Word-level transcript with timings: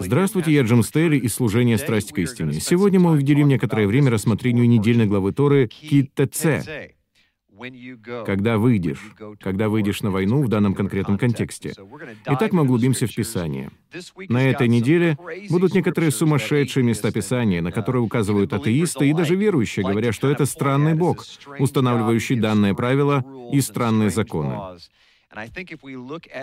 Здравствуйте, 0.00 0.52
я 0.52 0.62
Джим 0.62 0.82
Стейли 0.82 1.16
из 1.18 1.34
служения 1.34 1.78
«Страсть 1.78 2.12
к 2.12 2.18
истине». 2.18 2.60
Сегодня 2.60 3.00
мы 3.00 3.12
уделим 3.12 3.48
некоторое 3.48 3.86
время 3.86 4.10
рассмотрению 4.10 4.68
недельной 4.68 5.06
главы 5.06 5.32
Торы 5.32 5.68
Кит-ТЦ, 5.68 6.66
когда 8.26 8.58
выйдешь, 8.58 9.00
когда 9.40 9.68
выйдешь 9.68 10.02
на 10.02 10.10
войну 10.10 10.42
в 10.42 10.48
данном 10.48 10.74
конкретном 10.74 11.18
контексте. 11.18 11.74
Итак, 12.26 12.52
мы 12.52 12.62
углубимся 12.62 13.06
в 13.06 13.14
Писание. 13.14 13.70
На 14.28 14.48
этой 14.48 14.68
неделе 14.68 15.16
будут 15.48 15.74
некоторые 15.74 16.10
сумасшедшие 16.10 16.84
места 16.84 17.10
Писания, 17.10 17.62
на 17.62 17.72
которые 17.72 18.02
указывают 18.02 18.52
атеисты 18.52 19.08
и 19.08 19.14
даже 19.14 19.36
верующие, 19.36 19.86
говоря, 19.86 20.12
что 20.12 20.30
это 20.30 20.44
странный 20.44 20.94
Бог, 20.94 21.24
устанавливающий 21.58 22.36
данное 22.36 22.74
правило 22.74 23.24
и 23.52 23.60
странные 23.60 24.10
законы. 24.10 24.78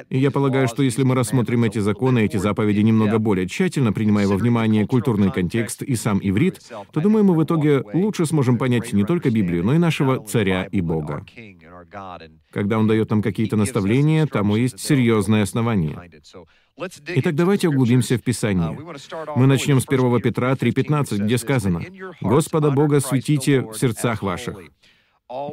И 0.10 0.18
я 0.18 0.32
полагаю, 0.32 0.68
что 0.68 0.84
если 0.84 1.04
мы 1.04 1.16
рассмотрим 1.16 1.64
эти 1.64 1.80
законы, 1.80 2.26
эти 2.26 2.38
заповеди 2.38 2.82
немного 2.82 3.20
более 3.20 3.48
тщательно, 3.48 3.94
принимая 3.94 4.28
во 4.28 4.38
внимание 4.38 4.86
культурный 4.86 5.32
контекст 5.32 5.82
и 5.82 5.96
сам 5.96 6.20
иврит, 6.22 6.60
то, 6.92 7.02
думаю, 7.02 7.24
мы 7.24 7.36
в 7.36 7.44
итоге 7.44 7.84
лучше 7.94 8.26
сможем 8.26 8.58
понять 8.58 8.94
не 8.94 9.04
только 9.04 9.30
Библию, 9.30 9.64
но 9.64 9.76
и 9.76 9.78
нашего 9.78 10.24
царя 10.24 10.66
и 10.66 10.82
Бога. 10.82 11.26
Когда 12.52 12.78
он 12.78 12.88
дает 12.88 13.10
нам 13.10 13.22
какие-то 13.22 13.56
наставления, 13.56 14.26
тому 14.26 14.56
есть 14.56 14.80
серьезное 14.80 15.44
основание. 15.44 15.98
Итак, 17.08 17.36
давайте 17.36 17.70
углубимся 17.70 18.18
в 18.18 18.24
Писание. 18.24 18.78
Мы 19.36 19.46
начнем 19.46 19.80
с 19.80 19.86
1 19.88 20.22
Петра 20.22 20.54
3.15, 20.54 21.26
где 21.26 21.38
сказано, 21.38 21.84
«Господа 22.22 22.72
Бога 22.72 23.00
светите 23.00 23.62
в 23.62 23.74
сердцах 23.76 24.24
ваших». 24.24 24.58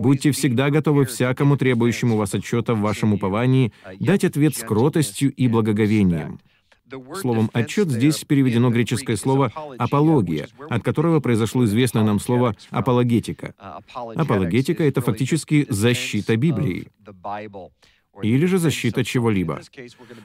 Будьте 0.00 0.30
всегда 0.32 0.70
готовы 0.70 1.06
всякому 1.06 1.56
требующему 1.56 2.16
вас 2.16 2.34
отчета 2.34 2.74
в 2.74 2.80
вашем 2.80 3.14
уповании 3.14 3.72
дать 3.98 4.24
ответ 4.24 4.54
с 4.54 4.60
кротостью 4.60 5.32
и 5.32 5.48
благоговением. 5.48 6.38
Словом 7.14 7.50
«отчет» 7.52 7.88
здесь 7.88 8.24
переведено 8.24 8.70
греческое 8.70 9.16
слово 9.16 9.52
«апология», 9.78 10.48
от 10.68 10.82
которого 10.82 11.20
произошло 11.20 11.64
известное 11.64 12.02
нам 12.02 12.18
слово 12.18 12.56
«апологетика». 12.70 13.54
Апологетика— 13.94 14.82
это 14.84 15.00
фактически 15.00 15.66
защита 15.68 16.36
Библии 16.36 16.88
или 18.22 18.46
же 18.46 18.58
защита 18.58 19.04
чего-либо. 19.04 19.60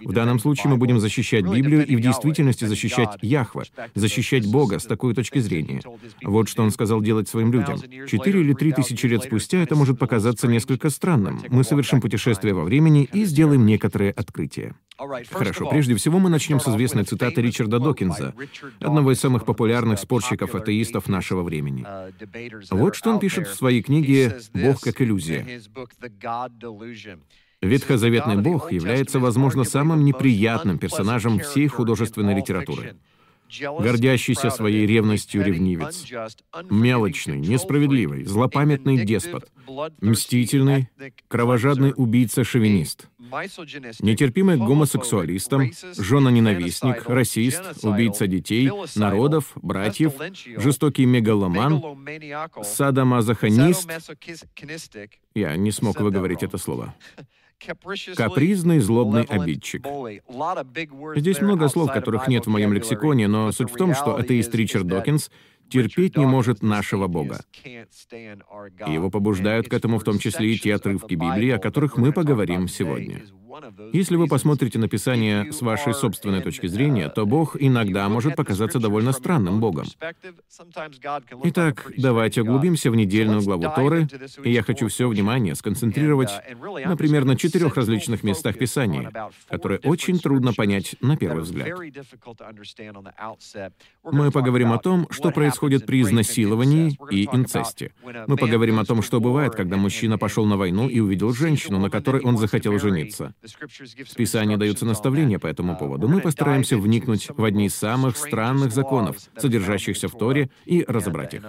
В 0.01 0.13
данном 0.13 0.39
случае 0.39 0.71
мы 0.71 0.77
будем 0.77 0.99
защищать 0.99 1.45
Библию 1.45 1.85
и 1.85 1.95
в 1.95 2.01
действительности 2.01 2.65
защищать 2.65 3.17
Яхве, 3.21 3.63
защищать 3.93 4.49
Бога 4.49 4.79
с 4.79 4.85
такой 4.85 5.13
точки 5.13 5.39
зрения. 5.39 5.81
Вот 6.23 6.49
что 6.49 6.63
он 6.63 6.71
сказал 6.71 7.01
делать 7.01 7.27
своим 7.27 7.51
людям. 7.51 7.79
Четыре 8.07 8.41
или 8.41 8.53
три 8.53 8.71
тысячи 8.71 9.05
лет 9.05 9.23
спустя 9.23 9.59
это 9.59 9.75
может 9.75 9.99
показаться 9.99 10.47
несколько 10.47 10.89
странным. 10.89 11.41
Мы 11.49 11.63
совершим 11.63 12.01
путешествие 12.01 12.53
во 12.53 12.63
времени 12.63 13.07
и 13.11 13.25
сделаем 13.25 13.66
некоторые 13.66 14.11
открытия. 14.11 14.75
Хорошо, 15.31 15.69
прежде 15.69 15.95
всего 15.95 16.19
мы 16.19 16.29
начнем 16.29 16.59
с 16.59 16.67
известной 16.67 17.03
цитаты 17.03 17.41
Ричарда 17.41 17.79
Докинза, 17.79 18.33
одного 18.79 19.11
из 19.11 19.19
самых 19.19 19.45
популярных 19.45 19.99
спорщиков-атеистов 19.99 21.09
нашего 21.09 21.43
времени. 21.43 21.85
Вот 22.71 22.95
что 22.95 23.11
он 23.11 23.19
пишет 23.19 23.47
в 23.47 23.55
своей 23.55 23.81
книге 23.81 24.38
«Бог 24.53 24.79
как 24.79 25.01
иллюзия». 25.01 25.45
Ветхозаветный 27.61 28.38
Бог 28.38 28.72
является, 28.72 29.20
возможно, 29.20 29.64
самым 29.64 30.03
неприятным 30.03 30.78
персонажем 30.78 31.39
всей 31.39 31.67
художественной 31.67 32.36
литературы. 32.36 32.95
Гордящийся 33.62 34.50
своей 34.50 34.88
ревностью 34.88 35.44
ревнивец, 35.44 36.06
мелочный, 36.70 37.38
несправедливый, 37.38 38.25
злопамятный 38.25 39.06
деспот, 39.06 39.50
мстительный, 40.02 40.90
кровожадный 41.28 41.94
убийца-шовинист, 41.96 43.07
нетерпимый 44.02 44.58
к 44.58 44.62
гомосексуалистам, 44.62 45.72
жена-ненавистник, 45.96 47.08
расист, 47.08 47.62
убийца 47.84 48.28
детей, 48.28 48.72
народов, 48.96 49.52
братьев, 49.56 50.13
жестокий 50.58 51.06
мегаломан, 51.06 51.84
садомазохонист, 52.63 53.90
я 55.35 55.56
не 55.56 55.72
смог 55.72 56.00
выговорить 56.00 56.44
это 56.44 56.58
слово, 56.58 56.96
Капризный, 58.16 58.79
злобный 58.79 59.23
обидчик. 59.23 59.85
Здесь 61.16 61.41
много 61.41 61.67
слов, 61.67 61.91
которых 61.91 62.27
нет 62.27 62.45
в 62.45 62.49
моем 62.49 62.73
лексиконе, 62.73 63.27
но 63.27 63.51
суть 63.51 63.71
в 63.71 63.75
том, 63.75 63.93
что 63.93 64.16
атеист 64.16 64.53
Ричард 64.55 64.88
Докинс 64.88 65.31
терпеть 65.69 66.17
не 66.17 66.25
может 66.25 66.61
нашего 66.61 67.07
Бога. 67.07 67.43
И 67.63 68.91
его 68.91 69.09
побуждают 69.09 69.67
к 69.67 69.73
этому 69.73 69.99
в 69.99 70.03
том 70.03 70.19
числе 70.19 70.53
и 70.53 70.59
те 70.59 70.75
отрывки 70.75 71.16
Библии, 71.16 71.49
о 71.49 71.59
которых 71.59 71.97
мы 71.97 72.11
поговорим 72.11 72.67
сегодня. 72.67 73.23
Если 73.93 74.16
вы 74.16 74.27
посмотрите 74.27 74.79
на 74.79 74.88
Писание 74.89 75.51
с 75.51 75.61
вашей 75.61 75.93
собственной 75.93 76.41
точки 76.41 76.67
зрения, 76.67 77.09
то 77.09 77.25
Бог 77.25 77.55
иногда 77.59 78.09
может 78.09 78.35
показаться 78.35 78.79
довольно 78.79 79.11
странным 79.13 79.59
Богом. 79.59 79.85
Итак, 81.43 81.91
давайте 81.97 82.41
углубимся 82.41 82.91
в 82.91 82.95
недельную 82.95 83.41
главу 83.41 83.63
Торы, 83.75 84.07
и 84.43 84.51
я 84.51 84.63
хочу 84.63 84.88
все 84.88 85.07
внимание 85.07 85.55
сконцентрировать, 85.55 86.31
например, 86.85 87.25
на 87.25 87.35
четырех 87.35 87.75
различных 87.75 88.23
местах 88.23 88.57
Писания, 88.57 89.11
которые 89.49 89.79
очень 89.83 90.19
трудно 90.19 90.53
понять 90.53 90.95
на 91.01 91.16
первый 91.16 91.43
взгляд. 91.43 91.79
Мы 94.03 94.31
поговорим 94.31 94.73
о 94.73 94.79
том, 94.79 95.07
что 95.11 95.31
происходит 95.31 95.85
при 95.85 96.01
изнасиловании 96.01 96.97
и 97.09 97.25
инцесте. 97.25 97.93
Мы 98.27 98.37
поговорим 98.37 98.79
о 98.79 98.85
том, 98.85 99.01
что 99.01 99.19
бывает, 99.19 99.55
когда 99.55 99.77
мужчина 99.77 100.17
пошел 100.17 100.45
на 100.45 100.57
войну 100.57 100.89
и 100.89 100.99
увидел 100.99 101.33
женщину, 101.33 101.79
на 101.79 101.89
которой 101.89 102.22
он 102.22 102.37
захотел 102.37 102.77
жениться. 102.79 103.33
В 103.45 104.16
Писании 104.16 104.56
даются 104.56 104.85
наставления 104.85 105.39
по 105.39 105.47
этому 105.47 105.78
поводу. 105.78 106.07
Мы 106.07 106.22
постараемся 106.22 106.78
вникнуть 106.78 107.29
в 107.29 107.44
одни 107.44 107.67
из 107.67 107.75
самых 107.75 108.17
странных 108.17 108.72
законов, 108.72 109.17
содержащихся 109.38 110.07
в 110.07 110.17
Торе, 110.17 110.50
и 110.66 110.83
разобрать 110.88 111.35
их. 111.35 111.44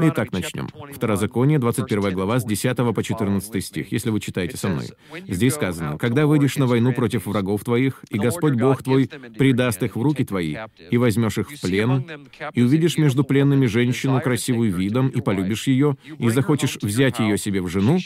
Итак, 0.00 0.32
начнем. 0.32 0.68
Второзаконие, 0.92 1.58
21 1.58 2.12
глава, 2.12 2.40
с 2.40 2.44
10 2.44 2.76
по 2.94 3.02
14 3.02 3.64
стих, 3.64 3.92
если 3.92 4.10
вы 4.10 4.20
читаете 4.20 4.56
со 4.56 4.68
мной. 4.68 4.88
Здесь 5.28 5.54
сказано, 5.54 5.98
«Когда 5.98 6.26
выйдешь 6.26 6.56
на 6.56 6.66
войну 6.66 6.92
против 6.92 7.26
врагов 7.26 7.64
твоих, 7.64 8.02
и 8.10 8.18
Господь 8.18 8.54
Бог 8.54 8.82
твой 8.82 9.08
предаст 9.38 9.82
их 9.82 9.96
в 9.96 10.02
руки 10.02 10.24
твои, 10.24 10.56
и 10.90 10.96
возьмешь 10.96 11.38
их 11.38 11.50
в 11.50 11.60
плен, 11.60 12.04
и 12.52 12.62
увидишь 12.62 12.98
между 12.98 13.24
пленными 13.24 13.66
женщину 13.66 14.20
красивую 14.20 14.74
видом, 14.74 15.08
и 15.08 15.20
полюбишь 15.20 15.66
ее, 15.66 15.96
и 16.18 16.28
захочешь 16.30 16.78
взять 16.82 17.18
ее 17.20 17.38
себе 17.38 17.60
в 17.62 17.68
жену, 17.68 17.98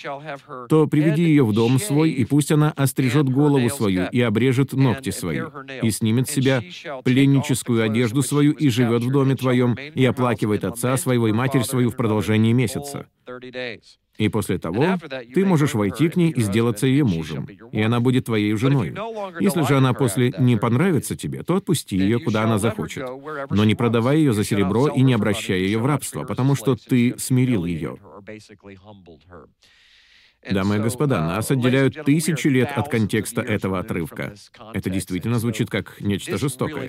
то 0.68 0.86
приведи 0.86 1.22
ее 1.22 1.44
в 1.44 1.52
дом 1.52 1.78
свой, 1.78 2.10
и 2.10 2.24
пусть 2.24 2.52
она 2.52 2.57
она 2.58 2.72
острижет 2.72 3.28
голову 3.28 3.70
свою 3.70 4.08
и 4.10 4.20
обрежет 4.20 4.72
ногти 4.72 5.10
свои, 5.10 5.42
и 5.82 5.90
снимет 5.90 6.28
с 6.28 6.32
себя 6.32 6.62
пленническую 7.04 7.82
одежду 7.82 8.22
свою 8.22 8.52
и 8.52 8.68
живет 8.68 9.04
в 9.04 9.10
доме 9.10 9.36
твоем, 9.36 9.74
и 9.74 10.04
оплакивает 10.04 10.64
отца 10.64 10.96
своего 10.96 11.28
и 11.28 11.32
матерь 11.32 11.62
свою 11.62 11.90
в 11.90 11.96
продолжении 11.96 12.52
месяца. 12.52 13.06
И 14.18 14.28
после 14.28 14.58
того 14.58 14.98
ты 15.32 15.44
можешь 15.44 15.74
войти 15.74 16.08
к 16.08 16.16
ней 16.16 16.30
и 16.30 16.40
сделаться 16.40 16.88
ее 16.88 17.04
мужем, 17.04 17.46
и 17.70 17.80
она 17.80 18.00
будет 18.00 18.24
твоей 18.24 18.54
женой. 18.56 18.92
Если 19.38 19.62
же 19.62 19.76
она 19.76 19.94
после 19.94 20.34
не 20.38 20.56
понравится 20.56 21.14
тебе, 21.14 21.44
то 21.44 21.54
отпусти 21.54 21.96
ее, 21.96 22.18
куда 22.18 22.42
она 22.42 22.58
захочет. 22.58 23.08
Но 23.50 23.64
не 23.64 23.76
продавай 23.76 24.18
ее 24.18 24.32
за 24.32 24.42
серебро 24.42 24.88
и 24.88 25.02
не 25.02 25.14
обращай 25.14 25.60
ее 25.60 25.78
в 25.78 25.86
рабство, 25.86 26.24
потому 26.24 26.56
что 26.56 26.74
ты 26.74 27.14
смирил 27.16 27.64
ее. 27.64 27.96
Дамы 30.48 30.76
и 30.76 30.78
господа, 30.78 31.20
нас 31.20 31.50
отделяют 31.50 32.04
тысячи 32.04 32.46
лет 32.48 32.70
от 32.74 32.88
контекста 32.88 33.40
этого 33.40 33.80
отрывка. 33.80 34.34
Это 34.72 34.88
действительно 34.88 35.38
звучит 35.38 35.68
как 35.68 36.00
нечто 36.00 36.38
жестокое. 36.38 36.88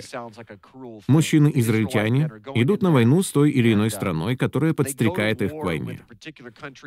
Мужчины-израильтяне 1.08 2.30
идут 2.54 2.82
на 2.82 2.90
войну 2.92 3.22
с 3.22 3.30
той 3.30 3.50
или 3.50 3.72
иной 3.72 3.90
страной, 3.90 4.36
которая 4.36 4.72
подстрекает 4.72 5.42
их 5.42 5.50
к 5.50 5.64
войне. 5.64 6.00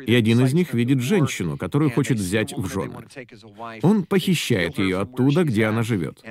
И 0.06 0.14
один 0.14 0.44
из 0.44 0.54
них 0.54 0.72
видит 0.72 1.00
женщину, 1.00 1.58
которую 1.58 1.90
хочет 1.90 2.18
взять 2.18 2.54
в 2.56 2.66
жены. 2.66 3.06
Он 3.82 4.04
похищает 4.04 4.78
ее 4.78 5.00
оттуда, 5.00 5.44
где 5.44 5.66
она 5.66 5.82
живет. 5.82 6.22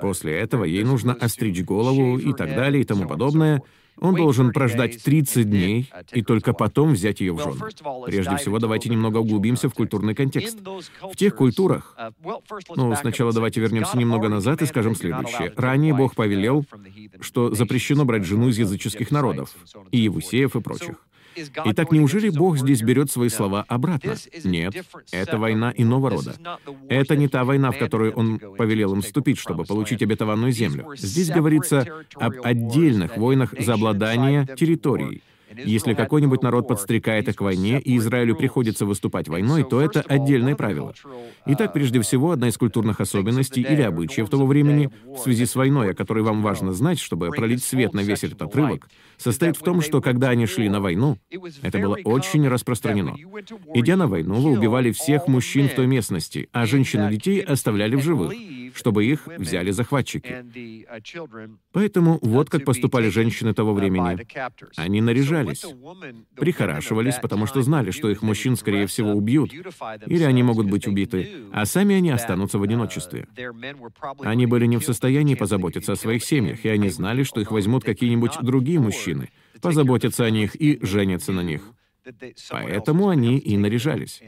После 0.00 0.38
этого 0.38 0.64
ей 0.64 0.84
нужно 0.84 1.14
остричь 1.14 1.64
голову 1.64 2.18
и 2.18 2.32
так 2.32 2.54
далее 2.54 2.82
и 2.82 2.84
тому 2.84 3.08
подобное— 3.08 3.62
он 4.00 4.14
должен 4.14 4.52
прождать 4.52 5.02
30 5.02 5.48
дней 5.48 5.90
и 6.12 6.22
только 6.22 6.52
потом 6.52 6.92
взять 6.92 7.20
ее 7.20 7.32
в 7.32 7.40
жены. 7.40 7.60
Прежде 8.06 8.36
всего, 8.36 8.58
давайте 8.58 8.88
немного 8.88 9.18
углубимся 9.18 9.68
в 9.68 9.74
культурный 9.74 10.14
контекст. 10.14 10.58
В 10.60 11.16
тех 11.16 11.34
культурах... 11.34 11.96
Ну, 12.76 12.94
сначала 12.96 13.32
давайте 13.32 13.60
вернемся 13.60 13.96
немного 13.96 14.28
назад 14.28 14.62
и 14.62 14.66
скажем 14.66 14.94
следующее. 14.94 15.52
Ранее 15.56 15.94
Бог 15.94 16.14
повелел, 16.14 16.64
что 17.20 17.54
запрещено 17.54 18.04
брать 18.04 18.24
жену 18.24 18.48
из 18.48 18.58
языческих 18.58 19.10
народов, 19.10 19.54
и 19.90 19.98
Евусеев, 19.98 20.56
и 20.56 20.60
прочих. 20.60 20.96
Итак, 21.64 21.92
неужели 21.92 22.30
Бог 22.30 22.58
здесь 22.58 22.82
берет 22.82 23.10
свои 23.10 23.28
слова 23.28 23.64
обратно? 23.68 24.14
Нет, 24.44 24.74
это 25.10 25.38
война 25.38 25.72
иного 25.76 26.10
рода. 26.10 26.34
Это 26.88 27.16
не 27.16 27.28
та 27.28 27.44
война, 27.44 27.70
в 27.70 27.78
которую 27.78 28.12
Он 28.14 28.38
повелел 28.38 28.94
им 28.94 29.02
вступить, 29.02 29.38
чтобы 29.38 29.64
получить 29.64 30.02
обетованную 30.02 30.52
землю. 30.52 30.94
Здесь 30.96 31.30
говорится 31.30 31.86
об 32.14 32.34
отдельных 32.42 33.16
войнах 33.16 33.54
за 33.58 33.74
обладание 33.74 34.46
территорией. 34.56 35.22
Если 35.56 35.94
какой-нибудь 35.94 36.42
народ 36.42 36.68
подстрекает 36.68 37.28
их 37.28 37.36
к 37.36 37.40
войне, 37.40 37.80
и 37.80 37.96
Израилю 37.98 38.36
приходится 38.36 38.86
выступать 38.86 39.28
войной, 39.28 39.64
то 39.64 39.80
это 39.80 40.00
отдельное 40.00 40.56
правило. 40.56 40.94
Итак, 41.46 41.72
прежде 41.72 42.00
всего, 42.00 42.32
одна 42.32 42.48
из 42.48 42.56
культурных 42.56 43.00
особенностей 43.00 43.62
или 43.62 43.82
обычаев 43.82 44.28
того 44.28 44.46
времени 44.46 44.90
в 45.04 45.18
связи 45.18 45.46
с 45.46 45.54
войной, 45.54 45.90
о 45.90 45.94
которой 45.94 46.22
вам 46.22 46.42
важно 46.42 46.72
знать, 46.72 46.98
чтобы 46.98 47.30
пролить 47.30 47.62
свет 47.62 47.94
на 47.94 48.00
весь 48.00 48.24
этот 48.24 48.40
отрывок, 48.42 48.88
состоит 49.16 49.56
в 49.56 49.60
том, 49.60 49.80
что 49.80 50.00
когда 50.00 50.30
они 50.30 50.46
шли 50.46 50.68
на 50.68 50.80
войну, 50.80 51.18
это 51.62 51.78
было 51.78 51.98
очень 52.04 52.46
распространено. 52.48 53.16
Идя 53.74 53.96
на 53.96 54.06
войну, 54.06 54.34
вы 54.34 54.52
убивали 54.52 54.92
всех 54.92 55.28
мужчин 55.28 55.68
в 55.68 55.74
той 55.74 55.86
местности, 55.86 56.48
а 56.52 56.66
женщин 56.66 57.06
и 57.08 57.10
детей 57.10 57.40
оставляли 57.40 57.96
в 57.96 58.02
живых, 58.02 58.32
чтобы 58.74 59.04
их 59.04 59.26
взяли 59.26 59.70
захватчики. 59.70 60.44
Поэтому 61.72 62.18
вот 62.20 62.50
как 62.50 62.64
поступали 62.64 63.08
женщины 63.08 63.54
того 63.54 63.72
времени. 63.72 64.26
Они 64.76 65.00
наряжались, 65.00 65.64
прихорашивались, 66.36 67.16
потому 67.16 67.46
что 67.46 67.62
знали, 67.62 67.90
что 67.90 68.10
их 68.10 68.22
мужчин, 68.22 68.56
скорее 68.56 68.86
всего, 68.86 69.12
убьют, 69.12 69.52
или 70.06 70.24
они 70.24 70.42
могут 70.42 70.68
быть 70.68 70.86
убиты, 70.86 71.30
а 71.52 71.64
сами 71.64 71.94
они 71.94 72.10
останутся 72.10 72.58
в 72.58 72.62
одиночестве. 72.62 73.28
Они 74.20 74.46
были 74.46 74.66
не 74.66 74.78
в 74.78 74.84
состоянии 74.84 75.34
позаботиться 75.34 75.92
о 75.92 75.96
своих 75.96 76.24
семьях, 76.24 76.64
и 76.64 76.68
они 76.68 76.88
знали, 76.88 77.22
что 77.22 77.40
их 77.40 77.50
возьмут 77.50 77.84
какие-нибудь 77.84 78.32
другие 78.42 78.80
мужчины, 78.80 79.30
позаботятся 79.60 80.24
о 80.24 80.30
них 80.30 80.54
и 80.56 80.78
женятся 80.84 81.32
на 81.32 81.42
них. 81.42 81.62
Поэтому 82.50 83.08
они 83.08 83.38
и 83.38 83.56
наряжались. 83.56 84.22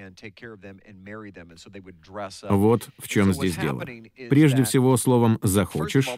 Вот 2.49 2.89
в 2.99 3.09
чем 3.09 3.33
здесь 3.35 3.57
дело. 3.57 3.85
Прежде 4.31 4.65
всего, 4.65 4.97
словом 4.97 5.39
«захочешь» 5.43 6.09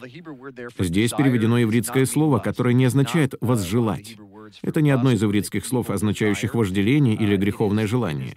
здесь 0.77 1.11
переведено 1.11 1.61
ивритское 1.61 2.05
слово, 2.05 2.39
которое 2.39 2.73
не 2.73 2.85
означает 2.85 3.35
«возжелать». 3.41 4.17
Это 4.61 4.81
не 4.81 4.91
одно 4.91 5.11
из 5.11 5.23
ивритских 5.23 5.65
слов, 5.65 5.89
означающих 5.89 6.55
вожделение 6.55 7.15
или 7.15 7.35
греховное 7.35 7.87
желание. 7.87 8.35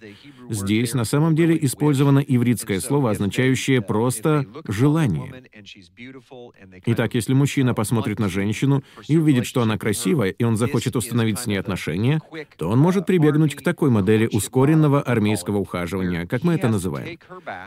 Здесь 0.49 0.95
на 0.95 1.05
самом 1.05 1.35
деле 1.35 1.59
использовано 1.61 2.19
ивритское 2.19 2.81
слово, 2.81 3.11
означающее 3.11 3.81
просто 3.81 4.47
«желание». 4.67 5.33
Итак, 6.87 7.15
если 7.15 7.35
мужчина 7.35 7.75
посмотрит 7.75 8.19
на 8.19 8.29
женщину 8.29 8.83
и 9.09 9.17
увидит, 9.17 9.47
что 9.47 9.63
она 9.63 9.79
красивая, 9.79 10.31
и 10.31 10.45
он 10.45 10.57
захочет 10.57 10.97
установить 10.97 11.39
с 11.39 11.47
ней 11.47 11.57
отношения, 11.57 12.21
то 12.57 12.69
он 12.69 12.79
может 12.79 13.07
прибегнуть 13.07 13.55
к 13.55 13.63
такой 13.63 13.91
модели 13.91 14.29
ускоренного 14.33 15.01
армейского 15.01 15.59
ухаживания, 15.59 16.27
как 16.27 16.43
мы 16.43 16.55
это 16.55 16.69
называем. 16.69 17.19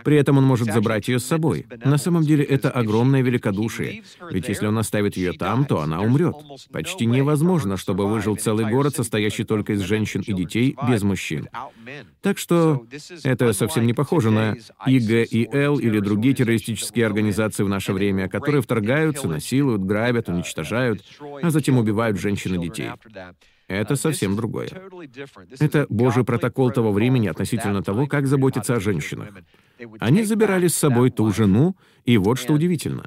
При 0.04 0.18
этом 0.18 0.38
он 0.38 0.44
может 0.44 0.72
забрать 0.72 1.08
ее 1.08 1.20
с 1.20 1.26
собой. 1.26 1.66
На 1.84 1.98
самом 1.98 2.24
деле 2.24 2.44
это 2.44 2.70
огромное 2.70 3.22
великодушие, 3.22 4.04
ведь 4.32 4.48
если 4.48 4.68
он 4.68 4.78
оставит 4.78 5.18
ее 5.18 5.34
там, 5.34 5.66
то 5.66 5.82
она 5.82 6.02
умрет. 6.02 6.36
Почти 6.72 7.06
невозможно, 7.06 7.78
чтобы 7.78 8.08
выжил 8.08 8.35
целый 8.36 8.70
город, 8.70 8.96
состоящий 8.96 9.44
только 9.44 9.74
из 9.74 9.82
женщин 9.82 10.22
и 10.22 10.34
детей, 10.34 10.76
без 10.88 11.04
мужчин. 11.04 11.48
Так 12.22 12.38
что 12.38 12.86
это 13.24 13.54
совсем 13.54 13.86
не 13.86 13.94
похоже 13.94 14.32
на 14.32 14.56
ИГИЛ 14.86 15.80
или 15.80 16.00
другие 16.00 16.36
террористические 16.36 17.06
организации 17.06 17.64
в 17.64 17.70
наше 17.70 17.94
время, 17.94 18.28
которые 18.28 18.62
вторгаются, 18.62 19.28
насилуют, 19.28 19.84
грабят, 19.84 20.30
уничтожают, 20.30 21.04
а 21.42 21.50
затем 21.50 21.78
убивают 21.78 22.20
женщин 22.20 22.56
и 22.56 22.64
детей. 22.64 22.90
Это 23.68 23.96
совсем 23.96 24.36
другое. 24.36 24.70
Это 25.60 25.88
Божий 25.90 26.24
протокол 26.24 26.72
того 26.72 26.92
времени 26.92 27.28
относительно 27.28 27.82
того, 27.82 28.06
как 28.06 28.28
заботиться 28.28 28.76
о 28.76 28.80
женщинах. 28.80 29.30
Они 30.00 30.24
забирали 30.24 30.68
с 30.68 30.76
собой 30.76 31.10
ту 31.10 31.32
жену, 31.32 31.76
и 32.06 32.18
вот 32.18 32.40
что 32.40 32.54
удивительно. 32.54 33.06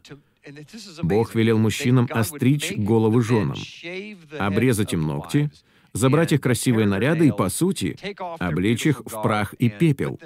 Бог 1.02 1.34
велел 1.34 1.58
мужчинам 1.58 2.08
остричь 2.10 2.72
головы 2.76 3.22
женам, 3.22 3.56
обрезать 4.38 4.92
им 4.92 5.02
ногти, 5.02 5.50
забрать 5.92 6.32
их 6.32 6.40
красивые 6.40 6.86
наряды 6.86 7.28
и, 7.28 7.32
по 7.32 7.48
сути, 7.48 7.96
облечь 8.38 8.86
их 8.86 9.02
в 9.04 9.22
прах 9.22 9.54
и 9.54 9.68
пепел, 9.68 10.18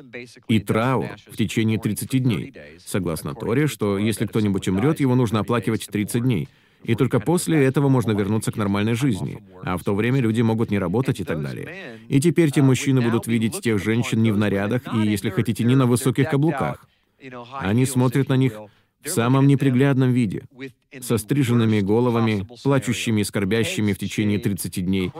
и 0.48 0.60
траур 0.60 1.10
в 1.26 1.36
течение 1.36 1.78
30 1.78 2.22
дней, 2.22 2.54
согласно 2.78 3.34
Торе, 3.34 3.66
что 3.66 3.98
если 3.98 4.26
кто-нибудь 4.26 4.69
умрет, 4.69 5.00
его 5.00 5.14
нужно 5.14 5.40
оплакивать 5.40 5.86
30 5.86 6.22
дней. 6.22 6.48
И 6.84 6.96
только 6.96 7.20
после 7.20 7.62
этого 7.64 7.88
можно 7.88 8.10
вернуться 8.10 8.50
к 8.50 8.56
нормальной 8.56 8.94
жизни. 8.94 9.40
А 9.62 9.76
в 9.76 9.84
то 9.84 9.94
время 9.94 10.20
люди 10.20 10.42
могут 10.42 10.72
не 10.72 10.80
работать 10.80 11.20
и 11.20 11.25
так 11.25 11.40
далее. 11.40 11.98
И 12.08 12.20
теперь 12.20 12.50
те 12.50 12.60
мужчины 12.60 13.00
будут 13.00 13.28
видеть 13.28 13.60
тех 13.60 13.80
женщин 13.80 14.20
не 14.20 14.32
в 14.32 14.36
нарядах 14.36 14.82
и, 14.92 15.06
если 15.06 15.30
хотите, 15.30 15.62
не 15.62 15.76
на 15.76 15.86
высоких 15.86 16.28
каблуках. 16.28 16.84
Они 17.60 17.86
смотрят 17.86 18.28
на 18.28 18.34
них 18.36 18.54
в 19.04 19.08
самом 19.08 19.46
неприглядном 19.46 20.12
виде, 20.12 20.44
со 21.00 21.19
стриженными 21.19 21.81
головами, 21.81 22.46
плачущими 22.62 23.20
и 23.20 23.25
скорбящими 23.25 23.93
в 23.93 23.99
течение 23.99 24.38
30 24.38 24.84
дней. 24.84 25.12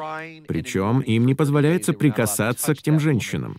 Причем 0.47 1.01
им 1.01 1.27
не 1.27 1.35
позволяется 1.35 1.93
прикасаться 1.93 2.75
к 2.75 2.83
тем 2.83 3.01
женщинам. 3.01 3.59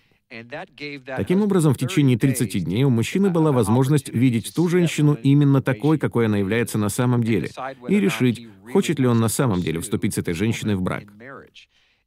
Таким 1.05 1.43
образом, 1.43 1.73
в 1.73 1.77
течение 1.77 2.17
30 2.17 2.63
дней 2.63 2.83
у 2.83 2.89
мужчины 2.89 3.29
была 3.29 3.51
возможность 3.51 4.09
видеть 4.09 4.53
ту 4.55 4.67
женщину 4.67 5.13
именно 5.21 5.61
такой, 5.61 5.99
какой 5.99 6.25
она 6.25 6.37
является 6.37 6.77
на 6.77 6.89
самом 6.89 7.23
деле, 7.23 7.51
и 7.87 7.99
решить, 7.99 8.47
хочет 8.71 8.99
ли 8.99 9.07
он 9.07 9.19
на 9.19 9.27
самом 9.27 9.61
деле 9.61 9.79
вступить 9.79 10.15
с 10.15 10.17
этой 10.17 10.33
женщиной 10.33 10.75
в 10.75 10.81
брак. 10.81 11.03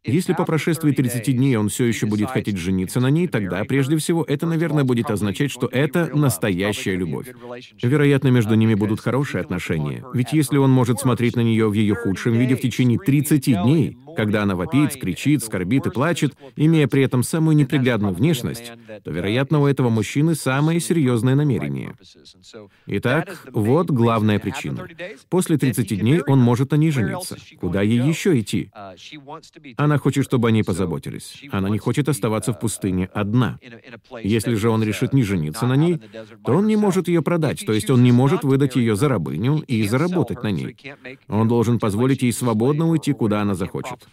Если 0.07 0.33
по 0.33 0.45
прошествии 0.45 0.93
30 0.93 1.37
дней 1.37 1.57
он 1.57 1.69
все 1.69 1.85
еще 1.85 2.07
будет 2.07 2.31
хотеть 2.31 2.57
жениться 2.57 3.01
на 3.01 3.11
ней, 3.11 3.29
тогда, 3.29 3.65
прежде 3.65 3.97
всего, 3.97 4.25
это, 4.25 4.47
наверное, 4.47 4.85
будет 4.85 5.11
означать, 5.11 5.51
что 5.51 5.69
это 5.71 6.11
настоящая 6.15 6.97
любовь. 6.97 7.29
Вероятно, 7.83 8.29
между 8.29 8.55
ними 8.55 8.75
будут 8.75 9.01
хорошие 9.01 9.41
отношения. 9.41 10.05
Ведь 10.15 10.33
если 10.33 10.57
он 10.57 10.71
может 10.71 11.01
смотреть 11.01 11.37
на 11.37 11.41
нее 11.41 11.69
в 11.69 11.73
ее 11.73 11.95
худшем 11.95 12.35
виде 12.35 12.57
в 12.57 12.61
течение 12.61 12.99
30 12.99 13.63
дней, 13.63 13.97
когда 14.17 14.43
она 14.43 14.55
вопит, 14.57 14.97
кричит, 14.97 15.43
скорбит 15.43 15.87
и 15.87 15.91
плачет, 15.91 16.35
имея 16.57 16.89
при 16.89 17.03
этом 17.03 17.23
самую 17.23 17.57
неприглядную 17.57 18.15
внешность, 18.15 18.73
то, 19.05 19.11
вероятно, 19.11 19.61
у 19.61 19.67
этого 19.67 19.91
мужчины 19.91 20.35
самое 20.35 20.81
серьезное 20.81 21.35
намерение. 21.35 21.95
Итак, 22.87 23.45
вот 23.53 23.91
главная 23.91 24.39
причина. 24.39 24.87
После 25.29 25.59
30 25.59 26.01
дней 26.01 26.21
он 26.27 26.41
может 26.41 26.71
на 26.73 26.77
ней 26.77 26.91
жениться. 26.91 27.37
Куда 27.61 27.83
ей 27.83 28.01
еще 28.01 28.39
идти? 28.41 28.71
Она 29.77 29.99
хочет, 29.99 30.25
чтобы 30.25 30.49
о 30.49 30.51
ней 30.51 30.63
позаботились. 30.63 31.43
Она 31.53 31.69
не 31.69 31.79
хочет 31.79 32.09
оставаться 32.09 32.53
в 32.53 32.59
пустыне 32.59 33.09
одна. 33.13 33.59
Если 34.23 34.55
же 34.55 34.71
он 34.71 34.83
решит 34.83 35.13
не 35.13 35.23
жениться 35.23 35.67
на 35.67 35.77
ней, 35.77 36.01
то 36.45 36.53
он 36.53 36.67
не 36.67 36.77
может 36.77 37.09
ее 37.09 37.23
продать, 37.23 37.65
то 37.67 37.73
есть 37.73 37.91
он 37.91 38.03
не 38.03 38.13
может 38.13 38.45
выдать 38.45 38.77
ее 38.77 38.97
за 38.97 39.09
рабыню 39.09 39.63
и 39.67 39.87
заработать 39.87 40.43
на 40.43 40.51
ней. 40.51 40.77
Он 41.29 41.49
должен 41.49 41.79
позволить 41.79 42.23
ей 42.23 42.33
свободно 42.33 42.89
уйти, 42.89 43.13
куда 43.13 43.43
она 43.43 43.55
захочет. 43.55 44.06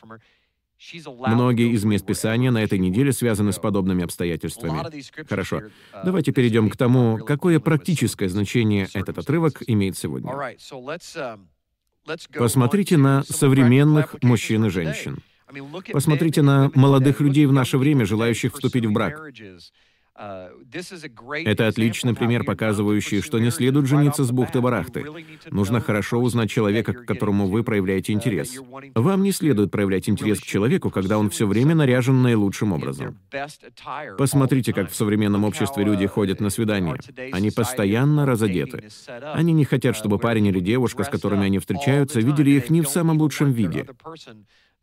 Многие 1.07 1.71
из 1.71 1.85
мест 1.85 2.05
Писания 2.05 2.51
на 2.51 2.61
этой 2.61 2.77
неделе 2.77 3.13
связаны 3.13 3.53
с 3.53 3.59
подобными 3.59 4.03
обстоятельствами. 4.03 4.81
Хорошо. 5.27 5.61
Давайте 6.03 6.31
перейдем 6.31 6.69
к 6.69 6.75
тому, 6.75 7.19
какое 7.19 7.59
практическое 7.59 8.27
значение 8.27 8.89
этот 8.93 9.17
отрывок 9.17 9.61
имеет 9.65 9.97
сегодня. 9.97 10.33
Посмотрите 12.33 12.97
на 12.97 13.23
современных 13.23 14.21
мужчин 14.21 14.65
и 14.65 14.69
женщин. 14.69 15.19
Посмотрите 15.91 16.41
на 16.41 16.71
молодых 16.75 17.21
людей 17.21 17.45
в 17.45 17.53
наше 17.53 17.77
время, 17.77 18.05
желающих 18.05 18.53
вступить 18.53 18.85
в 18.85 18.91
брак. 18.91 19.21
Uh, 20.15 20.49
Это 21.45 21.67
отличный 21.67 22.13
пример, 22.13 22.43
показывающий, 22.43 23.21
что 23.21 23.39
не 23.39 23.49
следует 23.49 23.87
жениться 23.87 24.23
с 24.23 24.31
бухты-барахты. 24.31 25.05
Нужно 25.49 25.81
хорошо 25.81 26.19
узнать 26.19 26.51
человека, 26.51 26.93
к 26.93 27.05
которому 27.05 27.47
вы 27.47 27.63
проявляете 27.63 28.13
uh, 28.13 28.15
интерес. 28.15 28.59
Вам 28.93 29.23
не 29.23 29.31
следует 29.31 29.71
проявлять 29.71 30.07
интерес 30.07 30.39
к 30.39 30.43
человеку, 30.43 30.91
когда 30.91 31.17
он 31.17 31.31
все 31.31 31.47
время 31.47 31.73
наряжен 31.73 32.21
наилучшим 32.21 32.73
образом. 32.73 33.17
Посмотрите, 34.15 34.71
как 34.71 34.91
в 34.91 34.95
современном 34.95 35.45
обществе 35.45 35.83
люди 35.83 36.03
uh, 36.03 36.07
ходят 36.07 36.39
на 36.39 36.51
свидания. 36.51 36.95
Они 37.31 37.49
постоянно 37.49 38.27
разодеты. 38.27 38.83
Они 39.33 39.51
не 39.51 39.65
хотят, 39.65 39.95
чтобы 39.95 40.19
парень 40.19 40.45
или 40.45 40.59
девушка, 40.59 41.05
с 41.05 41.09
которыми 41.09 41.45
они 41.45 41.57
встречаются, 41.57 42.19
видели 42.19 42.51
их 42.51 42.69
не 42.69 42.81
в 42.81 42.87
самом 42.87 43.17
лучшем 43.17 43.51
виде. 43.51 43.87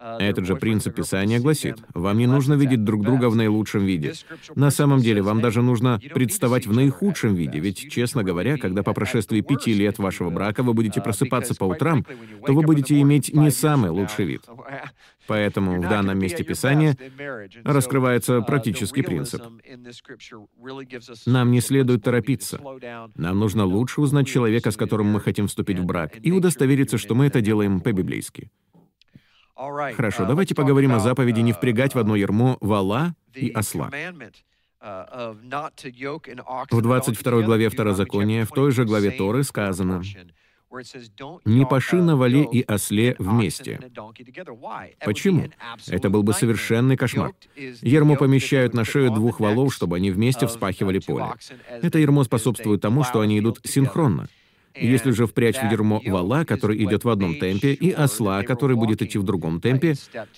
Этот 0.00 0.46
же 0.46 0.56
принцип 0.56 0.94
Писания 0.94 1.40
гласит, 1.40 1.76
вам 1.92 2.16
не 2.16 2.26
нужно 2.26 2.54
видеть 2.54 2.84
друг 2.84 3.02
друга 3.02 3.28
в 3.28 3.36
наилучшем 3.36 3.84
виде. 3.84 4.14
На 4.54 4.70
самом 4.70 5.00
деле, 5.00 5.20
вам 5.20 5.42
даже 5.42 5.60
нужно 5.60 6.00
представать 6.14 6.66
в 6.66 6.72
наихудшем 6.72 7.34
виде, 7.34 7.58
ведь, 7.58 7.90
честно 7.90 8.24
говоря, 8.24 8.56
когда 8.56 8.82
по 8.82 8.94
прошествии 8.94 9.42
пяти 9.42 9.74
лет 9.74 9.98
вашего 9.98 10.30
брака 10.30 10.62
вы 10.62 10.72
будете 10.72 11.02
просыпаться 11.02 11.54
по 11.54 11.64
утрам, 11.64 12.06
то 12.46 12.54
вы 12.54 12.62
будете 12.62 12.98
иметь 13.00 13.34
не 13.34 13.50
самый 13.50 13.90
лучший 13.90 14.24
вид. 14.24 14.42
Поэтому 15.26 15.80
в 15.80 15.88
данном 15.88 16.18
месте 16.18 16.44
Писания 16.44 16.96
раскрывается 17.62 18.40
практический 18.40 19.02
принцип. 19.02 19.42
Нам 21.26 21.50
не 21.50 21.60
следует 21.60 22.02
торопиться. 22.02 22.58
Нам 23.16 23.38
нужно 23.38 23.64
лучше 23.64 24.00
узнать 24.00 24.26
человека, 24.26 24.70
с 24.70 24.76
которым 24.76 25.08
мы 25.08 25.20
хотим 25.20 25.46
вступить 25.46 25.78
в 25.78 25.84
брак, 25.84 26.12
и 26.22 26.32
удостовериться, 26.32 26.96
что 26.96 27.14
мы 27.14 27.26
это 27.26 27.42
делаем 27.42 27.80
по-библейски. 27.80 28.50
Хорошо, 29.94 30.24
давайте 30.24 30.54
поговорим 30.54 30.92
о 30.92 31.00
заповеди 31.00 31.40
не 31.40 31.52
впрягать 31.52 31.94
в 31.94 31.98
одно 31.98 32.16
ярмо 32.16 32.56
вала 32.60 33.14
и 33.34 33.50
осла. 33.50 33.90
В 36.70 36.82
22 36.82 37.42
главе 37.42 37.68
Второзакония, 37.68 38.46
в 38.46 38.50
той 38.50 38.72
же 38.72 38.84
главе 38.84 39.10
Торы 39.10 39.44
сказано, 39.44 40.02
Не 41.44 41.66
паши 41.66 41.96
на 41.96 42.16
вале 42.16 42.44
и 42.44 42.62
осле 42.62 43.16
вместе. 43.18 43.80
Почему? 45.04 45.50
Это 45.88 46.10
был 46.10 46.22
бы 46.22 46.32
совершенный 46.32 46.96
кошмар. 46.96 47.32
Ермо 47.82 48.16
помещают 48.16 48.72
на 48.72 48.84
шею 48.84 49.10
двух 49.10 49.40
валов, 49.40 49.74
чтобы 49.74 49.96
они 49.96 50.10
вместе 50.10 50.46
вспахивали 50.46 51.00
поле. 51.00 51.26
Это 51.82 51.98
ермо 51.98 52.24
способствует 52.24 52.80
тому, 52.80 53.04
что 53.04 53.20
они 53.20 53.38
идут 53.40 53.60
синхронно. 53.64 54.28
Если 54.74 55.10
же 55.10 55.26
впрячь 55.26 55.56
в 55.56 55.68
дерьмо 55.68 56.00
вала, 56.06 56.44
который 56.44 56.82
идет 56.84 57.04
в 57.04 57.08
одном 57.08 57.36
темпе, 57.36 57.72
и 57.72 57.90
осла, 57.90 58.42
который 58.42 58.76
будет 58.76 59.02
идти 59.02 59.18
в 59.18 59.22
другом 59.22 59.60
темпе, 59.60 59.94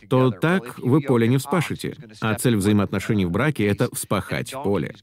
то 0.09 0.31
так 0.31 0.79
вы 0.79 1.01
поле 1.01 1.29
не 1.29 1.39
вспашете. 1.39 1.97
А 2.21 2.35
цель 2.35 2.57
взаимоотношений 2.57 3.27
в 3.27 3.31
браке— 3.31 3.67
это 3.67 3.89
вспахать 3.95 4.53
поле. 4.53 4.95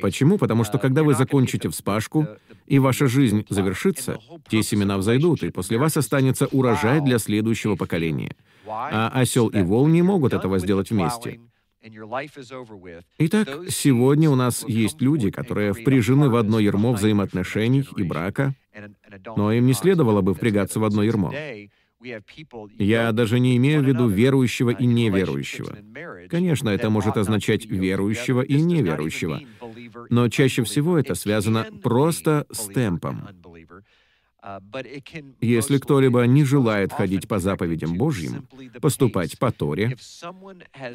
Почему? 0.00 0.38
Потому 0.38 0.64
что 0.64 0.78
когда 0.78 1.02
вы 1.02 1.14
закончите 1.14 1.68
вспашку, 1.68 2.26
и 2.66 2.78
ваша 2.78 3.08
жизнь 3.08 3.44
завершится, 3.48 4.18
те 4.48 4.62
семена 4.62 4.98
взойдут, 4.98 5.42
и 5.42 5.50
после 5.50 5.78
вас 5.78 5.96
останется 5.96 6.46
урожай 6.46 7.00
для 7.00 7.18
следующего 7.18 7.76
поколения. 7.76 8.36
А 8.66 9.10
осел 9.14 9.48
и 9.48 9.62
вол 9.62 9.86
не 9.88 10.02
могут 10.02 10.34
этого 10.34 10.58
сделать 10.58 10.90
вместе. 10.90 11.40
Итак, 13.18 13.48
сегодня 13.68 14.30
у 14.30 14.34
нас 14.34 14.64
есть 14.66 15.00
люди, 15.00 15.30
которые 15.30 15.72
впряжены 15.72 16.28
в 16.28 16.36
одно 16.36 16.58
ермо 16.58 16.92
взаимоотношений 16.92 17.86
и 17.96 18.02
брака, 18.02 18.54
но 19.36 19.52
им 19.52 19.66
не 19.66 19.74
следовало 19.74 20.20
бы 20.20 20.34
впрягаться 20.34 20.80
в 20.80 20.84
одно 20.84 21.02
ермо. 21.02 21.32
Я 22.78 23.10
даже 23.12 23.40
не 23.40 23.56
имею 23.56 23.82
в 23.82 23.86
виду 23.86 24.06
верующего 24.06 24.70
и 24.70 24.86
неверующего. 24.86 25.76
Конечно, 26.28 26.68
это 26.68 26.90
может 26.90 27.16
означать 27.16 27.66
верующего 27.66 28.42
и 28.42 28.60
неверующего, 28.60 29.40
но 30.08 30.28
чаще 30.28 30.62
всего 30.62 30.98
это 30.98 31.14
связано 31.14 31.66
просто 31.82 32.46
с 32.52 32.66
темпом. 32.66 33.28
Uh, 34.40 34.60
Если 35.40 35.78
кто-либо 35.78 36.22
не 36.22 36.44
желает 36.44 36.92
ходить 36.92 37.26
по 37.26 37.40
заповедям 37.40 37.94
Божьим, 37.94 38.46
поступать 38.80 39.36
по 39.36 39.50
Торе, 39.50 39.96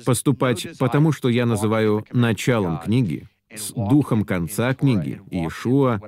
поступать 0.06 0.78
по 0.78 0.88
тому, 0.88 1.12
что 1.12 1.28
я 1.28 1.46
называю 1.46 2.06
началом 2.14 2.80
книги, 2.80 3.28
с 3.54 3.72
духом 3.72 4.24
конца 4.24 4.74
книги, 4.74 5.22
Иешуа, 5.30 6.00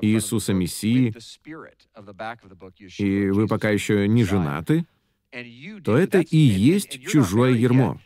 Иисуса 0.00 0.54
Мессии, 0.54 1.14
и 2.98 3.30
вы 3.30 3.46
пока 3.46 3.70
еще 3.70 4.08
не 4.08 4.24
женаты, 4.24 4.86
то 5.84 5.96
это 5.96 6.20
и 6.20 6.36
есть 6.36 7.02
чужое 7.06 7.52
ермо. 7.52 8.00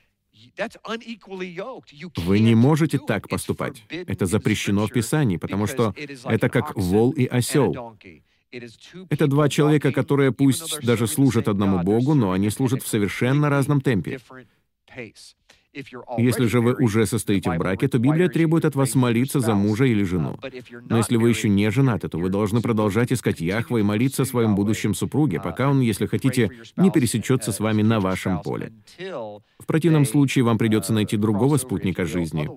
Вы 2.16 2.40
не 2.40 2.54
можете 2.54 2.98
так 2.98 3.28
поступать. 3.28 3.84
Это 3.90 4.26
запрещено 4.26 4.86
в 4.86 4.90
Писании, 4.90 5.36
потому 5.36 5.66
что 5.66 5.94
это 6.24 6.48
как 6.48 6.74
вол 6.76 7.12
и 7.12 7.26
осел. 7.26 7.96
Это 9.10 9.26
два 9.26 9.48
человека, 9.48 9.92
которые 9.92 10.32
пусть 10.32 10.80
даже 10.84 11.06
служат 11.06 11.48
одному 11.48 11.82
Богу, 11.82 12.14
но 12.14 12.32
они 12.32 12.50
служат 12.50 12.82
в 12.82 12.88
совершенно 12.88 13.50
разном 13.50 13.80
темпе. 13.80 14.18
Если 16.16 16.46
же 16.46 16.60
вы 16.60 16.74
уже 16.74 17.04
состоите 17.06 17.50
в 17.50 17.58
браке, 17.58 17.86
то 17.88 17.98
Библия 17.98 18.28
требует 18.28 18.64
от 18.64 18.74
вас 18.74 18.94
молиться 18.94 19.40
за 19.40 19.54
мужа 19.54 19.84
или 19.84 20.04
жену. 20.04 20.38
Но 20.88 20.96
если 20.96 21.16
вы 21.16 21.28
еще 21.28 21.48
не 21.48 21.70
женаты, 21.70 22.08
то 22.08 22.18
вы 22.18 22.30
должны 22.30 22.62
продолжать 22.62 23.12
искать 23.12 23.40
Яхва 23.40 23.78
и 23.78 23.82
молиться 23.82 24.22
о 24.22 24.26
своем 24.26 24.54
будущем 24.54 24.94
супруге, 24.94 25.40
пока 25.40 25.68
он, 25.68 25.80
если 25.80 26.06
хотите, 26.06 26.50
не 26.76 26.90
пересечется 26.90 27.52
с 27.52 27.60
вами 27.60 27.82
на 27.82 28.00
вашем 28.00 28.40
поле. 28.40 28.72
В 28.98 29.66
противном 29.66 30.06
случае 30.06 30.44
вам 30.44 30.56
придется 30.56 30.92
найти 30.92 31.16
другого 31.16 31.58
спутника 31.58 32.06
жизни. 32.06 32.48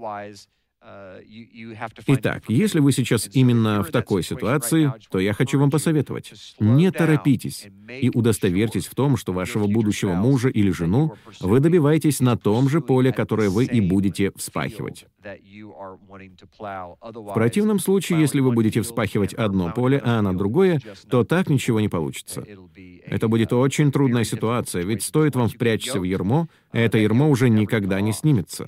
Uh, 1.29 1.75
Итак, 2.07 2.43
если 2.47 2.79
вы 2.79 2.91
сейчас 2.91 3.29
именно 3.31 3.83
в 3.83 3.91
такой 3.91 4.23
ситуации, 4.23 4.91
то 5.11 5.19
я 5.19 5.33
хочу 5.33 5.59
вам 5.59 5.69
посоветовать. 5.69 6.33
Не 6.59 6.91
торопитесь 6.91 7.67
и 8.01 8.09
удостоверьтесь 8.09 8.87
в 8.87 8.95
том, 8.95 9.15
что 9.15 9.31
вашего 9.31 9.67
будущего 9.67 10.13
мужа 10.13 10.49
или 10.49 10.71
жену 10.71 11.13
вы 11.39 11.59
добиваетесь 11.59 12.19
на 12.19 12.35
том 12.35 12.67
же 12.67 12.81
поле, 12.81 13.11
которое 13.11 13.49
вы 13.49 13.65
и 13.65 13.79
будете 13.79 14.31
вспахивать. 14.35 15.05
В 15.21 17.33
противном 17.33 17.79
случае, 17.79 18.21
если 18.21 18.39
вы 18.39 18.51
будете 18.51 18.81
вспахивать 18.81 19.33
одно 19.33 19.71
поле, 19.71 20.01
а 20.03 20.19
она 20.19 20.33
другое, 20.33 20.79
то 21.09 21.23
так 21.23 21.49
ничего 21.49 21.79
не 21.79 21.89
получится. 21.89 22.43
Это 23.05 23.27
будет 23.27 23.53
очень 23.53 23.91
трудная 23.91 24.23
ситуация, 24.23 24.83
ведь 24.83 25.03
стоит 25.03 25.35
вам 25.35 25.49
впрячься 25.49 25.99
в 25.99 26.03
ермо, 26.03 26.47
это 26.71 26.97
ермо 26.97 27.29
уже 27.29 27.49
никогда 27.49 27.99
не 28.01 28.13
снимется. 28.13 28.65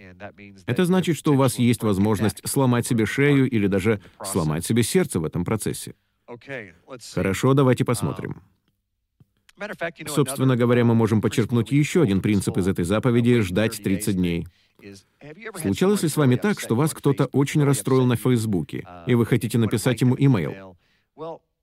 Это 0.65 0.85
значит, 0.85 1.15
что 1.15 1.33
у 1.33 1.37
вас 1.37 1.57
есть 1.57 1.83
возможность 1.83 2.41
сломать 2.51 2.85
себе 2.85 3.05
шею 3.05 3.49
или 3.49 3.67
даже 3.67 4.01
сломать 4.23 4.65
себе 4.65 4.83
сердце 4.83 5.19
в 5.19 5.25
этом 5.25 5.43
процессе. 5.43 5.95
Хорошо, 7.13 7.53
давайте 7.53 7.83
посмотрим. 7.85 8.41
Собственно 10.07 10.55
говоря, 10.55 10.83
мы 10.85 10.95
можем 10.95 11.21
подчеркнуть 11.21 11.71
еще 11.71 12.01
один 12.01 12.21
принцип 12.21 12.57
из 12.57 12.67
этой 12.67 12.85
заповеди— 12.85 13.39
ждать 13.41 13.81
30 13.83 14.15
дней. 14.15 14.47
Случалось 15.55 16.03
ли 16.03 16.09
с 16.09 16.17
вами 16.17 16.35
так, 16.35 16.59
что 16.59 16.75
вас 16.75 16.93
кто-то 16.93 17.25
очень 17.27 17.63
расстроил 17.63 18.05
на 18.05 18.15
Фейсбуке, 18.15 18.85
и 19.05 19.15
вы 19.15 19.25
хотите 19.25 19.57
написать 19.57 20.01
ему 20.01 20.15
имейл? 20.17 20.75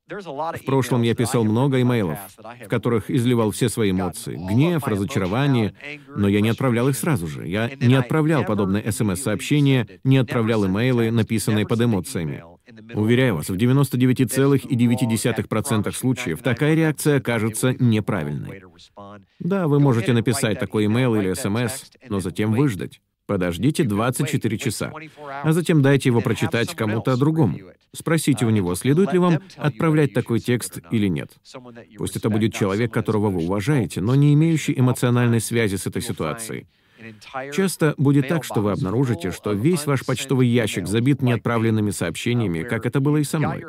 В 0.09 0.65
прошлом 0.65 1.03
я 1.03 1.13
писал 1.13 1.43
много 1.43 1.79
имейлов, 1.81 2.17
в 2.37 2.67
которых 2.67 3.11
изливал 3.11 3.51
все 3.51 3.69
свои 3.69 3.91
эмоции, 3.91 4.35
гнев, 4.35 4.87
разочарование, 4.87 5.75
но 6.07 6.27
я 6.27 6.41
не 6.41 6.49
отправлял 6.49 6.89
их 6.89 6.97
сразу 6.97 7.27
же. 7.27 7.47
Я 7.47 7.69
не 7.79 7.93
отправлял 7.95 8.43
подобные 8.43 8.91
СМС-сообщения, 8.91 9.87
не 10.03 10.17
отправлял 10.17 10.65
имейлы, 10.65 11.11
написанные 11.11 11.67
под 11.67 11.81
эмоциями. 11.81 12.43
Уверяю 12.93 13.35
вас, 13.35 13.49
в 13.49 13.55
99,9% 13.55 15.91
случаев 15.91 16.41
такая 16.41 16.75
реакция 16.75 17.19
кажется 17.19 17.75
неправильной. 17.79 18.61
Да, 19.39 19.67
вы 19.67 19.79
можете 19.79 20.13
написать 20.13 20.59
такой 20.59 20.85
имейл 20.85 21.15
или 21.15 21.33
СМС, 21.33 21.85
но 22.07 22.19
затем 22.19 22.53
выждать. 22.53 23.01
Подождите 23.29 23.83
24 23.83 24.57
часа, 24.57 24.91
а 25.43 25.51
затем 25.51 25.83
дайте 25.83 26.09
его 26.09 26.19
прочитать 26.19 26.73
кому-то 26.73 27.15
другому. 27.15 27.59
Спросите 27.95 28.43
у 28.43 28.49
него, 28.49 28.73
следует 28.73 29.13
ли 29.13 29.19
вам 29.19 29.37
отправлять 29.55 30.15
такой 30.15 30.39
текст 30.39 30.79
или 30.89 31.05
нет. 31.05 31.33
Пусть 31.95 32.15
это 32.15 32.31
будет 32.31 32.55
человек, 32.55 32.91
которого 32.91 33.29
вы 33.29 33.43
уважаете, 33.43 34.01
но 34.01 34.15
не 34.15 34.33
имеющий 34.33 34.73
эмоциональной 34.75 35.41
связи 35.41 35.75
с 35.75 35.85
этой 35.85 36.01
ситуацией. 36.01 36.65
Часто 37.53 37.93
будет 37.97 38.27
так, 38.27 38.43
что 38.43 38.61
вы 38.61 38.71
обнаружите, 38.71 39.31
что 39.31 39.53
весь 39.53 39.85
ваш 39.85 40.05
почтовый 40.05 40.47
ящик 40.47 40.87
забит 40.87 41.21
неотправленными 41.21 41.91
сообщениями, 41.91 42.63
как 42.63 42.85
это 42.85 42.99
было 42.99 43.17
и 43.17 43.23
со 43.23 43.39
мной. 43.39 43.63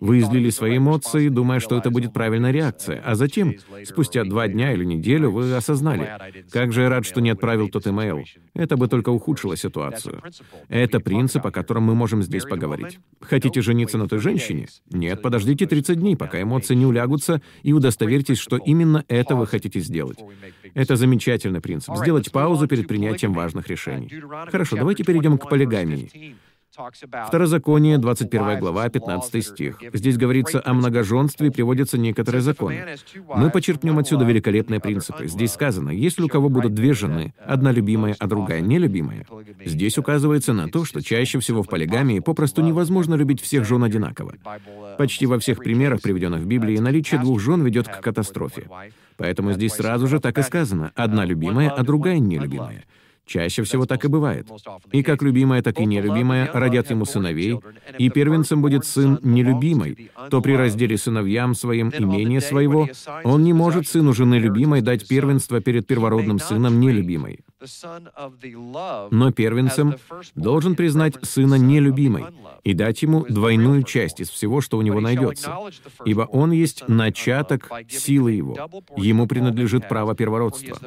Вы 0.00 0.20
излили 0.20 0.50
свои 0.50 0.78
эмоции, 0.78 1.28
думая, 1.28 1.60
что 1.60 1.76
это 1.76 1.90
будет 1.90 2.12
правильная 2.12 2.50
реакция, 2.50 3.02
а 3.04 3.14
затем, 3.14 3.54
спустя 3.84 4.24
два 4.24 4.48
дня 4.48 4.72
или 4.72 4.84
неделю, 4.84 5.30
вы 5.30 5.52
осознали, 5.54 6.10
как 6.50 6.72
же 6.72 6.82
я 6.82 6.88
рад, 6.88 7.04
что 7.04 7.20
не 7.20 7.30
отправил 7.30 7.68
тот 7.68 7.86
имейл. 7.86 8.24
Это 8.54 8.76
бы 8.76 8.88
только 8.88 9.10
ухудшило 9.10 9.56
ситуацию. 9.56 10.22
Это 10.68 11.00
принцип, 11.00 11.46
о 11.46 11.50
котором 11.50 11.84
мы 11.84 11.94
можем 11.94 12.22
здесь 12.22 12.44
поговорить. 12.44 12.98
Хотите 13.20 13.62
жениться 13.62 13.98
на 13.98 14.08
той 14.08 14.18
женщине? 14.18 14.68
Нет, 14.90 15.22
подождите 15.22 15.66
30 15.66 15.98
дней, 15.98 16.16
пока 16.16 16.40
эмоции 16.40 16.74
не 16.74 16.86
улягутся, 16.86 17.42
и 17.62 17.72
удостоверьтесь, 17.72 18.38
что 18.38 18.56
именно 18.56 19.04
это 19.08 19.36
вы 19.36 19.46
хотите 19.46 19.80
сделать. 19.80 20.18
Это 20.74 20.96
замечательный 20.96 21.60
принцип. 21.60 21.96
Сделать 21.96 22.30
паузу 22.32 22.66
перед 22.66 22.88
принятием 22.88 23.32
важных 23.32 23.68
решений. 23.68 24.10
Хорошо, 24.50 24.76
давайте 24.76 25.04
перейдем 25.04 25.38
к 25.38 25.48
полигамии. 25.48 26.36
Второзаконие, 27.26 27.98
21 27.98 28.58
глава, 28.58 28.88
15 28.88 29.44
стих. 29.44 29.78
Здесь 29.92 30.16
говорится 30.16 30.62
о 30.64 30.72
многоженстве 30.72 31.50
приводятся 31.50 31.98
некоторые 31.98 32.40
законы. 32.40 32.96
Мы 33.34 33.50
почерпнем 33.50 33.98
отсюда 33.98 34.24
великолепные 34.24 34.80
принципы. 34.80 35.26
Здесь 35.26 35.52
сказано, 35.52 35.90
если 35.90 36.22
у 36.22 36.28
кого 36.28 36.48
будут 36.48 36.72
две 36.72 36.94
жены, 36.94 37.34
одна 37.44 37.72
любимая, 37.72 38.16
а 38.18 38.26
другая 38.26 38.62
нелюбимая, 38.62 39.26
здесь 39.62 39.98
указывается 39.98 40.54
на 40.54 40.68
то, 40.68 40.86
что 40.86 41.02
чаще 41.02 41.38
всего 41.40 41.62
в 41.62 41.68
полигамии 41.68 42.20
попросту 42.20 42.62
невозможно 42.62 43.16
любить 43.16 43.42
всех 43.42 43.66
жен 43.66 43.84
одинаково. 43.84 44.34
Почти 44.96 45.26
во 45.26 45.38
всех 45.38 45.58
примерах, 45.58 46.00
приведенных 46.00 46.40
в 46.40 46.46
Библии, 46.46 46.78
наличие 46.78 47.20
двух 47.20 47.38
жен 47.38 47.62
ведет 47.62 47.88
к 47.88 48.00
катастрофе. 48.00 48.66
Поэтому 49.18 49.52
здесь 49.52 49.74
сразу 49.74 50.06
же 50.06 50.20
так 50.20 50.38
и 50.38 50.42
сказано, 50.42 50.92
одна 50.94 51.26
любимая, 51.26 51.68
а 51.68 51.82
другая 51.82 52.18
нелюбимая. 52.18 52.84
Чаще 53.26 53.62
всего 53.62 53.86
так 53.86 54.04
и 54.04 54.08
бывает. 54.08 54.48
И 54.90 55.02
как 55.02 55.22
любимая, 55.22 55.62
так 55.62 55.78
и 55.80 55.86
нелюбимая 55.86 56.50
родят 56.52 56.90
ему 56.90 57.04
сыновей, 57.04 57.60
и 57.98 58.10
первенцем 58.10 58.60
будет 58.60 58.84
сын 58.84 59.18
нелюбимый, 59.22 60.10
то 60.30 60.40
при 60.40 60.52
разделе 60.52 60.98
сыновьям 60.98 61.54
своим 61.54 61.90
имение 61.96 62.40
своего 62.40 62.88
он 63.24 63.44
не 63.44 63.52
может 63.52 63.86
сыну 63.86 64.12
жены 64.12 64.36
любимой 64.36 64.80
дать 64.80 65.06
первенство 65.06 65.60
перед 65.60 65.86
первородным 65.86 66.38
сыном 66.38 66.80
нелюбимой. 66.80 67.40
Но 69.10 69.32
первенцем 69.32 69.96
должен 70.34 70.74
признать 70.74 71.14
сына 71.22 71.54
нелюбимой 71.54 72.24
и 72.64 72.74
дать 72.74 73.02
ему 73.02 73.24
двойную 73.28 73.82
часть 73.82 74.20
из 74.20 74.30
всего, 74.30 74.60
что 74.60 74.78
у 74.78 74.82
него 74.82 75.00
найдется, 75.00 75.56
ибо 76.04 76.22
он 76.22 76.52
есть 76.52 76.88
начаток 76.88 77.70
силы 77.88 78.32
его. 78.32 78.56
Ему 78.96 79.26
принадлежит 79.26 79.88
право 79.88 80.14
первородства. 80.14 80.78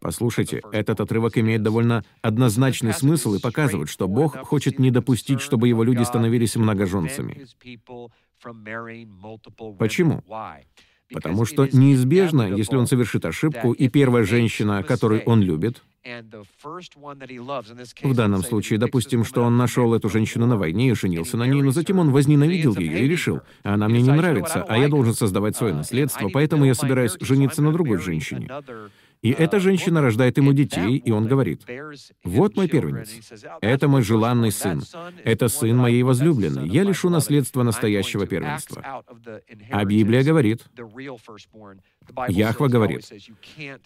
Послушайте, 0.00 0.62
этот 0.72 1.00
отрывок 1.00 1.38
имеет 1.38 1.62
довольно 1.62 2.04
однозначный 2.22 2.92
смысл 2.92 3.34
и 3.34 3.40
показывает, 3.40 3.88
что 3.88 4.08
Бог 4.08 4.36
хочет 4.38 4.78
не 4.78 4.90
допустить, 4.90 5.40
чтобы 5.40 5.68
его 5.68 5.82
люди 5.84 6.02
становились 6.02 6.56
многоженцами. 6.56 7.46
Почему? 9.78 10.22
Потому 11.12 11.44
что 11.44 11.66
неизбежно, 11.72 12.42
если 12.42 12.76
он 12.76 12.86
совершит 12.86 13.24
ошибку, 13.24 13.72
и 13.72 13.88
первая 13.88 14.24
женщина, 14.24 14.82
которую 14.82 15.22
он 15.22 15.42
любит, 15.42 15.82
в 18.02 18.14
данном 18.14 18.42
случае, 18.42 18.78
допустим, 18.78 19.24
что 19.24 19.42
он 19.42 19.58
нашел 19.58 19.92
эту 19.94 20.08
женщину 20.08 20.46
на 20.46 20.56
войне 20.56 20.90
и 20.90 20.94
женился 20.94 21.36
на 21.36 21.46
ней, 21.46 21.60
но 21.60 21.72
затем 21.72 21.98
он 21.98 22.10
возненавидел 22.10 22.74
ее 22.76 23.04
и 23.04 23.08
решил, 23.08 23.40
она 23.62 23.88
мне 23.88 24.00
не 24.00 24.10
нравится, 24.10 24.64
а 24.66 24.78
я 24.78 24.88
должен 24.88 25.14
создавать 25.14 25.56
свое 25.56 25.74
наследство, 25.74 26.30
поэтому 26.32 26.64
я 26.64 26.74
собираюсь 26.74 27.16
жениться 27.20 27.60
на 27.60 27.72
другой 27.72 27.98
женщине. 27.98 28.48
И 29.22 29.30
эта 29.30 29.60
женщина 29.60 30.00
рождает 30.00 30.38
ему 30.38 30.52
детей, 30.52 30.96
и 30.96 31.10
он 31.10 31.26
говорит, 31.26 31.66
«Вот 32.24 32.56
мой 32.56 32.68
первенец. 32.68 33.10
Это 33.60 33.86
мой 33.86 34.02
желанный 34.02 34.50
сын. 34.50 34.82
Это 35.24 35.48
сын 35.48 35.76
моей 35.76 36.02
возлюбленной. 36.02 36.68
Я 36.68 36.84
лишу 36.84 37.10
наследства 37.10 37.62
настоящего 37.62 38.26
первенства». 38.26 39.04
А 39.70 39.84
Библия 39.84 40.24
говорит, 40.24 40.64
Яхва 42.28 42.68
говорит, 42.68 43.10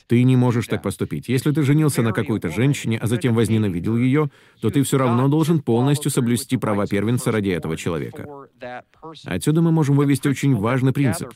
«Ты 0.07 0.23
не 0.23 0.37
можешь 0.37 0.67
так 0.67 0.83
поступить. 0.83 1.29
Если 1.29 1.53
ты 1.53 1.63
женился 1.63 2.03
на 2.03 2.13
какой-то 2.13 2.51
женщине, 2.51 2.99
а 2.99 3.07
затем 3.07 3.35
возненавидел 3.35 3.97
ее, 3.97 4.31
то 4.61 4.71
ты 4.71 4.83
все 4.83 4.99
равно 4.99 5.29
должен 5.29 5.61
полностью 5.61 6.11
соблюсти 6.11 6.57
права 6.57 6.87
первенца 6.87 7.33
ради 7.33 7.51
этого 7.51 7.77
человека». 7.77 8.27
Отсюда 9.25 9.63
мы 9.63 9.73
можем 9.73 9.97
вывести 9.97 10.29
очень 10.29 10.55
важный 10.57 10.93
принцип, 10.93 11.31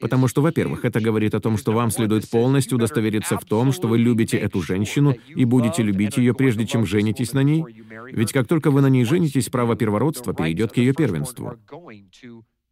потому 0.00 0.28
что, 0.28 0.42
во-первых, 0.42 0.84
это 0.84 1.00
говорит 1.00 1.34
о 1.34 1.40
том, 1.40 1.56
что 1.56 1.72
вам 1.72 1.90
следует 1.90 2.28
полностью 2.30 2.76
удостовериться 2.76 3.38
в 3.38 3.44
том, 3.44 3.72
что 3.72 3.88
вы 3.88 3.98
любите 3.98 4.36
эту 4.36 4.62
женщину 4.62 5.14
и 5.28 5.44
будете 5.44 5.82
любить 5.82 6.16
ее, 6.16 6.34
прежде 6.34 6.66
чем 6.66 6.86
женитесь 6.86 7.32
на 7.32 7.42
ней, 7.42 7.64
ведь 8.12 8.32
как 8.32 8.46
только 8.46 8.70
вы 8.70 8.80
на 8.80 8.88
ней 8.88 9.04
женитесь, 9.04 9.48
право 9.48 9.76
первородства 9.76 10.34
перейдет 10.34 10.72
к 10.72 10.76
ее 10.76 10.94
первенству. 10.94 11.56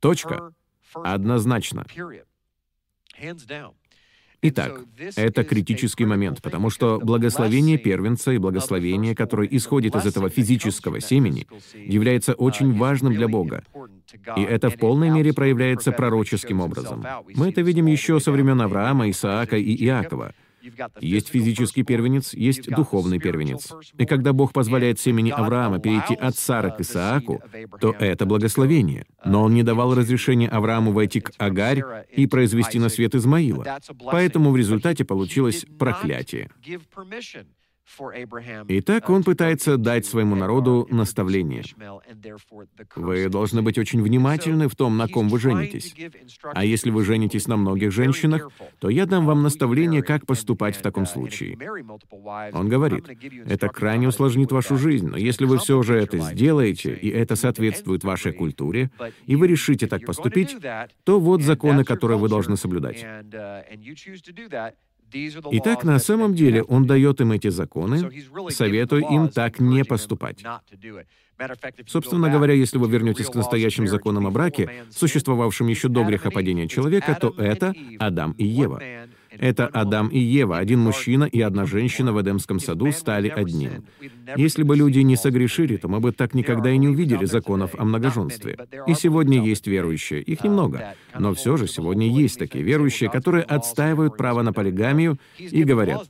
Точка. 0.01 0.53
Однозначно. 0.95 1.85
Итак, 4.41 4.83
это 5.17 5.43
критический 5.43 6.05
момент, 6.05 6.41
потому 6.43 6.71
что 6.71 7.01
благословение 7.01 7.77
первенца 7.77 8.31
и 8.31 8.39
благословение, 8.39 9.17
которое 9.17 9.49
исходит 9.51 9.97
из 9.97 10.07
этого 10.07 10.31
физического 10.31 11.01
семени, 11.01 11.49
является 11.75 12.35
очень 12.35 12.73
важным 12.77 13.15
для 13.15 13.27
Бога. 13.27 13.65
И 14.37 14.43
это 14.43 14.71
в 14.71 14.79
полной 14.79 15.11
мере 15.11 15.33
проявляется 15.33 15.91
пророческим 15.91 16.61
образом. 16.61 17.05
Мы 17.35 17.49
это 17.49 17.63
видим 17.63 17.87
еще 17.87 18.21
со 18.21 18.31
времен 18.31 18.61
Авраама, 18.61 19.11
Исаака 19.11 19.57
и 19.57 19.75
Иакова— 19.85 20.33
есть 21.01 21.29
физический 21.29 21.83
первенец, 21.83 22.35
есть 22.35 22.69
духовный 22.71 23.19
первенец. 23.19 23.73
И 23.97 24.07
когда 24.07 24.33
Бог 24.33 24.53
позволяет 24.53 25.01
семени 25.01 25.31
Авраама 25.31 25.79
перейти 25.79 26.15
от 26.15 26.37
Сары 26.37 26.71
к 26.71 26.81
Исааку, 26.81 27.43
то 27.81 27.93
это 27.93 28.27
благословение. 28.27 29.07
Но 29.25 29.45
Он 29.45 29.55
не 29.55 29.63
давал 29.63 29.95
разрешения 29.95 30.49
Аврааму 30.49 30.93
войти 30.93 31.21
к 31.21 31.33
Агарь 31.39 31.83
и 32.13 32.27
произвести 32.27 32.79
на 32.79 32.89
свет 32.89 33.15
Измаила. 33.15 33.79
Поэтому 34.05 34.51
в 34.51 34.57
результате 34.57 35.05
получилось 35.05 35.67
проклятие. 35.79 36.51
Итак, 38.68 39.11
он 39.11 39.25
пытается 39.25 39.76
дать 39.76 40.07
своему 40.07 40.35
народу 40.35 40.87
наставление. 40.90 41.64
Вы 42.97 43.28
должны 43.28 43.62
быть 43.62 43.78
очень 43.78 44.02
внимательны 44.02 44.68
в 44.68 44.76
том, 44.76 44.97
на 44.97 45.09
ком 45.09 45.28
вы 45.28 45.38
женитесь. 45.38 45.95
А 46.42 46.64
если 46.64 46.90
вы 46.90 47.04
женитесь 47.04 47.47
на 47.47 47.57
многих 47.57 47.90
женщинах, 47.92 48.50
то 48.78 48.88
я 48.88 49.07
дам 49.07 49.26
вам 49.26 49.42
наставление, 49.42 50.02
как 50.02 50.26
поступать 50.26 50.76
в 50.76 50.83
таком 50.83 51.07
случае. 51.07 51.59
Он 52.52 52.68
говорит, 52.68 53.07
это 53.47 53.68
крайне 53.68 54.09
усложнит 54.09 54.52
вашу 54.52 54.76
жизнь, 54.76 55.09
но 55.09 55.16
если 55.16 55.45
вы 55.45 55.59
все 55.59 55.83
же 55.83 55.95
это 55.95 56.18
сделаете, 56.18 56.95
и 56.95 57.09
это 57.09 57.37
соответствует 57.37 58.04
вашей 58.04 58.33
культуре, 58.33 58.90
и 59.26 59.37
вы 59.37 59.49
решите 59.49 59.87
так 59.87 60.04
поступить, 60.04 60.57
то 61.04 61.21
вот 61.21 61.42
законы, 61.42 61.85
которые 61.85 62.18
вы 62.18 62.28
должны 62.28 62.57
соблюдать. 62.57 63.04
Итак, 65.53 65.85
на 65.85 65.99
самом 65.99 66.35
деле 66.35 66.62
он 66.62 66.87
дает 66.87 67.21
им 67.21 67.33
эти 67.33 67.49
законы, 67.49 68.11
советуя 68.51 69.03
им 69.09 69.29
так 69.29 69.61
не 69.61 69.85
поступать. 69.85 70.42
Собственно 71.87 72.31
говоря, 72.31 72.55
если 72.55 72.79
вы 72.79 72.88
вернетесь 72.88 73.27
к 73.27 73.35
настоящим 73.35 73.87
законам 73.87 74.27
о 74.27 74.31
браке, 74.31 74.85
существовавшим 74.90 75.68
еще 75.68 75.88
до 75.88 76.05
грехопадения 76.05 76.66
человека, 76.66 77.16
то 77.21 77.35
это 77.37 77.75
Адам 77.99 78.33
и 78.33 78.44
Ева. 78.44 78.83
Это 79.38 79.66
Адам 79.66 80.09
и 80.09 80.18
Ева, 80.18 80.59
один 80.59 80.81
мужчина 80.81 81.24
и 81.24 81.40
одна 81.40 81.64
женщина 81.64 82.12
в 82.12 82.20
Эдемском 82.20 82.59
саду 82.59 82.90
стали 82.92 83.29
одним. 83.29 83.85
Если 84.37 84.62
бы 84.62 84.77
люди 84.77 84.98
не 85.01 85.16
согрешили, 85.16 85.77
то 85.77 85.88
мы 85.88 86.01
бы 86.01 86.12
так 86.12 86.35
никогда 86.35 86.70
и 86.70 86.79
не 86.79 86.88
увидели 86.88 87.24
законов 87.24 87.74
о 87.79 87.85
многоженстве. 87.85 88.59
И 88.87 88.94
сегодня 88.94 89.42
есть 89.42 89.66
верующие, 89.66 90.22
их 90.22 90.44
немного, 90.44 90.94
но 91.18 91.35
все 91.35 91.57
же 91.57 91.66
сегодня 91.66 92.09
есть 92.09 92.38
такие 92.38 92.64
верующие, 92.64 93.11
которые 93.11 93.44
отстаивают 93.44 94.16
право 94.16 94.42
на 94.42 94.53
полигамию 94.53 95.18
и 95.38 95.62
говорят, 95.64 96.09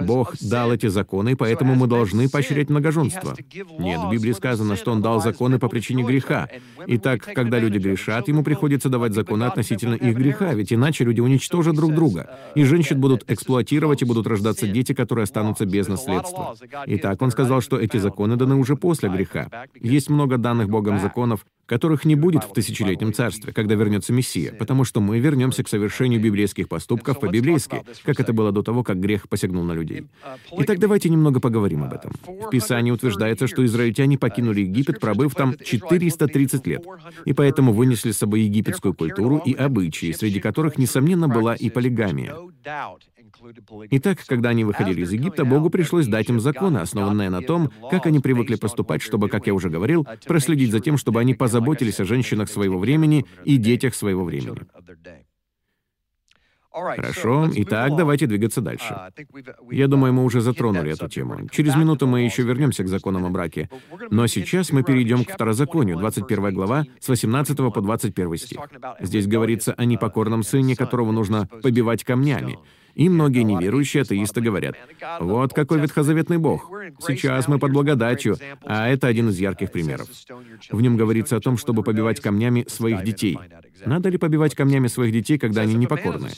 Бог 0.00 0.34
дал 0.40 0.72
эти 0.72 0.86
законы, 0.86 1.36
поэтому 1.36 1.74
мы 1.74 1.86
должны 1.86 2.28
поощрять 2.28 2.68
многоженство. 2.68 3.36
Нет, 3.78 4.00
в 4.00 4.10
Библии 4.10 4.32
сказано, 4.32 4.76
что 4.76 4.92
Он 4.92 5.02
дал 5.02 5.22
законы 5.22 5.58
по 5.58 5.68
причине 5.68 6.02
греха. 6.02 6.48
И 6.86 6.98
так, 6.98 7.22
когда 7.22 7.58
люди 7.58 7.78
грешат, 7.78 8.28
Ему 8.28 8.42
приходится 8.42 8.88
давать 8.88 9.14
законы 9.14 9.44
относительно 9.44 9.94
их 9.94 10.16
греха, 10.16 10.52
ведь 10.54 10.72
иначе 10.72 11.04
люди 11.04 11.20
уничтожат 11.20 11.74
друг 11.74 11.94
друга 11.94 12.39
и 12.54 12.64
женщин 12.64 13.00
будут 13.00 13.30
эксплуатировать, 13.30 14.02
и 14.02 14.04
будут 14.04 14.26
рождаться 14.26 14.66
дети, 14.66 14.92
которые 14.92 15.24
останутся 15.24 15.66
без 15.66 15.88
наследства. 15.88 16.54
Итак, 16.86 17.22
он 17.22 17.30
сказал, 17.30 17.60
что 17.60 17.78
эти 17.78 17.96
законы 17.96 18.36
даны 18.36 18.56
уже 18.56 18.76
после 18.76 19.08
греха. 19.08 19.48
Есть 19.74 20.10
много 20.10 20.38
данных 20.38 20.68
Богом 20.68 21.00
законов, 21.00 21.46
которых 21.70 22.04
не 22.04 22.16
будет 22.16 22.42
в 22.42 22.52
тысячелетнем 22.52 23.12
царстве, 23.12 23.52
когда 23.52 23.76
вернется 23.76 24.12
Мессия, 24.12 24.52
потому 24.52 24.82
что 24.82 25.00
мы 25.00 25.20
вернемся 25.20 25.62
к 25.62 25.68
совершению 25.68 26.20
библейских 26.20 26.68
поступков 26.68 27.20
по-библейски, 27.20 27.84
как 28.02 28.18
это 28.18 28.32
было 28.32 28.50
до 28.50 28.64
того, 28.64 28.82
как 28.82 28.98
грех 28.98 29.28
посягнул 29.28 29.62
на 29.62 29.70
людей. 29.70 30.08
Итак, 30.58 30.80
давайте 30.80 31.10
немного 31.10 31.38
поговорим 31.38 31.84
об 31.84 31.92
этом. 31.92 32.12
В 32.26 32.50
Писании 32.50 32.90
утверждается, 32.90 33.46
что 33.46 33.64
израильтяне 33.64 34.18
покинули 34.18 34.62
Египет, 34.62 34.98
пробыв 34.98 35.36
там 35.36 35.54
430 35.56 36.66
лет, 36.66 36.84
и 37.24 37.32
поэтому 37.32 37.72
вынесли 37.72 38.10
с 38.10 38.18
собой 38.18 38.40
египетскую 38.40 38.92
культуру 38.92 39.38
и 39.38 39.54
обычаи, 39.54 40.10
среди 40.10 40.40
которых, 40.40 40.76
несомненно, 40.76 41.28
была 41.28 41.54
и 41.54 41.70
полигамия. 41.70 42.34
Итак, 43.90 44.18
когда 44.26 44.50
они 44.50 44.64
выходили 44.64 45.02
из 45.02 45.12
Египта, 45.12 45.44
Богу 45.44 45.70
пришлось 45.70 46.06
дать 46.06 46.28
им 46.28 46.40
законы, 46.40 46.78
основанные 46.78 47.30
на 47.30 47.42
том, 47.42 47.70
как 47.90 48.06
они 48.06 48.20
привыкли 48.20 48.56
поступать, 48.56 49.02
чтобы, 49.02 49.28
как 49.28 49.46
я 49.46 49.54
уже 49.54 49.70
говорил, 49.70 50.06
проследить 50.26 50.70
за 50.70 50.80
тем, 50.80 50.96
чтобы 50.96 51.20
они 51.20 51.34
позаботились 51.34 52.00
о 52.00 52.04
женщинах 52.04 52.48
своего 52.48 52.78
времени 52.78 53.26
и 53.44 53.56
детях 53.56 53.94
своего 53.94 54.24
времени. 54.24 54.60
Хорошо, 56.72 57.50
итак, 57.52 57.96
давайте 57.96 58.26
двигаться 58.26 58.60
дальше. 58.60 58.96
Я 59.70 59.88
думаю, 59.88 60.12
мы 60.12 60.24
уже 60.24 60.40
затронули 60.40 60.92
эту 60.92 61.08
тему. 61.08 61.48
Через 61.50 61.74
минуту 61.74 62.06
мы 62.06 62.22
еще 62.22 62.42
вернемся 62.42 62.84
к 62.84 62.88
законам 62.88 63.26
о 63.26 63.30
браке. 63.30 63.68
Но 64.10 64.28
сейчас 64.28 64.70
мы 64.70 64.84
перейдем 64.84 65.24
к 65.24 65.32
второзаконию, 65.32 65.98
21 65.98 66.54
глава, 66.54 66.84
с 67.00 67.08
18 67.08 67.56
по 67.56 67.80
21 67.80 68.36
стих. 68.36 68.60
Здесь 69.00 69.26
говорится 69.26 69.72
о 69.72 69.84
непокорном 69.84 70.44
сыне, 70.44 70.76
которого 70.76 71.10
нужно 71.10 71.46
побивать 71.46 72.04
камнями. 72.04 72.58
И 73.00 73.08
многие 73.08 73.44
неверующие 73.44 74.02
атеисты 74.02 74.42
говорят, 74.42 74.76
вот 75.20 75.54
какой 75.54 75.80
ветхозаветный 75.80 76.36
Бог. 76.36 76.70
Сейчас 76.98 77.48
мы 77.48 77.58
под 77.58 77.72
благодатью, 77.72 78.36
а 78.62 78.88
это 78.88 79.06
один 79.06 79.30
из 79.30 79.38
ярких 79.38 79.72
примеров. 79.72 80.06
В 80.70 80.82
нем 80.82 80.98
говорится 80.98 81.36
о 81.36 81.40
том, 81.40 81.56
чтобы 81.56 81.82
побивать 81.82 82.20
камнями 82.20 82.66
своих 82.68 83.02
детей. 83.02 83.38
Надо 83.86 84.08
ли 84.08 84.18
побивать 84.18 84.54
камнями 84.54 84.88
своих 84.88 85.12
детей, 85.12 85.38
когда 85.38 85.62
они 85.62 85.74
непокорные? 85.74 86.32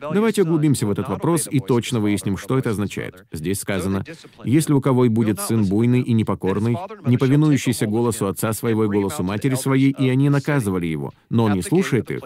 Давайте 0.00 0.42
углубимся 0.42 0.86
в 0.86 0.90
этот 0.90 1.08
вопрос 1.08 1.48
и 1.50 1.60
точно 1.60 2.00
выясним, 2.00 2.36
что 2.36 2.58
это 2.58 2.70
означает. 2.70 3.26
Здесь 3.32 3.60
сказано, 3.60 4.04
«Если 4.44 4.72
у 4.72 4.80
кого 4.80 5.04
и 5.04 5.08
будет 5.08 5.40
сын 5.40 5.64
буйный 5.64 6.00
и 6.00 6.12
непокорный, 6.12 6.76
не 7.04 7.16
повинующийся 7.16 7.86
голосу 7.86 8.26
отца 8.26 8.52
своего 8.52 8.84
и 8.84 8.88
голосу 8.88 9.22
матери 9.22 9.54
своей, 9.54 9.90
и 9.90 10.08
они 10.08 10.28
наказывали 10.28 10.86
его, 10.86 11.12
но 11.30 11.44
он 11.44 11.54
не 11.54 11.62
слушает 11.62 12.10
их, 12.10 12.20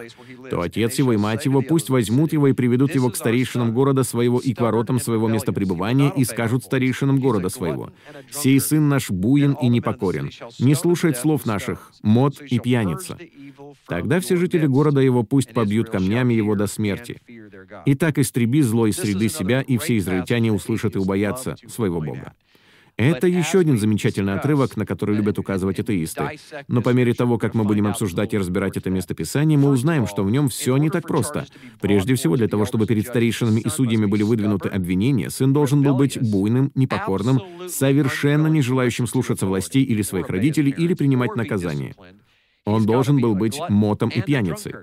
то 0.49 0.61
отец 0.61 0.95
его 0.95 1.13
и 1.13 1.17
мать 1.17 1.45
его 1.45 1.61
пусть 1.61 1.89
возьмут 1.89 2.33
его 2.33 2.47
и 2.47 2.53
приведут 2.53 2.95
его 2.95 3.09
к 3.09 3.15
старейшинам 3.15 3.73
города 3.73 4.03
своего 4.03 4.39
и 4.39 4.53
к 4.53 4.61
воротам 4.61 4.99
своего 4.99 5.27
места 5.27 5.53
пребывания 5.53 6.11
и 6.15 6.23
скажут 6.23 6.63
старейшинам 6.63 7.19
города 7.19 7.49
своего, 7.49 7.91
«Сей 8.29 8.59
сын 8.59 8.89
наш 8.89 9.09
буин 9.09 9.53
и 9.61 9.67
непокорен, 9.67 10.29
не 10.59 10.75
слушает 10.75 11.17
слов 11.17 11.45
наших, 11.45 11.91
мод 12.01 12.41
и 12.41 12.59
пьяница». 12.59 13.17
Тогда 13.87 14.19
все 14.19 14.37
жители 14.37 14.60
жители 14.61 14.67
города 14.67 15.01
его 15.01 15.23
пусть 15.23 15.53
побьют 15.53 15.89
камнями 15.89 16.33
его 16.33 16.55
до 16.55 16.67
смерти. 16.67 17.19
И 17.85 17.95
так 17.95 18.17
истреби 18.17 18.61
зло 18.61 18.87
из 18.87 18.97
среды 18.97 19.29
себя, 19.29 19.61
и 19.61 19.77
все 19.77 19.97
израильтяне 19.97 20.51
услышат 20.51 20.95
и 20.95 20.99
убоятся 20.99 21.55
своего 21.67 22.01
Бога. 22.01 22.33
Это 22.97 23.25
еще 23.25 23.59
один 23.59 23.79
замечательный 23.79 24.35
отрывок, 24.35 24.77
на 24.77 24.85
который 24.85 25.15
любят 25.15 25.39
указывать 25.39 25.79
атеисты. 25.79 26.37
Но 26.67 26.81
по 26.81 26.89
мере 26.89 27.13
того, 27.13 27.39
как 27.39 27.55
мы 27.55 27.63
будем 27.63 27.87
обсуждать 27.87 28.33
и 28.33 28.37
разбирать 28.37 28.77
это 28.77 28.89
местописание, 28.91 29.57
мы 29.57 29.69
узнаем, 29.69 30.05
что 30.05 30.23
в 30.23 30.29
нем 30.29 30.49
все 30.49 30.77
не 30.77 30.89
так 30.89 31.07
просто. 31.07 31.47
Прежде 31.79 32.13
всего, 32.13 32.35
для 32.35 32.47
того, 32.47 32.65
чтобы 32.65 32.85
перед 32.85 33.07
старейшинами 33.07 33.61
и 33.61 33.69
судьями 33.69 34.05
были 34.05 34.23
выдвинуты 34.23 34.69
обвинения, 34.69 35.31
сын 35.31 35.51
должен 35.53 35.81
был 35.81 35.95
быть 35.95 36.19
буйным, 36.21 36.71
непокорным, 36.75 37.41
совершенно 37.67 38.47
не 38.47 38.61
желающим 38.61 39.07
слушаться 39.07 39.47
властей 39.47 39.83
или 39.83 40.03
своих 40.03 40.29
родителей 40.29 40.71
или 40.77 40.93
принимать 40.93 41.35
наказание. 41.35 41.95
Он 42.65 42.85
должен 42.85 43.19
был 43.19 43.35
быть 43.35 43.59
мотом 43.69 44.09
и 44.09 44.21
пьяницей. 44.21 44.73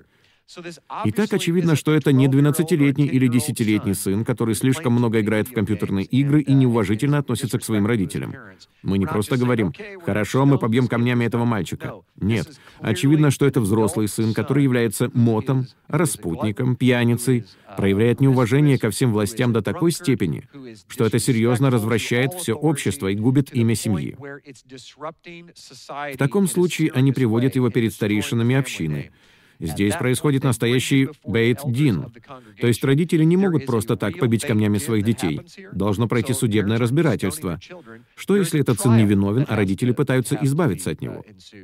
И 1.05 1.11
так 1.11 1.31
очевидно, 1.31 1.75
что 1.75 1.93
это 1.93 2.11
не 2.11 2.27
12-летний 2.27 3.05
или 3.05 3.29
10-летний 3.29 3.93
сын, 3.93 4.25
который 4.25 4.55
слишком 4.55 4.93
много 4.93 5.21
играет 5.21 5.47
в 5.47 5.53
компьютерные 5.53 6.05
игры 6.05 6.41
и 6.41 6.53
неуважительно 6.53 7.19
относится 7.19 7.59
к 7.59 7.63
своим 7.63 7.85
родителям. 7.85 8.33
Мы 8.81 8.97
не 8.97 9.05
просто 9.05 9.37
говорим 9.37 9.73
«хорошо, 10.03 10.45
мы 10.45 10.57
побьем 10.57 10.87
камнями 10.87 11.25
этого 11.25 11.45
мальчика». 11.45 11.93
Нет. 12.15 12.47
Очевидно, 12.79 13.29
что 13.29 13.45
это 13.45 13.61
взрослый 13.61 14.07
сын, 14.07 14.33
который 14.33 14.63
является 14.63 15.11
мотом, 15.13 15.67
распутником, 15.87 16.75
пьяницей, 16.75 17.45
проявляет 17.77 18.19
неуважение 18.19 18.79
ко 18.79 18.89
всем 18.89 19.13
властям 19.13 19.53
до 19.53 19.61
такой 19.61 19.91
степени, 19.91 20.47
что 20.87 21.05
это 21.05 21.19
серьезно 21.19 21.69
развращает 21.69 22.33
все 22.33 22.53
общество 22.53 23.07
и 23.07 23.15
губит 23.15 23.53
имя 23.53 23.75
семьи. 23.75 24.15
В 26.13 26.17
таком 26.17 26.47
случае 26.47 26.91
они 26.91 27.11
приводят 27.11 27.55
его 27.55 27.69
перед 27.69 27.93
старейшинами 27.93 28.55
общины, 28.55 29.11
Здесь 29.59 29.95
происходит 29.95 30.43
настоящий 30.43 31.09
бейт-дин. 31.25 32.05
То 32.59 32.67
есть 32.67 32.83
родители 32.83 33.23
не 33.23 33.37
могут 33.37 33.65
просто 33.65 33.97
так 33.97 34.17
побить 34.17 34.45
камнями 34.45 34.77
своих 34.77 35.03
детей. 35.03 35.41
Должно 35.73 36.07
пройти 36.07 36.33
судебное 36.33 36.77
разбирательство. 36.77 37.59
Что 38.15 38.37
если 38.37 38.61
этот 38.61 38.79
сын 38.79 38.95
невиновен, 38.95 39.45
а 39.47 39.55
родители 39.55 39.91
пытаются 39.91 40.37
избавиться 40.41 40.91
от 40.91 41.01
него? 41.01 41.23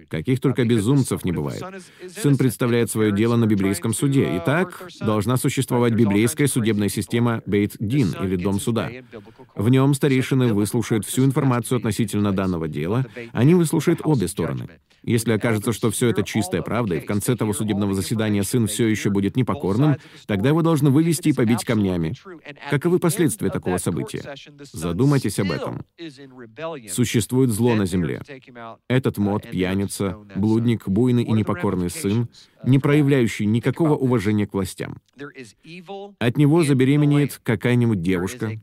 Каких 0.10 0.40
только 0.42 0.66
безумцев 0.66 1.24
не 1.24 1.32
бывает. 1.32 1.64
Сын 2.10 2.38
представляет 2.38 2.92
свое 2.92 3.12
дело 3.12 3.38
на 3.38 3.46
библейском 3.46 3.94
суде. 3.94 4.30
Итак, 4.38 4.88
должна 5.00 5.38
существовать 5.38 5.94
библейская 5.94 6.48
судебная 6.48 6.90
система 6.90 7.42
бейт-дин, 7.46 8.16
или 8.22 8.36
дом 8.36 8.60
суда. 8.60 8.90
В 9.56 9.70
нем 9.70 9.94
старейшины 9.94 10.54
выслушают 10.54 11.06
всю 11.06 11.24
информацию 11.26 11.78
относительно 11.78 12.32
данного 12.32 12.68
дела, 12.68 13.06
они 13.32 13.56
выслушают 13.56 14.02
обе 14.04 14.28
стороны. 14.28 14.68
Если 15.06 15.34
окажется, 15.34 15.72
что 15.72 15.92
все 15.92 16.10
это 16.10 16.24
чистая 16.24 16.64
правда, 16.64 16.96
и 16.96 17.00
в 17.00 17.06
конце 17.06 17.36
того 17.36 17.54
судебного 17.54 17.94
заседания 17.94 18.44
сын 18.44 18.66
все 18.66 18.88
еще 18.88 19.12
будет 19.12 19.38
непокорным, 19.38 19.98
тогда 20.26 20.50
его 20.50 20.64
должны 20.64 20.90
вывести 20.90 21.30
и 21.30 21.34
побить 21.34 21.64
камнями. 21.64 22.16
Каковы 22.72 22.98
последствия 22.98 23.52
такого 23.52 23.78
события? 23.78 24.24
Задумайтесь 24.74 25.38
об 25.38 25.52
этом. 25.52 25.86
Существует 26.90 27.52
зло 27.52 27.76
на 27.76 27.86
земле. 27.86 28.22
Этот 28.90 29.20
мод, 29.20 29.48
пьяница, 29.50 30.18
блудник, 30.36 30.88
буйный 30.88 31.24
и 31.24 31.32
непокорный 31.32 31.92
сын, 31.92 32.28
не 32.64 32.80
проявляющий 32.80 33.46
никакого 33.46 33.96
уважения 33.96 34.48
к 34.48 34.54
властям. 34.54 34.98
От 36.18 36.38
него 36.38 36.64
забеременеет 36.64 37.40
какая-нибудь 37.44 38.02
девушка, 38.02 38.60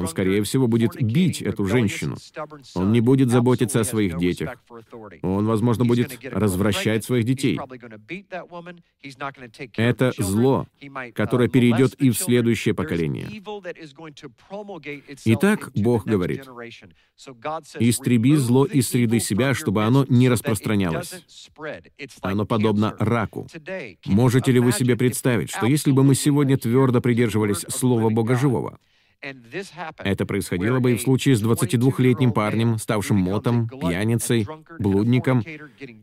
он, 0.00 0.08
скорее 0.08 0.42
всего, 0.42 0.66
будет 0.66 1.00
бить 1.00 1.42
эту 1.42 1.64
женщину. 1.66 2.16
Он 2.74 2.92
не 2.92 3.00
будет 3.00 3.30
заботиться 3.30 3.80
о 3.80 3.84
своих 3.84 4.18
детях. 4.18 4.56
Он, 5.22 5.46
возможно, 5.46 5.84
будет 5.84 6.18
развращать 6.24 7.04
своих 7.04 7.24
детей. 7.24 7.58
Это 9.76 10.12
зло, 10.18 10.66
которое 11.14 11.48
перейдет 11.48 11.94
и 11.94 12.10
в 12.10 12.16
следующее 12.16 12.74
поколение. 12.74 13.28
Итак, 15.24 15.70
Бог 15.74 16.06
говорит, 16.06 16.46
«Истреби 17.78 18.36
зло 18.36 18.64
из 18.64 18.88
среды 18.88 19.20
себя, 19.20 19.54
чтобы 19.54 19.84
оно 19.84 20.04
не 20.08 20.28
распространялось. 20.28 21.24
Оно 22.20 22.44
подобно 22.46 22.96
раку. 22.98 23.46
Можете 24.06 24.52
ли 24.52 24.60
вы 24.60 24.72
себе 24.72 24.96
представить, 24.96 25.50
что 25.50 25.66
если 25.66 25.92
бы 25.92 26.02
мы 26.02 26.14
сегодня 26.14 26.56
твердо 26.56 27.00
придерживались 27.00 27.64
Слова 27.68 28.10
Бога 28.10 28.36
Живого, 28.36 28.78
это 29.98 30.26
происходило 30.26 30.80
бы 30.80 30.92
и 30.92 30.96
в 30.96 31.02
случае 31.02 31.36
с 31.36 31.42
22-летним 31.42 32.32
парнем, 32.32 32.78
ставшим 32.78 33.16
мотом, 33.16 33.68
пьяницей, 33.68 34.46
блудником, 34.78 35.42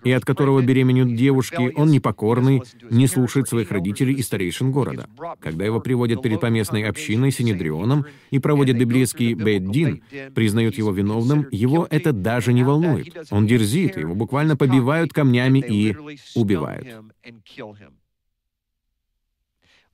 и 0.03 0.12
от 0.12 0.25
которого 0.25 0.62
беременеют 0.62 1.15
девушки, 1.15 1.71
он 1.75 1.89
непокорный, 1.89 2.63
не 2.89 3.07
слушает 3.07 3.47
своих 3.47 3.71
родителей 3.71 4.15
и 4.15 4.21
старейшин 4.21 4.71
города. 4.71 5.07
Когда 5.39 5.65
его 5.65 5.79
приводят 5.79 6.21
перед 6.21 6.39
поместной 6.39 6.84
общиной, 6.84 7.31
Синедрионом, 7.31 8.05
и 8.29 8.39
проводят 8.39 8.77
библейский 8.77 9.34
бейт-дин, 9.34 10.03
признают 10.34 10.77
его 10.77 10.91
виновным, 10.91 11.47
его 11.51 11.88
это 11.89 12.12
даже 12.13 12.53
не 12.53 12.63
волнует. 12.63 13.15
Он 13.29 13.47
дерзит, 13.47 13.97
его 13.97 14.15
буквально 14.15 14.55
побивают 14.57 15.13
камнями 15.13 15.60
и 15.60 15.95
убивают. 16.36 16.88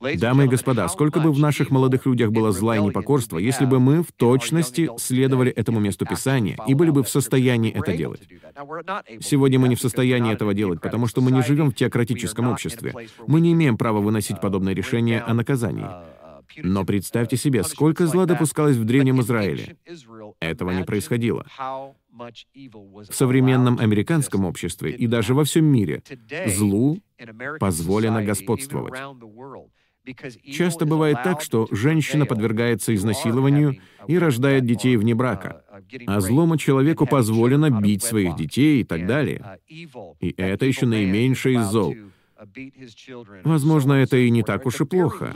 Дамы 0.00 0.44
и 0.44 0.48
господа, 0.48 0.88
сколько 0.88 1.18
бы 1.18 1.32
в 1.32 1.38
наших 1.38 1.70
молодых 1.70 2.06
людях 2.06 2.30
было 2.30 2.52
зла 2.52 2.76
и 2.76 2.80
непокорства, 2.80 3.38
если 3.38 3.64
бы 3.64 3.80
мы 3.80 4.02
в 4.02 4.12
точности 4.12 4.88
следовали 4.96 5.50
этому 5.50 5.80
месту 5.80 6.06
Писания 6.06 6.56
и 6.66 6.74
были 6.74 6.90
бы 6.90 7.02
в 7.02 7.08
состоянии 7.08 7.72
это 7.72 7.96
делать. 7.96 8.22
Сегодня 9.20 9.58
мы 9.58 9.68
не 9.68 9.74
в 9.74 9.80
состоянии 9.80 10.32
этого 10.32 10.54
делать, 10.54 10.80
потому 10.80 11.08
что 11.08 11.20
мы 11.20 11.32
не 11.32 11.42
живем 11.42 11.70
в 11.70 11.74
теократическом 11.74 12.48
обществе. 12.48 12.94
Мы 13.26 13.40
не 13.40 13.52
имеем 13.52 13.76
права 13.76 14.00
выносить 14.00 14.40
подобное 14.40 14.74
решение 14.74 15.20
о 15.20 15.34
наказании. 15.34 15.88
Но 16.56 16.84
представьте 16.84 17.36
себе, 17.36 17.62
сколько 17.62 18.06
зла 18.06 18.24
допускалось 18.24 18.76
в 18.76 18.84
Древнем 18.84 19.20
Израиле. 19.20 19.76
Этого 20.40 20.70
не 20.70 20.84
происходило. 20.84 21.46
В 22.10 23.12
современном 23.12 23.78
американском 23.78 24.44
обществе 24.44 24.92
и 24.92 25.06
даже 25.06 25.34
во 25.34 25.44
всем 25.44 25.64
мире 25.64 26.02
злу 26.46 27.00
позволено 27.60 28.24
господствовать. 28.24 28.94
Часто 30.50 30.86
бывает 30.86 31.18
так, 31.22 31.40
что 31.40 31.68
женщина 31.70 32.26
подвергается 32.26 32.94
изнасилованию 32.94 33.76
и 34.06 34.18
рождает 34.18 34.64
детей 34.64 34.96
вне 34.96 35.14
брака, 35.14 35.62
а 36.06 36.20
злому 36.20 36.56
человеку 36.56 37.06
позволено 37.06 37.70
бить 37.70 38.02
своих 38.02 38.36
детей 38.36 38.80
и 38.80 38.84
так 38.84 39.06
далее. 39.06 39.58
И 39.68 40.34
это 40.36 40.66
еще 40.66 40.86
наименьшее 40.86 41.60
из 41.60 41.66
зол. 41.66 41.94
Возможно, 43.44 43.94
это 43.94 44.16
и 44.16 44.30
не 44.30 44.42
так 44.42 44.66
уж 44.66 44.80
и 44.80 44.84
плохо. 44.84 45.34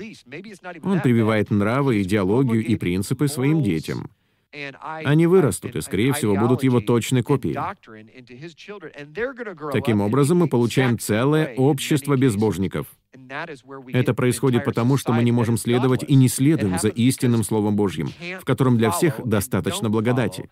Он 0.82 1.00
прививает 1.00 1.50
нравы, 1.50 2.02
идеологию 2.02 2.64
и 2.64 2.76
принципы 2.76 3.28
своим 3.28 3.62
детям. 3.62 4.10
Они 4.82 5.26
вырастут 5.26 5.76
и, 5.76 5.80
скорее 5.80 6.12
всего, 6.12 6.36
будут 6.36 6.62
его 6.62 6.80
точной 6.80 7.22
копией. 7.22 7.56
Таким 9.72 10.00
образом, 10.02 10.38
мы 10.38 10.48
получаем 10.48 10.98
целое 10.98 11.54
общество 11.56 12.16
безбожников— 12.16 12.86
это 13.92 14.14
происходит 14.14 14.64
потому, 14.64 14.96
что 14.96 15.12
мы 15.12 15.22
не 15.22 15.32
можем 15.32 15.56
следовать 15.56 16.04
и 16.06 16.14
не 16.14 16.28
следуем 16.28 16.78
за 16.78 16.88
истинным 16.88 17.44
Словом 17.44 17.76
Божьим, 17.76 18.10
в 18.40 18.44
котором 18.44 18.76
для 18.76 18.90
всех 18.90 19.20
достаточно 19.24 19.90
благодати. 19.90 20.50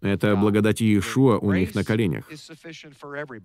Это 0.00 0.36
благодать 0.36 0.80
Иешуа 0.80 1.38
у 1.38 1.52
них 1.52 1.74
на 1.74 1.84
коленях. 1.84 2.24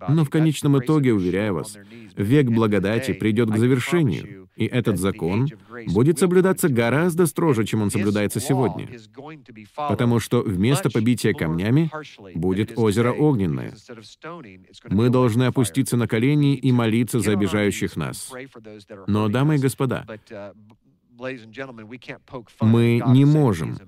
Но 0.08 0.24
в 0.24 0.30
конечном 0.30 0.78
итоге, 0.78 1.12
уверяю 1.12 1.54
вас, 1.54 1.76
век 2.16 2.46
благодати 2.46 3.12
придет 3.12 3.50
к 3.50 3.56
завершению, 3.56 4.48
и 4.56 4.66
этот 4.66 4.98
закон 4.98 5.48
будет 5.88 6.18
соблюдаться 6.18 6.68
гораздо 6.68 7.26
строже, 7.26 7.64
чем 7.64 7.82
он 7.82 7.90
соблюдается 7.90 8.40
сегодня. 8.40 8.88
Потому 9.76 10.20
что 10.20 10.42
вместо 10.42 10.90
побития 10.90 11.32
камнями 11.32 11.90
будет 12.34 12.72
озеро 12.76 13.12
огненное. 13.12 13.74
Мы 14.88 15.10
должны 15.10 15.44
опуститься 15.44 15.96
на 15.96 16.06
колени 16.06 16.54
и 16.54 16.72
молиться 16.72 17.20
за 17.20 17.32
обижающих 17.32 17.96
нас. 17.96 18.32
Но, 19.06 19.28
дамы 19.28 19.56
и 19.56 19.58
господа, 19.58 20.06
мы 22.60 23.02
не 23.06 23.24
можем 23.24 23.78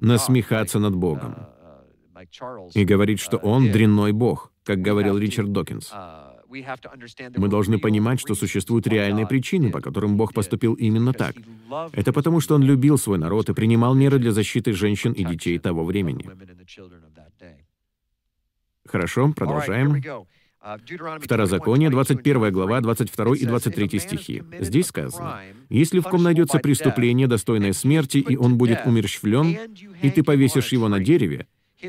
насмехаться 0.00 0.78
над 0.78 0.94
Богом 0.94 1.36
и 2.74 2.84
говорить, 2.84 3.20
что 3.20 3.36
Он 3.38 3.70
дрянной 3.70 4.12
Бог, 4.12 4.52
как 4.64 4.80
говорил 4.80 5.18
Ричард 5.18 5.52
Докинс. 5.52 5.92
Мы 6.48 7.48
должны 7.48 7.78
понимать, 7.78 8.20
что 8.20 8.34
существуют 8.34 8.86
реальные 8.86 9.26
причины, 9.26 9.70
по 9.70 9.80
которым 9.80 10.16
Бог 10.16 10.32
поступил 10.32 10.74
именно 10.74 11.12
так. 11.12 11.34
Это 11.92 12.12
потому, 12.12 12.40
что 12.40 12.54
Он 12.54 12.62
любил 12.62 12.98
свой 12.98 13.18
народ 13.18 13.48
и 13.48 13.54
принимал 13.54 13.94
меры 13.94 14.18
для 14.18 14.32
защиты 14.32 14.72
женщин 14.72 15.12
и 15.12 15.24
детей 15.24 15.58
того 15.58 15.84
времени. 15.84 16.28
Хорошо, 18.86 19.32
продолжаем. 19.34 20.02
Второзаконие, 21.20 21.90
21 21.90 22.52
глава, 22.52 22.80
22 22.80 23.36
и 23.36 23.46
23 23.46 24.00
стихи. 24.00 24.42
Здесь 24.58 24.86
сказано, 24.86 25.40
«Если 25.68 26.00
в 26.00 26.04
ком 26.04 26.24
найдется 26.24 26.58
преступление, 26.58 27.28
достойное 27.28 27.72
смерти, 27.72 28.18
и 28.18 28.36
он 28.36 28.58
будет 28.58 28.80
умерщвлен, 28.84 29.56
и 30.02 30.10
ты 30.10 30.24
повесишь 30.24 30.72
его 30.72 30.88
на 30.88 30.98
дереве, 30.98 31.46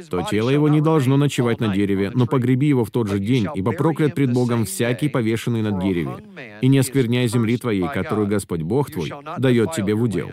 то 0.09 0.23
тело 0.23 0.49
его 0.49 0.69
не 0.69 0.81
должно 0.81 1.17
ночевать 1.17 1.59
на 1.59 1.73
дереве, 1.73 2.11
но 2.13 2.25
погреби 2.25 2.67
его 2.67 2.83
в 2.83 2.91
тот 2.91 3.07
же 3.07 3.19
день, 3.19 3.47
ибо 3.55 3.71
проклят 3.71 4.15
пред 4.15 4.33
Богом 4.33 4.65
всякий 4.65 5.09
повешенный 5.09 5.61
на 5.61 5.81
дереве. 5.81 6.23
И 6.61 6.67
не 6.67 6.79
оскверняй 6.79 7.27
земли 7.27 7.57
твоей, 7.57 7.87
которую 7.87 8.27
Господь 8.27 8.61
Бог 8.61 8.91
твой 8.91 9.11
дает 9.37 9.73
тебе 9.73 9.95
в 9.95 10.01
удел. 10.01 10.31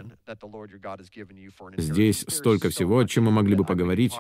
Здесь 1.76 2.24
столько 2.28 2.70
всего, 2.70 2.98
о 2.98 3.06
чем 3.06 3.24
мы 3.24 3.30
могли 3.30 3.54
бы 3.54 3.64
поговорить. 3.64 4.12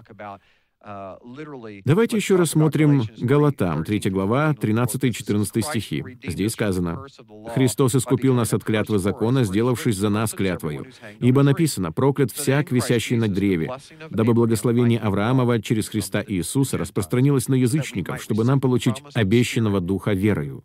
Давайте 1.84 2.16
еще 2.16 2.36
рассмотрим 2.36 3.02
Галатам, 3.18 3.84
3 3.84 4.10
глава, 4.10 4.54
13-14 4.58 5.62
стихи. 5.62 6.04
Здесь 6.22 6.52
сказано, 6.52 7.06
«Христос 7.54 7.94
искупил 7.94 8.34
нас 8.34 8.52
от 8.52 8.64
клятвы 8.64 8.98
закона, 8.98 9.44
сделавшись 9.44 9.96
за 9.96 10.10
нас 10.10 10.32
клятвою. 10.32 10.86
Ибо 11.20 11.42
написано, 11.42 11.90
проклят 11.92 12.32
всяк, 12.32 12.70
висящий 12.70 13.16
на 13.16 13.28
древе, 13.28 13.70
дабы 14.10 14.34
благословение 14.34 14.98
Авраамова 14.98 15.62
через 15.62 15.88
Христа 15.88 16.22
Иисуса 16.26 16.76
распространилось 16.76 17.48
на 17.48 17.54
язычников, 17.54 18.22
чтобы 18.22 18.44
нам 18.44 18.60
получить 18.60 19.02
обещанного 19.14 19.80
Духа 19.80 20.12
верою». 20.12 20.64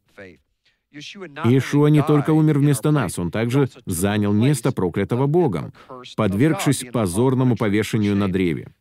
Иешуа 0.92 1.88
не 1.88 2.02
только 2.04 2.32
умер 2.32 2.58
вместо 2.58 2.90
нас, 2.90 3.20
он 3.20 3.30
также 3.30 3.70
занял 3.86 4.34
место 4.34 4.72
проклятого 4.72 5.28
Богом, 5.28 5.72
подвергшись 6.18 6.86
позорному 6.92 7.56
повешению 7.56 8.16
на 8.16 8.32
древе. 8.32 8.74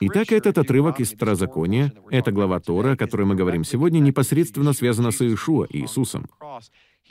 Итак, 0.00 0.30
этот 0.30 0.58
отрывок 0.58 1.00
из 1.00 1.12
Второзакония, 1.12 1.92
эта 2.10 2.30
глава 2.30 2.60
Тора, 2.60 2.92
о 2.92 2.96
которой 2.96 3.24
мы 3.24 3.34
говорим 3.34 3.64
сегодня, 3.64 3.98
непосредственно 3.98 4.72
связана 4.72 5.10
с 5.10 5.20
Иешуа, 5.20 5.66
Иисусом. 5.70 6.26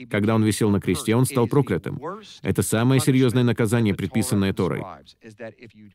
Когда 0.09 0.35
он 0.35 0.43
висел 0.43 0.69
на 0.69 0.79
кресте, 0.79 1.15
он 1.15 1.25
стал 1.25 1.47
проклятым. 1.47 1.99
Это 2.41 2.62
самое 2.62 3.01
серьезное 3.01 3.43
наказание, 3.43 3.93
предписанное 3.93 4.53
Торой. 4.53 4.83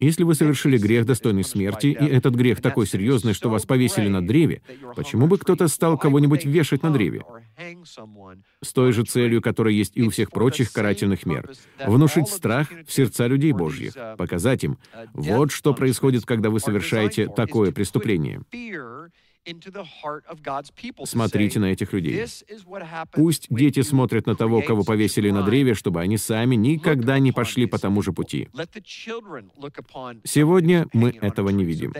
Если 0.00 0.24
вы 0.24 0.34
совершили 0.34 0.78
грех, 0.78 1.06
достойный 1.06 1.44
смерти, 1.44 1.86
и 1.88 2.04
этот 2.04 2.34
грех 2.34 2.60
такой 2.60 2.86
серьезный, 2.86 3.32
что 3.32 3.50
вас 3.50 3.64
повесили 3.64 4.08
на 4.08 4.26
древе, 4.26 4.62
почему 4.96 5.26
бы 5.26 5.38
кто-то 5.38 5.68
стал 5.68 5.98
кого-нибудь 5.98 6.44
вешать 6.44 6.82
на 6.82 6.90
древе? 6.90 7.22
С 8.62 8.72
той 8.72 8.92
же 8.92 9.04
целью, 9.04 9.40
которая 9.40 9.74
есть 9.74 9.92
и 9.96 10.02
у 10.02 10.10
всех 10.10 10.30
прочих 10.30 10.72
карательных 10.72 11.26
мер. 11.26 11.50
Внушить 11.84 12.28
страх 12.28 12.68
в 12.86 12.92
сердца 12.92 13.26
людей 13.26 13.52
Божьих, 13.52 13.94
показать 14.18 14.64
им, 14.64 14.78
вот 15.12 15.50
что 15.50 15.74
происходит, 15.74 16.24
когда 16.26 16.50
вы 16.50 16.60
совершаете 16.60 17.28
такое 17.28 17.72
преступление. 17.72 18.42
Смотрите 21.04 21.60
на 21.60 21.66
этих 21.66 21.92
людей. 21.92 22.26
Пусть 23.12 23.46
дети 23.50 23.82
смотрят 23.82 24.26
на 24.26 24.34
того, 24.34 24.62
кого 24.62 24.84
повесили 24.84 25.30
на 25.30 25.42
древе, 25.42 25.74
чтобы 25.74 26.00
они 26.00 26.16
сами 26.16 26.54
никогда 26.54 27.18
не 27.18 27.32
пошли 27.32 27.66
по 27.66 27.78
тому 27.78 28.02
же 28.02 28.12
пути. 28.12 28.48
Сегодня 30.24 30.86
мы 30.92 31.10
этого 31.10 31.50
не 31.50 31.64
видим. 31.64 31.92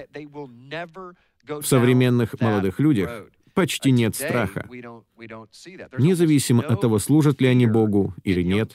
В 1.47 1.63
современных 1.65 2.41
молодых 2.41 2.81
людях 2.81 3.27
почти 3.53 3.91
нет 3.91 4.17
страха. 4.17 4.67
Независимо 5.99 6.63
от 6.63 6.81
того, 6.81 6.99
служат 6.99 7.41
ли 7.41 7.49
они 7.49 7.67
Богу 7.67 8.15
или 8.23 8.43
нет, 8.43 8.73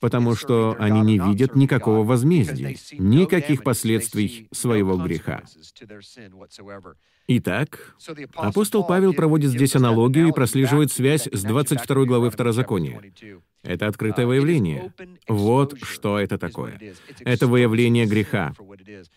потому 0.00 0.34
что 0.34 0.76
они 0.78 1.00
не 1.00 1.18
видят 1.18 1.56
никакого 1.56 2.04
возмездия, 2.04 2.76
никаких 2.98 3.62
последствий 3.62 4.48
своего 4.52 4.96
греха. 4.96 5.42
Итак, 7.28 7.96
апостол 8.36 8.84
Павел 8.84 9.12
проводит 9.12 9.50
здесь 9.50 9.74
аналогию 9.74 10.28
и 10.28 10.32
прослеживает 10.32 10.92
связь 10.92 11.26
с 11.26 11.42
22 11.42 12.04
главы 12.04 12.30
Второзакония. 12.30 13.02
Это 13.64 13.88
открытое 13.88 14.26
выявление. 14.26 14.92
Вот 15.26 15.76
что 15.82 16.20
это 16.20 16.38
такое. 16.38 16.80
Это 17.20 17.48
выявление 17.48 18.06
греха. 18.06 18.54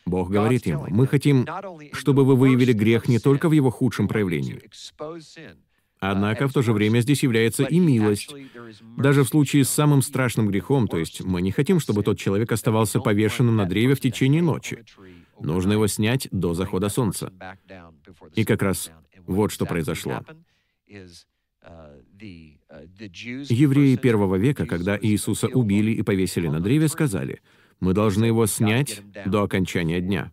Бог 0.05 0.31
говорит 0.31 0.65
ему, 0.65 0.87
мы 0.89 1.05
хотим, 1.05 1.45
чтобы 1.93 2.25
вы 2.25 2.35
выявили 2.35 2.73
грех 2.73 3.07
не 3.07 3.19
только 3.19 3.47
в 3.47 3.51
его 3.51 3.69
худшем 3.69 4.07
проявлении. 4.07 4.59
Однако 5.99 6.47
в 6.47 6.53
то 6.53 6.61
же 6.61 6.71
время 6.71 7.01
здесь 7.01 7.23
является 7.23 7.63
и 7.63 7.79
милость. 7.79 8.33
Даже 8.97 9.23
в 9.23 9.27
случае 9.27 9.65
с 9.65 9.69
самым 9.69 10.01
страшным 10.01 10.49
грехом, 10.49 10.87
то 10.87 10.97
есть 10.97 11.21
мы 11.23 11.41
не 11.41 11.51
хотим, 11.51 11.79
чтобы 11.79 12.03
тот 12.03 12.17
человек 12.17 12.51
оставался 12.51 12.99
повешенным 12.99 13.57
на 13.57 13.65
древе 13.65 13.95
в 13.95 13.99
течение 13.99 14.41
ночи. 14.41 14.83
Нужно 15.39 15.73
его 15.73 15.87
снять 15.87 16.27
до 16.31 16.53
захода 16.53 16.89
солнца. 16.89 17.33
И 18.35 18.45
как 18.45 18.61
раз 18.61 18.91
вот 19.25 19.51
что 19.51 19.65
произошло. 19.65 20.23
Евреи 23.49 23.95
первого 23.95 24.35
века, 24.35 24.65
когда 24.65 24.97
Иисуса 24.99 25.47
убили 25.47 25.91
и 25.91 26.01
повесили 26.01 26.47
на 26.47 26.59
древе, 26.61 26.87
сказали, 26.87 27.41
«Мы 27.79 27.93
должны 27.93 28.25
его 28.25 28.45
снять 28.45 29.01
до 29.25 29.43
окончания 29.43 30.01
дня». 30.01 30.31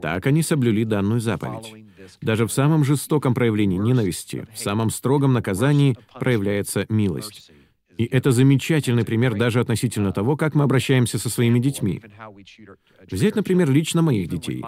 Так 0.00 0.26
они 0.26 0.42
соблюли 0.42 0.84
данную 0.84 1.20
заповедь. 1.20 1.84
Даже 2.20 2.46
в 2.46 2.52
самом 2.52 2.84
жестоком 2.84 3.34
проявлении 3.34 3.78
ненависти, 3.78 4.46
в 4.52 4.58
самом 4.58 4.90
строгом 4.90 5.32
наказании 5.32 5.96
проявляется 6.18 6.86
милость. 6.88 7.50
И 7.96 8.04
это 8.04 8.32
замечательный 8.32 9.04
пример 9.04 9.36
даже 9.36 9.60
относительно 9.60 10.12
того, 10.12 10.36
как 10.36 10.54
мы 10.54 10.64
обращаемся 10.64 11.18
со 11.18 11.30
своими 11.30 11.58
детьми. 11.60 12.02
Взять, 13.10 13.36
например, 13.36 13.70
лично 13.70 14.02
моих 14.02 14.28
детей. 14.28 14.64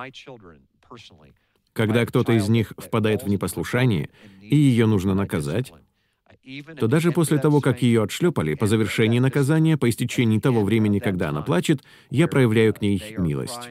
Когда 1.72 2.06
кто-то 2.06 2.32
из 2.32 2.48
них 2.48 2.72
впадает 2.78 3.22
в 3.22 3.28
непослушание, 3.28 4.10
и 4.40 4.56
ее 4.56 4.86
нужно 4.86 5.14
наказать, 5.14 5.72
то 6.78 6.86
даже 6.86 7.10
после 7.10 7.38
того, 7.38 7.60
как 7.60 7.82
ее 7.82 8.02
отшлепали, 8.04 8.54
по 8.54 8.66
завершении 8.66 9.18
наказания, 9.18 9.76
по 9.76 9.90
истечении 9.90 10.38
того 10.38 10.62
времени, 10.62 11.00
когда 11.00 11.30
она 11.30 11.42
плачет, 11.42 11.82
я 12.10 12.28
проявляю 12.28 12.72
к 12.72 12.80
ней 12.80 13.02
милость. 13.18 13.68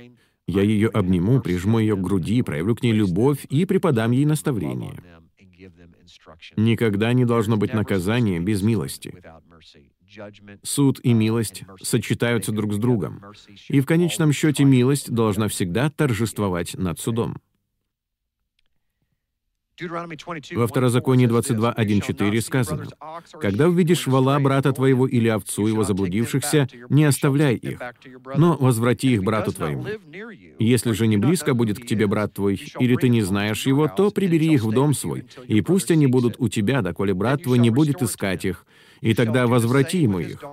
Я 0.47 0.61
ее 0.61 0.89
обниму, 0.89 1.41
прижму 1.41 1.79
ее 1.79 1.95
к 1.95 2.01
груди, 2.01 2.41
проявлю 2.43 2.75
к 2.75 2.83
ней 2.83 2.93
любовь 2.93 3.45
и 3.49 3.65
преподам 3.65 4.11
ей 4.11 4.25
наставление. 4.25 5.01
Никогда 6.55 7.13
не 7.13 7.25
должно 7.25 7.57
быть 7.57 7.73
наказания 7.73 8.39
без 8.39 8.61
милости. 8.61 9.13
Суд 10.63 10.99
и 11.03 11.13
милость 11.13 11.63
сочетаются 11.81 12.51
друг 12.51 12.73
с 12.73 12.77
другом, 12.77 13.23
и 13.69 13.81
в 13.81 13.85
конечном 13.85 14.31
счете 14.31 14.63
милость 14.63 15.11
должна 15.11 15.47
всегда 15.47 15.89
торжествовать 15.89 16.75
над 16.75 16.99
судом. 16.99 17.37
Во 20.53 20.67
Второзаконии 20.67 21.27
22.1.4 21.27 22.41
сказано, 22.41 22.85
«Когда 23.41 23.67
увидишь 23.67 24.07
вала 24.07 24.39
брата 24.39 24.71
твоего 24.71 25.05
или 25.05 25.27
овцу 25.27 25.67
его 25.67 25.83
заблудившихся, 25.83 26.69
не 26.89 27.03
оставляй 27.03 27.55
их, 27.55 27.81
но 28.37 28.55
возврати 28.57 29.13
их 29.13 29.23
брату 29.23 29.51
твоему. 29.51 29.85
Если 30.59 30.93
же 30.93 31.07
не 31.07 31.17
близко 31.17 31.53
будет 31.53 31.79
к 31.79 31.85
тебе 31.85 32.07
брат 32.07 32.33
твой, 32.33 32.61
или 32.79 32.95
ты 32.95 33.09
не 33.09 33.21
знаешь 33.21 33.65
его, 33.65 33.89
то 33.89 34.11
прибери 34.11 34.53
их 34.53 34.63
в 34.63 34.71
дом 34.71 34.93
свой, 34.93 35.25
и 35.47 35.59
пусть 35.61 35.91
они 35.91 36.07
будут 36.07 36.35
у 36.39 36.47
тебя, 36.47 36.81
доколе 36.81 37.13
брат 37.13 37.43
твой 37.43 37.57
не 37.59 37.69
будет 37.69 38.01
искать 38.01 38.45
их, 38.45 38.65
и 39.05 39.13
тогда 39.13 39.45
возврати 39.45 39.99
ему 39.99 40.19
их. 40.19 40.43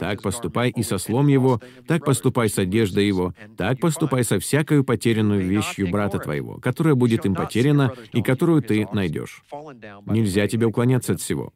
Так 0.00 0.22
поступай 0.22 0.70
и 0.70 0.82
со 0.82 0.98
слом 0.98 1.28
его, 1.28 1.60
так 1.86 2.04
поступай 2.04 2.48
с 2.48 2.58
одеждой 2.58 3.06
его, 3.06 3.32
так 3.56 3.78
поступай 3.78 4.24
со 4.24 4.40
всякою 4.40 4.82
потерянную 4.84 5.46
вещью 5.46 5.88
брата 5.88 6.18
твоего, 6.18 6.58
которая 6.58 6.96
будет 6.96 7.24
им 7.26 7.36
потеряна 7.36 7.94
и 8.12 8.20
которую 8.22 8.60
ты 8.62 8.88
найдешь. 8.92 9.44
Нельзя 10.06 10.48
тебе 10.48 10.66
уклоняться 10.66 11.12
от 11.12 11.20
всего. 11.20 11.52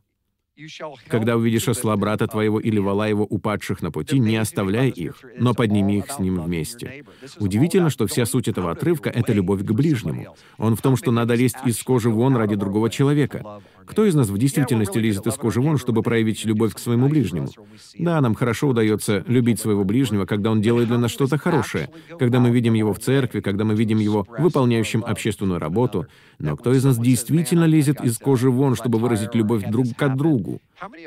Когда 1.09 1.37
увидишь 1.37 1.69
осла 1.69 1.97
брата 1.97 2.27
твоего 2.27 2.59
или 2.59 2.79
вала 2.79 3.07
его 3.09 3.25
упадших 3.25 3.83
на 3.83 3.91
пути, 3.91 4.19
не 4.19 4.37
оставляй 4.37 4.89
их, 4.89 5.23
но 5.39 5.53
подними 5.53 5.99
их 5.99 6.11
с 6.11 6.19
ним 6.19 6.41
вместе. 6.41 7.05
Удивительно, 7.39 7.91
что 7.91 8.07
вся 8.07 8.25
суть 8.25 8.49
этого 8.49 8.71
отрывка— 8.71 9.11
это 9.15 9.35
любовь 9.35 9.63
к 9.63 9.73
ближнему. 9.73 10.35
Он 10.57 10.75
в 10.75 10.81
том, 10.81 10.97
что 10.97 11.11
надо 11.13 11.35
лезть 11.35 11.59
из 11.67 11.83
кожи 11.83 12.09
вон 12.09 12.37
ради 12.37 12.55
другого 12.55 12.89
человека. 12.89 13.61
Кто 13.85 14.05
из 14.05 14.15
нас 14.15 14.29
в 14.29 14.39
действительности 14.39 14.99
лезет 14.99 15.27
из 15.27 15.35
кожи 15.35 15.61
вон, 15.61 15.79
чтобы 15.79 16.03
проявить 16.03 16.45
любовь 16.45 16.75
к 16.75 16.79
своему 16.79 17.09
ближнему? 17.09 17.51
Да, 17.99 18.21
нам 18.21 18.35
хорошо 18.35 18.69
удается 18.69 19.25
любить 19.29 19.61
своего 19.61 19.85
ближнего, 19.85 20.25
когда 20.25 20.51
он 20.51 20.61
делает 20.61 20.89
для 20.89 20.99
нас 20.99 21.11
что-то 21.11 21.39
хорошее, 21.39 21.91
когда 22.19 22.41
мы 22.41 22.51
видим 22.51 22.75
его 22.75 22.93
в 22.95 22.99
церкви, 22.99 23.41
когда 23.41 23.65
мы 23.65 23.75
видим 23.75 23.99
его 23.99 24.27
выполняющим 24.39 25.05
общественную 25.05 25.61
работу. 25.61 26.07
Но 26.39 26.57
кто 26.57 26.73
из 26.73 26.85
нас 26.85 26.99
действительно 26.99 27.65
лезет 27.65 28.01
из 28.03 28.19
кожи 28.19 28.51
вон, 28.51 28.75
чтобы 28.75 28.99
выразить 28.99 29.35
любовь 29.35 29.65
друг 29.69 29.95
к 29.95 30.09
другу? 30.17 30.46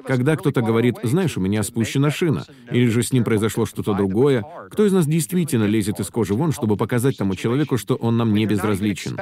Когда 0.05 0.35
кто-то 0.35 0.61
говорит, 0.61 0.95
знаешь, 1.03 1.37
у 1.37 1.41
меня 1.41 1.61
спущена 1.61 2.09
шина, 2.09 2.45
или 2.71 2.87
же 2.87 3.03
с 3.03 3.13
ним 3.13 3.23
произошло 3.23 3.65
что-то 3.65 3.93
другое, 3.93 4.43
кто 4.71 4.85
из 4.85 4.91
нас 4.91 5.05
действительно 5.05 5.65
лезет 5.65 5.99
из 5.99 6.07
кожи 6.07 6.33
вон, 6.33 6.51
чтобы 6.51 6.75
показать 6.75 7.17
тому 7.17 7.35
человеку, 7.35 7.77
что 7.77 7.95
он 7.95 8.17
нам 8.17 8.33
не 8.33 8.45
безразличен? 8.47 9.17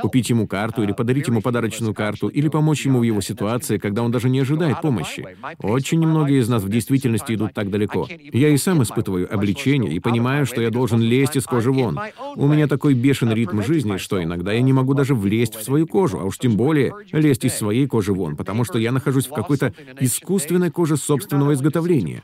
Купить 0.00 0.30
ему 0.30 0.46
карту 0.46 0.82
или 0.82 0.92
подарить 0.92 1.26
ему 1.26 1.42
подарочную 1.42 1.94
карту, 1.94 2.28
или 2.28 2.48
помочь 2.48 2.86
ему 2.86 3.00
в 3.00 3.02
его 3.02 3.20
ситуации, 3.20 3.78
когда 3.78 4.02
он 4.02 4.12
даже 4.12 4.28
не 4.28 4.38
ожидает 4.38 4.80
помощи. 4.80 5.36
Очень 5.60 6.00
немногие 6.00 6.40
из 6.40 6.48
нас 6.48 6.62
в 6.62 6.68
действительности 6.68 7.34
идут 7.34 7.52
так 7.54 7.70
далеко. 7.70 8.06
Я 8.32 8.50
и 8.50 8.56
сам 8.56 8.82
испытываю 8.82 9.32
обличение 9.32 9.92
и 9.92 9.98
понимаю, 9.98 10.46
что 10.46 10.62
я 10.62 10.70
должен 10.70 11.00
лезть 11.00 11.36
из 11.36 11.44
кожи 11.44 11.72
вон. 11.72 11.98
У 12.36 12.46
меня 12.46 12.68
такой 12.68 12.94
бешеный 12.94 13.34
ритм 13.34 13.62
жизни, 13.62 13.96
что 13.96 14.22
иногда 14.22 14.52
я 14.52 14.62
не 14.62 14.72
могу 14.72 14.94
даже 14.94 15.14
влезть 15.14 15.56
в 15.56 15.62
свою 15.62 15.86
кожу, 15.86 16.20
а 16.20 16.24
уж 16.24 16.38
тем 16.38 16.56
более 16.56 16.94
лезть 17.12 17.44
из 17.44 17.54
своей 17.54 17.86
кожи 17.86 18.12
вон, 18.12 18.36
потому 18.36 18.64
что 18.64 18.78
я 18.78 18.92
нахожусь 18.92 19.26
в 19.26 19.32
какой-то 19.32 19.57
какой-то 19.58 20.04
искусственной 20.04 20.70
кожи 20.70 20.96
собственного 20.96 21.54
изготовления, 21.54 22.22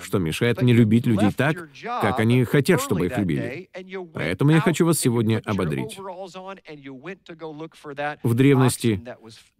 что 0.00 0.18
мешает 0.18 0.62
мне 0.62 0.72
любить 0.72 1.06
людей 1.06 1.30
так, 1.32 1.68
как 2.00 2.20
они 2.20 2.44
хотят, 2.44 2.80
чтобы 2.80 3.06
их 3.06 3.18
любили. 3.18 3.68
Поэтому 4.12 4.50
я 4.50 4.60
хочу 4.60 4.84
вас 4.86 4.98
сегодня 4.98 5.42
ободрить. 5.44 5.98
В 8.22 8.34
древности, 8.34 9.02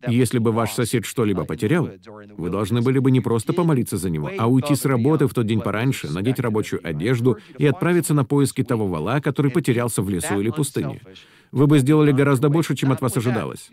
если 0.07 0.39
бы 0.39 0.53
ваш 0.53 0.73
сосед 0.73 1.05
что-либо 1.05 1.45
потерял, 1.45 1.91
вы 2.37 2.51
должны 2.51 2.83
были 2.83 2.99
бы 2.99 3.11
не 3.11 3.21
просто 3.21 3.53
помолиться 3.53 3.97
за 3.97 4.11
него, 4.11 4.31
а 4.39 4.47
уйти 4.47 4.75
с 4.75 4.85
работы 4.85 5.27
в 5.27 5.35
тот 5.35 5.47
день 5.47 5.61
пораньше, 5.61 6.11
надеть 6.11 6.41
рабочую 6.41 6.87
одежду 6.87 7.39
и 7.59 7.67
отправиться 7.67 8.15
на 8.15 8.25
поиски 8.25 8.63
того 8.63 8.87
вала, 8.87 9.21
который 9.21 9.51
потерялся 9.51 10.03
в 10.03 10.09
лесу 10.09 10.41
или 10.41 10.51
пустыне 10.51 11.01
вы 11.53 11.67
бы 11.67 11.79
сделали 11.79 12.13
гораздо 12.13 12.49
больше, 12.49 12.75
чем 12.75 12.93
от 12.93 13.01
вас 13.03 13.17
ожидалось. 13.17 13.71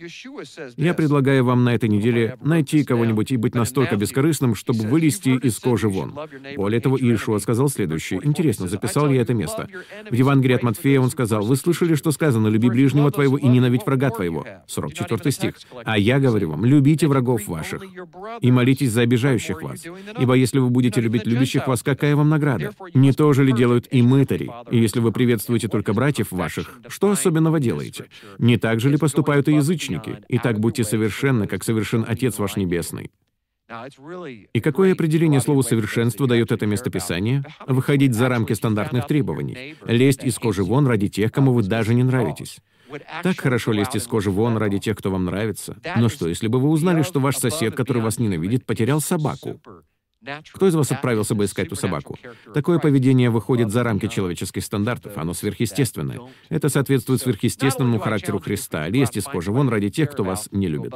Я 0.75 0.93
предлагаю 0.93 1.45
вам 1.45 1.63
на 1.63 1.73
этой 1.73 1.87
неделе 1.87 2.37
найти 2.41 2.83
кого-нибудь 2.83 3.31
и 3.31 3.37
быть 3.37 3.55
настолько 3.55 3.95
бескорыстным, 3.95 4.53
чтобы 4.53 4.83
вылезти 4.83 5.29
из 5.29 5.57
кожи 5.59 5.87
вон. 5.87 6.13
Более 6.57 6.81
того, 6.81 6.97
Иешуа 6.97 7.39
сказал 7.39 7.69
следующее. 7.69 8.19
Интересно, 8.23 8.67
записал 8.67 9.09
я 9.09 9.21
это 9.21 9.33
место. 9.33 9.67
В 10.09 10.13
Евангелии 10.13 10.55
от 10.55 10.63
Матфея 10.63 10.99
он 10.99 11.09
сказал, 11.09 11.43
«Вы 11.43 11.55
слышали, 11.55 11.95
что 11.95 12.11
сказано, 12.11 12.47
люби 12.47 12.69
ближнего 12.69 13.11
твоего 13.11 13.37
и 13.37 13.47
ненавидь 13.47 13.85
врага 13.85 14.09
твоего». 14.09 14.45
44 14.67 15.31
стих. 15.31 15.55
«А 15.85 15.97
я 15.97 16.19
говорю 16.19 16.51
вам, 16.51 16.65
любите 16.65 17.07
врагов 17.07 17.47
ваших 17.47 17.83
и 18.41 18.51
молитесь 18.51 18.91
за 18.91 19.01
обижающих 19.01 19.61
вас. 19.61 19.85
Ибо 20.19 20.33
если 20.33 20.59
вы 20.59 20.69
будете 20.69 20.99
любить 20.99 21.25
любящих 21.25 21.67
вас, 21.67 21.81
какая 21.81 22.15
вам 22.15 22.29
награда? 22.29 22.71
Не 22.93 23.13
то 23.13 23.31
же 23.31 23.45
ли 23.45 23.53
делают 23.53 23.87
и 23.89 24.01
мытари? 24.01 24.51
И 24.69 24.77
если 24.77 24.99
вы 24.99 25.11
приветствуете 25.11 25.69
только 25.69 25.93
братьев 25.93 26.31
ваших, 26.31 26.79
что 26.89 27.11
особенного 27.11 27.59
делать? 27.59 27.68
Делаете? 27.69 28.05
Не 28.37 28.57
так 28.57 28.79
же 28.79 28.89
ли 28.89 28.97
поступают 28.97 29.47
и 29.47 29.53
язычники? 29.53 30.17
Итак, 30.29 30.59
будьте 30.59 30.83
совершенны, 30.83 31.47
как 31.47 31.63
совершен 31.63 32.05
Отец 32.07 32.39
ваш 32.39 32.57
Небесный. 32.57 33.11
И 34.53 34.61
какое 34.61 34.93
определение 34.93 35.41
слову 35.41 35.61
«совершенство» 35.61 36.27
дает 36.27 36.51
это 36.51 36.65
местописание? 36.65 37.43
Выходить 37.67 38.15
за 38.15 38.27
рамки 38.27 38.53
стандартных 38.53 39.05
требований. 39.05 39.75
Лезть 39.85 40.23
из 40.23 40.39
кожи 40.39 40.63
вон 40.63 40.87
ради 40.87 41.07
тех, 41.07 41.31
кому 41.31 41.53
вы 41.53 41.61
даже 41.61 41.93
не 41.93 42.03
нравитесь. 42.03 42.57
Так 43.21 43.39
хорошо 43.39 43.71
лезть 43.71 43.95
из 43.95 44.07
кожи 44.07 44.31
вон 44.31 44.57
ради 44.57 44.79
тех, 44.79 44.97
кто 44.97 45.11
вам 45.11 45.25
нравится. 45.25 45.77
Но 45.97 46.09
что, 46.09 46.27
если 46.27 46.47
бы 46.47 46.59
вы 46.59 46.69
узнали, 46.69 47.03
что 47.03 47.19
ваш 47.19 47.37
сосед, 47.37 47.75
который 47.75 48.01
вас 48.01 48.17
ненавидит, 48.17 48.65
потерял 48.65 49.01
собаку? 49.01 49.61
Кто 50.51 50.67
из 50.67 50.75
вас 50.75 50.91
отправился 50.91 51.35
бы 51.35 51.45
искать 51.45 51.69
ту 51.69 51.75
собаку? 51.75 52.17
Такое 52.53 52.79
поведение 52.79 53.29
выходит 53.29 53.71
за 53.71 53.83
рамки 53.83 54.07
человеческих 54.07 54.63
стандартов, 54.63 55.17
оно 55.17 55.33
сверхъестественное. 55.33 56.19
Это 56.49 56.69
соответствует 56.69 57.21
сверхъестественному 57.21 57.99
характеру 57.99 58.39
Христа, 58.39 58.87
лезть 58.87 59.17
из 59.17 59.25
кожи 59.25 59.51
вон 59.51 59.69
ради 59.69 59.89
тех, 59.89 60.11
кто 60.11 60.23
вас 60.23 60.49
не 60.51 60.67
любит. 60.67 60.93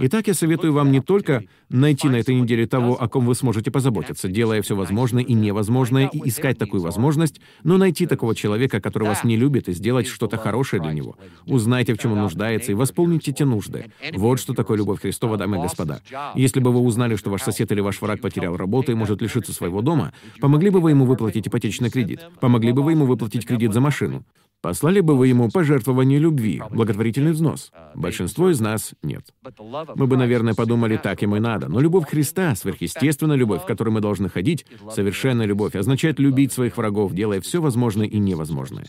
Итак, 0.00 0.26
я 0.26 0.34
советую 0.34 0.72
вам 0.72 0.92
не 0.92 1.00
только 1.00 1.44
найти 1.68 2.08
на 2.08 2.16
этой 2.16 2.34
неделе 2.34 2.66
того, 2.66 3.00
о 3.00 3.08
ком 3.08 3.26
вы 3.26 3.34
сможете 3.34 3.70
позаботиться, 3.70 4.28
делая 4.28 4.62
все 4.62 4.76
возможное 4.76 5.22
и 5.22 5.34
невозможное, 5.34 6.08
и 6.08 6.28
искать 6.28 6.58
такую 6.58 6.82
возможность, 6.82 7.40
но 7.64 7.78
найти 7.78 8.06
такого 8.06 8.34
человека, 8.34 8.80
который 8.80 9.08
вас 9.08 9.24
не 9.24 9.36
любит, 9.36 9.68
и 9.68 9.72
сделать 9.72 10.06
что-то 10.06 10.36
хорошее 10.36 10.82
для 10.82 10.92
него. 10.92 11.16
Узнайте, 11.46 11.94
в 11.94 11.98
чем 11.98 12.12
он 12.12 12.20
нуждается, 12.20 12.72
и 12.72 12.74
восполните 12.74 13.32
те 13.32 13.44
нужды. 13.44 13.90
Вот 14.14 14.40
что 14.40 14.54
такое 14.54 14.78
любовь 14.78 15.00
Христова, 15.00 15.36
дамы 15.36 15.58
и 15.58 15.60
господа. 15.60 16.00
Если 16.34 16.60
бы 16.60 16.72
вы 16.72 16.80
узнали, 16.80 17.16
что 17.16 17.30
ваш 17.30 17.42
сосед 17.42 17.70
или 17.72 17.80
ваш 17.80 18.00
враг 18.00 18.20
потерял 18.20 18.56
работу, 18.56 18.75
работы 18.76 18.92
и 18.92 18.94
может 18.94 19.22
лишиться 19.22 19.52
своего 19.52 19.80
дома, 19.80 20.12
помогли 20.40 20.70
бы 20.70 20.80
вы 20.80 20.90
ему 20.90 21.06
выплатить 21.06 21.48
ипотечный 21.48 21.90
кредит? 21.90 22.20
Помогли 22.40 22.72
бы 22.72 22.82
вы 22.82 22.92
ему 22.92 23.06
выплатить 23.06 23.46
кредит 23.46 23.72
за 23.72 23.80
машину? 23.80 24.24
Послали 24.62 25.00
бы 25.00 25.16
вы 25.16 25.28
ему 25.28 25.50
пожертвование 25.50 26.18
любви, 26.18 26.62
благотворительный 26.70 27.32
взнос? 27.32 27.70
Большинство 27.94 28.50
из 28.50 28.60
нас— 28.60 28.94
нет. 29.02 29.24
Мы 29.94 30.06
бы, 30.06 30.16
наверное, 30.16 30.54
подумали, 30.54 30.96
так 30.96 31.22
им 31.22 31.36
и 31.36 31.40
надо. 31.40 31.68
Но 31.68 31.80
любовь 31.80 32.08
Христа, 32.08 32.54
сверхъестественная 32.54 33.36
любовь, 33.36 33.62
в 33.62 33.66
которой 33.66 33.90
мы 33.90 34.00
должны 34.00 34.28
ходить, 34.28 34.66
совершенная 34.90 35.46
любовь, 35.46 35.74
означает 35.76 36.18
любить 36.18 36.52
своих 36.52 36.76
врагов, 36.76 37.12
делая 37.12 37.40
все 37.40 37.60
возможное 37.60 38.06
и 38.06 38.18
невозможное. 38.18 38.86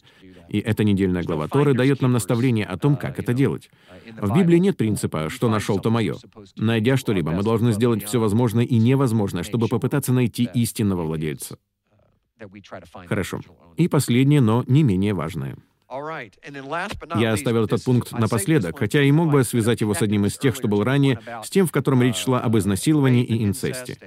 И 0.49 0.59
эта 0.59 0.83
недельная 0.83 1.23
глава 1.23 1.47
Торы 1.47 1.73
дает 1.73 2.01
нам 2.01 2.11
наставление 2.13 2.65
о 2.65 2.77
том, 2.77 2.95
как 2.95 3.19
это 3.19 3.33
делать. 3.33 3.69
В 4.19 4.35
Библии 4.35 4.57
нет 4.57 4.77
принципа 4.77 5.29
«что 5.29 5.49
нашел, 5.49 5.79
то 5.79 5.89
мое». 5.89 6.15
Найдя 6.55 6.97
что-либо, 6.97 7.31
мы 7.31 7.43
должны 7.43 7.71
сделать 7.73 8.03
все 8.03 8.19
возможное 8.19 8.65
и 8.65 8.77
невозможное, 8.77 9.43
чтобы 9.43 9.67
попытаться 9.67 10.13
найти 10.13 10.49
истинного 10.53 11.03
владельца. 11.03 11.57
Хорошо. 13.07 13.41
И 13.77 13.87
последнее, 13.87 14.41
но 14.41 14.63
не 14.67 14.83
менее 14.83 15.13
важное. 15.13 15.57
Я 15.89 17.33
оставил 17.33 17.63
этот 17.63 17.83
пункт 17.83 18.11
напоследок, 18.11 18.77
хотя 18.77 19.01
и 19.01 19.11
мог 19.11 19.31
бы 19.31 19.43
связать 19.45 19.79
его 19.79 19.93
с 19.93 20.01
одним 20.01 20.25
из 20.25 20.37
тех, 20.37 20.53
что 20.53 20.67
был 20.67 20.83
ранее, 20.83 21.19
с 21.43 21.49
тем, 21.49 21.65
в 21.65 21.71
котором 21.71 22.03
речь 22.03 22.17
шла 22.17 22.41
об 22.41 22.57
изнасиловании 22.57 23.23
и 23.23 23.43
инцесте. 23.45 23.97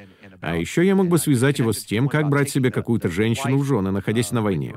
А 0.43 0.57
еще 0.57 0.87
я 0.87 0.95
мог 0.95 1.09
бы 1.09 1.19
связать 1.19 1.59
его 1.59 1.73
с 1.73 1.83
тем, 1.83 2.09
как 2.09 2.29
брать 2.29 2.51
себе 2.51 2.71
какую-то 2.71 3.09
женщину 3.09 3.59
в 3.59 3.65
жены, 3.65 3.91
находясь 3.91 4.31
на 4.31 4.43
войне 4.43 4.75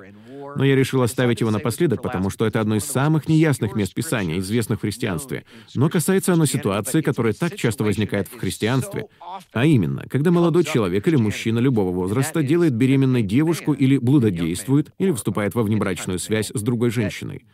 но 0.56 0.63
я 0.63 0.76
решил 0.76 1.02
оставить 1.02 1.42
его 1.42 1.52
напоследок, 1.52 2.02
потому 2.02 2.30
что 2.30 2.46
это 2.46 2.60
одно 2.60 2.76
из 2.76 2.86
самых 2.86 3.28
неясных 3.28 3.76
мест 3.76 3.94
Писания, 3.94 4.39
известных 4.39 4.80
в 4.80 4.82
христианстве. 4.82 5.46
Но 5.76 5.89
касается 5.89 6.34
оно 6.34 6.46
ситуации, 6.46 7.02
которая 7.02 7.34
так 7.34 7.56
часто 7.56 7.84
возникает 7.84 8.28
в 8.28 8.38
христианстве. 8.38 9.08
А 9.52 9.66
именно, 9.66 10.06
когда 10.10 10.32
молодой 10.32 10.63
человек 10.63 11.08
или 11.08 11.16
мужчина 11.16 11.60
любого 11.60 11.92
возраста 11.92 12.44
делает 12.44 12.74
беременной 12.74 13.24
девушку 13.24 13.74
или 13.74 13.98
блудодействует, 13.98 14.92
или 14.98 15.12
вступает 15.12 15.56
во 15.56 15.63
внебрачную 15.63 16.20
связь 16.20 16.52
с 16.54 16.62
другой 16.62 16.89
женщиной. 16.89 17.46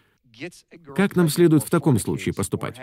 Как 0.96 1.16
нам 1.16 1.30
следует 1.30 1.64
в 1.64 1.70
таком 1.70 2.00
случае 2.00 2.34
поступать? 2.34 2.80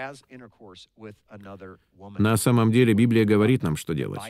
На 2.18 2.37
самом 2.37 2.72
деле 2.72 2.92
Библия 2.92 3.24
говорит 3.24 3.62
нам, 3.62 3.76
что 3.76 3.94
делать. 3.94 4.20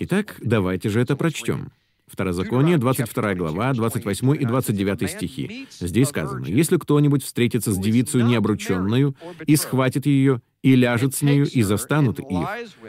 Итак, 0.00 0.36
давайте 0.40 0.88
же 0.88 1.00
это 1.00 1.16
прочтем. 1.16 1.72
Второзаконие, 2.10 2.76
22 2.76 3.34
глава, 3.34 3.72
28 3.72 4.34
и 4.34 4.44
29 4.44 5.10
стихи. 5.10 5.68
Здесь 5.70 6.08
сказано, 6.08 6.44
«Если 6.44 6.76
кто-нибудь 6.76 7.22
встретится 7.22 7.72
с 7.72 7.78
девицей 7.78 8.24
необрученную 8.24 9.14
и 9.46 9.54
схватит 9.54 10.06
ее, 10.06 10.40
и 10.62 10.74
ляжет 10.74 11.14
с 11.14 11.22
нею, 11.22 11.46
и 11.46 11.62
застанут 11.62 12.18
их, 12.18 12.48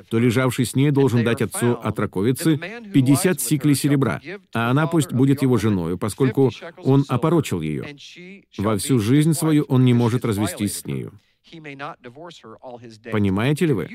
то 0.10 0.20
лежавший 0.20 0.66
с 0.66 0.76
ней 0.76 0.92
должен 0.92 1.24
дать 1.24 1.42
отцу 1.42 1.74
от 1.74 2.00
раковицы 2.00 2.58
50 2.94 3.40
сиклей 3.40 3.76
серебра, 3.76 4.22
а 4.54 4.72
она 4.72 4.88
пусть 4.88 5.14
будет 5.14 5.42
его 5.42 5.58
женою, 5.58 5.98
поскольку 5.98 6.52
он 6.78 7.06
опорочил 7.08 7.62
ее. 7.62 7.96
Во 8.58 8.76
всю 8.78 9.00
жизнь 9.00 9.34
свою 9.34 9.64
он 9.64 9.86
не 9.86 9.94
может 9.94 10.26
развестись 10.26 10.80
с 10.80 10.86
нею. 10.86 11.14
Понимаете 13.12 13.66
ли 13.68 13.74
вы? 13.74 13.90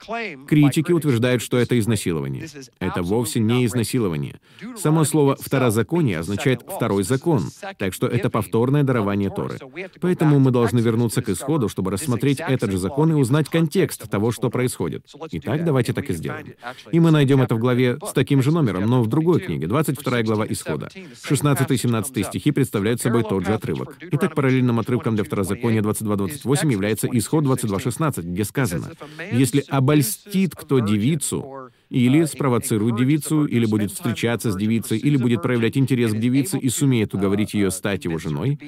Критики 0.00 0.92
утверждают, 0.92 1.42
что 1.42 1.58
это 1.58 1.78
изнасилование. 1.78 2.48
Это 2.78 3.02
вовсе 3.02 3.40
не 3.40 3.66
изнасилование. 3.66 4.40
Само 4.76 5.04
слово 5.04 5.36
«второзаконие» 5.36 6.18
означает 6.18 6.62
«второй 6.62 7.02
закон», 7.02 7.44
так 7.78 7.92
что 7.92 8.06
это 8.06 8.30
повторное 8.30 8.82
дарование 8.82 9.30
Торы. 9.30 9.58
Поэтому 10.00 10.38
мы 10.38 10.50
должны 10.50 10.78
вернуться 10.78 11.22
к 11.22 11.28
исходу, 11.28 11.68
чтобы 11.68 11.90
рассмотреть 11.90 12.40
этот 12.40 12.70
же 12.70 12.78
закон 12.78 13.10
и 13.10 13.14
узнать 13.14 13.48
контекст 13.48 14.08
того, 14.10 14.32
что 14.32 14.50
происходит. 14.50 15.06
Итак, 15.32 15.64
давайте 15.64 15.92
так 15.92 16.08
и 16.08 16.14
сделаем. 16.14 16.54
И 16.92 17.00
мы 17.00 17.10
найдем 17.10 17.42
это 17.42 17.54
в 17.54 17.58
главе 17.58 17.98
с 18.02 18.12
таким 18.12 18.42
же 18.42 18.52
номером, 18.52 18.86
но 18.86 19.02
в 19.02 19.06
другой 19.06 19.40
книге, 19.40 19.66
22 19.66 20.22
глава 20.22 20.46
Исхода. 20.48 20.88
16 21.22 21.70
и 21.70 21.76
17 21.76 22.26
стихи 22.26 22.50
представляют 22.52 23.00
собой 23.00 23.22
тот 23.22 23.44
же 23.44 23.52
отрывок. 23.52 23.96
Итак, 24.12 24.34
параллельным 24.34 24.80
отрывком 24.80 25.14
для 25.14 25.24
второзакония 25.24 25.82
22.28 25.82 26.72
является 26.72 27.08
Исход 27.12 27.44
22.16, 27.44 28.22
где 28.22 28.44
сказано, 28.44 28.92
«Если 29.32 29.64
об 29.68 29.89
обольстит 29.90 30.54
кто 30.54 30.78
девицу, 30.78 31.70
или 31.88 32.24
спровоцирует 32.24 32.96
девицу, 32.96 33.44
или 33.44 33.66
будет 33.66 33.90
встречаться 33.92 34.52
с 34.52 34.56
девицей, 34.56 34.98
или 34.98 35.16
будет 35.16 35.42
проявлять 35.42 35.76
интерес 35.76 36.12
к 36.12 36.18
девице 36.18 36.58
и 36.58 36.68
сумеет 36.68 37.14
уговорить 37.14 37.54
ее 37.54 37.70
стать 37.70 38.04
его 38.04 38.18
женой, 38.18 38.58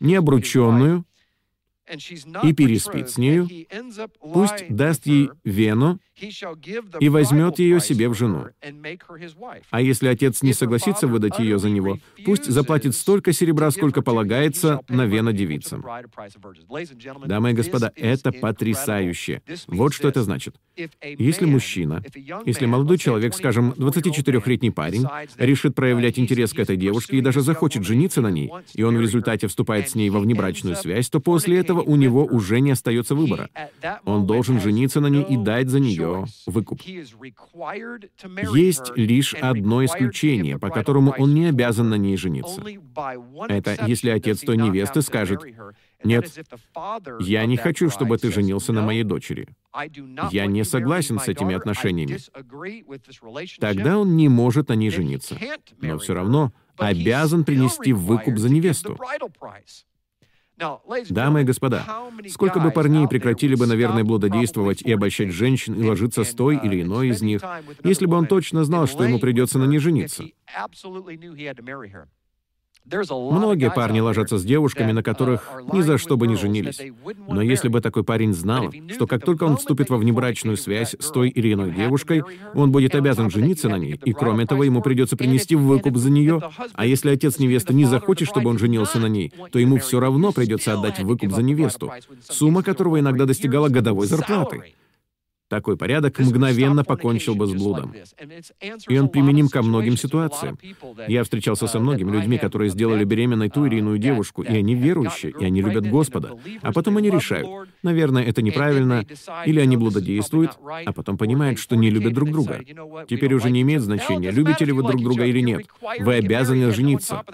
необрученную, 0.00 1.04
и 2.44 2.52
переспит 2.52 3.10
с 3.10 3.18
нею, 3.18 3.48
пусть 4.20 4.64
даст 4.68 5.06
ей 5.06 5.30
вену 5.44 5.98
и 7.00 7.08
возьмет 7.08 7.58
ее 7.58 7.80
себе 7.80 8.08
в 8.08 8.14
жену. 8.14 8.46
А 9.70 9.80
если 9.80 10.08
отец 10.08 10.42
не 10.42 10.52
согласится 10.52 11.06
выдать 11.06 11.38
ее 11.38 11.58
за 11.58 11.70
него, 11.70 11.98
пусть 12.24 12.46
заплатит 12.46 12.94
столько 12.94 13.32
серебра, 13.32 13.70
сколько 13.70 14.02
полагается 14.02 14.80
на 14.88 15.06
вена 15.06 15.32
девицам. 15.32 15.84
Дамы 17.24 17.50
и 17.50 17.54
господа, 17.54 17.92
это 17.96 18.32
потрясающе. 18.32 19.42
Вот 19.66 19.94
что 19.94 20.08
это 20.08 20.22
значит. 20.22 20.56
Если 21.02 21.44
мужчина, 21.44 22.02
если 22.46 22.66
молодой 22.66 22.98
человек, 22.98 23.34
скажем, 23.34 23.72
24-летний 23.72 24.70
парень, 24.70 25.06
решит 25.36 25.74
проявлять 25.74 26.18
интерес 26.18 26.52
к 26.52 26.58
этой 26.58 26.76
девушке 26.76 27.18
и 27.18 27.20
даже 27.20 27.40
захочет 27.42 27.84
жениться 27.84 28.20
на 28.20 28.30
ней, 28.30 28.50
и 28.74 28.82
он 28.82 28.96
в 28.96 29.00
результате 29.00 29.46
вступает 29.46 29.88
с 29.90 29.94
ней 29.94 30.10
во 30.10 30.20
внебрачную 30.20 30.76
связь, 30.76 31.08
то 31.10 31.20
после 31.20 31.58
этого 31.58 31.82
у 31.82 31.96
него 31.96 32.24
уже 32.24 32.60
не 32.60 32.70
остается 32.70 33.14
выбора. 33.14 33.48
Он 34.04 34.26
должен 34.26 34.60
жениться 34.60 35.00
на 35.00 35.08
ней 35.08 35.22
и 35.22 35.36
дать 35.36 35.68
за 35.68 35.80
нее 35.80 36.09
выкуп. 36.46 36.80
Есть 36.82 38.96
лишь 38.96 39.34
одно 39.34 39.84
исключение, 39.84 40.58
по 40.58 40.70
которому 40.70 41.14
он 41.18 41.34
не 41.34 41.46
обязан 41.46 41.90
на 41.90 41.96
ней 41.96 42.16
жениться. 42.16 42.60
Это 43.48 43.76
если 43.86 44.10
отец 44.10 44.40
той 44.40 44.56
невесты 44.56 45.02
скажет, 45.02 45.42
«Нет, 46.02 46.32
я 47.20 47.46
не 47.46 47.56
хочу, 47.56 47.90
чтобы 47.90 48.16
ты 48.16 48.32
женился 48.32 48.72
на 48.72 48.82
моей 48.82 49.02
дочери. 49.02 49.48
Я 50.30 50.46
не 50.46 50.64
согласен 50.64 51.18
с 51.18 51.28
этими 51.28 51.54
отношениями». 51.54 52.18
Тогда 53.60 53.98
он 53.98 54.16
не 54.16 54.28
может 54.28 54.68
на 54.68 54.74
ней 54.74 54.90
жениться, 54.90 55.36
но 55.80 55.98
все 55.98 56.14
равно 56.14 56.52
обязан 56.76 57.44
принести 57.44 57.92
выкуп 57.92 58.38
за 58.38 58.48
невесту. 58.48 58.98
Дамы 61.08 61.42
и 61.42 61.44
господа, 61.44 61.84
сколько 62.28 62.60
бы 62.60 62.70
парней 62.70 63.08
прекратили 63.08 63.54
бы, 63.54 63.66
наверное, 63.66 64.04
блудодействовать 64.04 64.82
и 64.82 64.92
обольщать 64.92 65.30
женщин 65.30 65.74
и 65.74 65.82
ложиться 65.82 66.24
с 66.24 66.34
той 66.34 66.56
или 66.56 66.82
иной 66.82 67.08
из 67.08 67.22
них, 67.22 67.42
если 67.82 68.06
бы 68.06 68.16
он 68.16 68.26
точно 68.26 68.64
знал, 68.64 68.86
что 68.86 69.04
ему 69.04 69.18
придется 69.18 69.58
на 69.58 69.64
ней 69.64 69.78
жениться. 69.78 70.24
Многие 72.92 73.70
парни 73.70 74.00
ложатся 74.00 74.38
с 74.38 74.44
девушками, 74.44 74.92
на 74.92 75.02
которых 75.02 75.50
ни 75.72 75.80
за 75.80 75.98
что 75.98 76.16
бы 76.16 76.26
не 76.26 76.36
женились. 76.36 76.80
Но 77.28 77.42
если 77.42 77.68
бы 77.68 77.80
такой 77.80 78.04
парень 78.04 78.32
знал, 78.32 78.72
что 78.90 79.06
как 79.06 79.24
только 79.24 79.44
он 79.44 79.56
вступит 79.56 79.90
во 79.90 79.96
внебрачную 79.98 80.56
связь 80.56 80.96
с 80.98 81.10
той 81.10 81.28
или 81.28 81.52
иной 81.52 81.72
девушкой, 81.72 82.22
он 82.54 82.72
будет 82.72 82.94
обязан 82.94 83.30
жениться 83.30 83.68
на 83.68 83.76
ней, 83.76 84.00
и 84.04 84.12
кроме 84.12 84.46
того, 84.46 84.64
ему 84.64 84.82
придется 84.82 85.16
принести 85.16 85.56
выкуп 85.56 85.96
за 85.96 86.10
нее, 86.10 86.40
а 86.74 86.86
если 86.86 87.10
отец 87.10 87.38
невесты 87.38 87.74
не 87.74 87.84
захочет, 87.84 88.28
чтобы 88.28 88.50
он 88.50 88.58
женился 88.58 88.98
на 88.98 89.06
ней, 89.06 89.32
то 89.52 89.58
ему 89.58 89.78
все 89.78 90.00
равно 90.00 90.32
придется 90.32 90.74
отдать 90.74 91.00
выкуп 91.00 91.32
за 91.32 91.42
невесту, 91.42 91.92
сумма 92.28 92.62
которого 92.62 92.98
иногда 92.98 93.26
достигала 93.26 93.68
годовой 93.68 94.06
зарплаты. 94.06 94.74
Такой 95.50 95.76
порядок 95.76 96.16
мгновенно 96.20 96.84
покончил 96.84 97.34
бы 97.34 97.48
с 97.48 97.52
блудом. 97.52 97.92
И 98.88 98.96
он 98.96 99.08
применим 99.08 99.48
ко 99.48 99.62
многим 99.62 99.96
ситуациям. 99.96 100.56
Я 101.08 101.24
встречался 101.24 101.66
со 101.66 101.80
многими 101.80 102.12
людьми, 102.12 102.38
которые 102.38 102.70
сделали 102.70 103.02
беременной 103.02 103.50
ту 103.50 103.66
или 103.66 103.78
иную 103.78 103.98
девушку, 103.98 104.42
и 104.42 104.56
они 104.56 104.76
верующие, 104.76 105.34
и 105.40 105.44
они 105.44 105.60
любят 105.60 105.90
Господа. 105.90 106.38
А 106.62 106.72
потом 106.72 106.98
они 106.98 107.10
решают, 107.10 107.68
наверное, 107.82 108.22
это 108.22 108.42
неправильно, 108.42 109.04
или 109.44 109.58
они 109.58 109.76
блудодействуют, 109.76 110.56
а 110.86 110.92
потом 110.92 111.18
понимают, 111.18 111.58
что 111.58 111.74
не 111.74 111.90
любят 111.90 112.12
друг 112.12 112.30
друга. 112.30 112.60
Теперь 113.08 113.34
уже 113.34 113.50
не 113.50 113.62
имеет 113.62 113.82
значения, 113.82 114.30
любите 114.30 114.64
ли 114.64 114.70
вы 114.70 114.84
друг 114.84 115.02
друга 115.02 115.24
или 115.24 115.40
нет. 115.40 115.66
Вы 115.98 116.14
обязаны 116.14 116.70
жениться. 116.70 117.24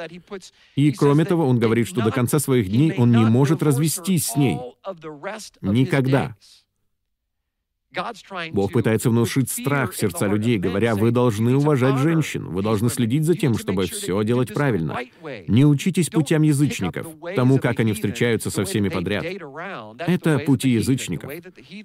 И 0.74 0.90
кроме 0.92 1.26
того, 1.26 1.46
он 1.46 1.58
говорит, 1.58 1.86
что 1.86 2.02
до 2.02 2.10
конца 2.10 2.38
своих 2.38 2.70
дней 2.70 2.94
он 2.96 3.10
не 3.10 3.26
может 3.26 3.62
развестись 3.62 4.28
с 4.28 4.36
ней. 4.36 4.58
Никогда. 5.60 6.34
Бог 8.53 8.72
пытается 8.72 9.11
внушить 9.11 9.51
страх 9.51 9.92
в 9.92 9.97
сердца 9.97 10.26
людей, 10.26 10.59
говоря, 10.59 10.94
вы 10.94 11.11
должны 11.11 11.57
уважать 11.57 11.99
женщин, 11.99 12.47
вы 12.49 12.62
должны 12.62 12.88
следить 12.88 13.24
за 13.24 13.34
тем, 13.34 13.57
чтобы 13.57 13.86
все 13.86 14.22
делать 14.24 14.53
правильно. 14.53 14.99
Не 15.49 15.64
учитесь 15.64 16.09
путям 16.09 16.42
язычников, 16.42 17.07
тому, 17.34 17.59
как 17.59 17.80
они 17.80 17.92
встречаются 17.92 18.51
со 18.51 18.64
всеми 18.64 18.88
подряд. 18.88 19.24
Это 19.99 20.38
пути 20.40 20.70
язычников. 20.70 21.30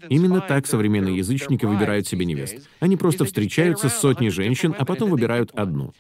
Именно 0.10 0.42
так 0.42 0.68
современные 0.68 1.18
язычники 1.18 1.66
выбирают 1.66 2.08
себе 2.08 2.26
невест. 2.26 2.68
Они 2.80 2.98
просто 2.98 3.26
встречаются 3.26 3.90
с 3.90 4.00
сотней 4.00 4.30
женщин, 4.30 4.76
а 4.78 4.86
потом 4.86 5.10
выбирают 5.12 5.52
одну. 5.52 5.94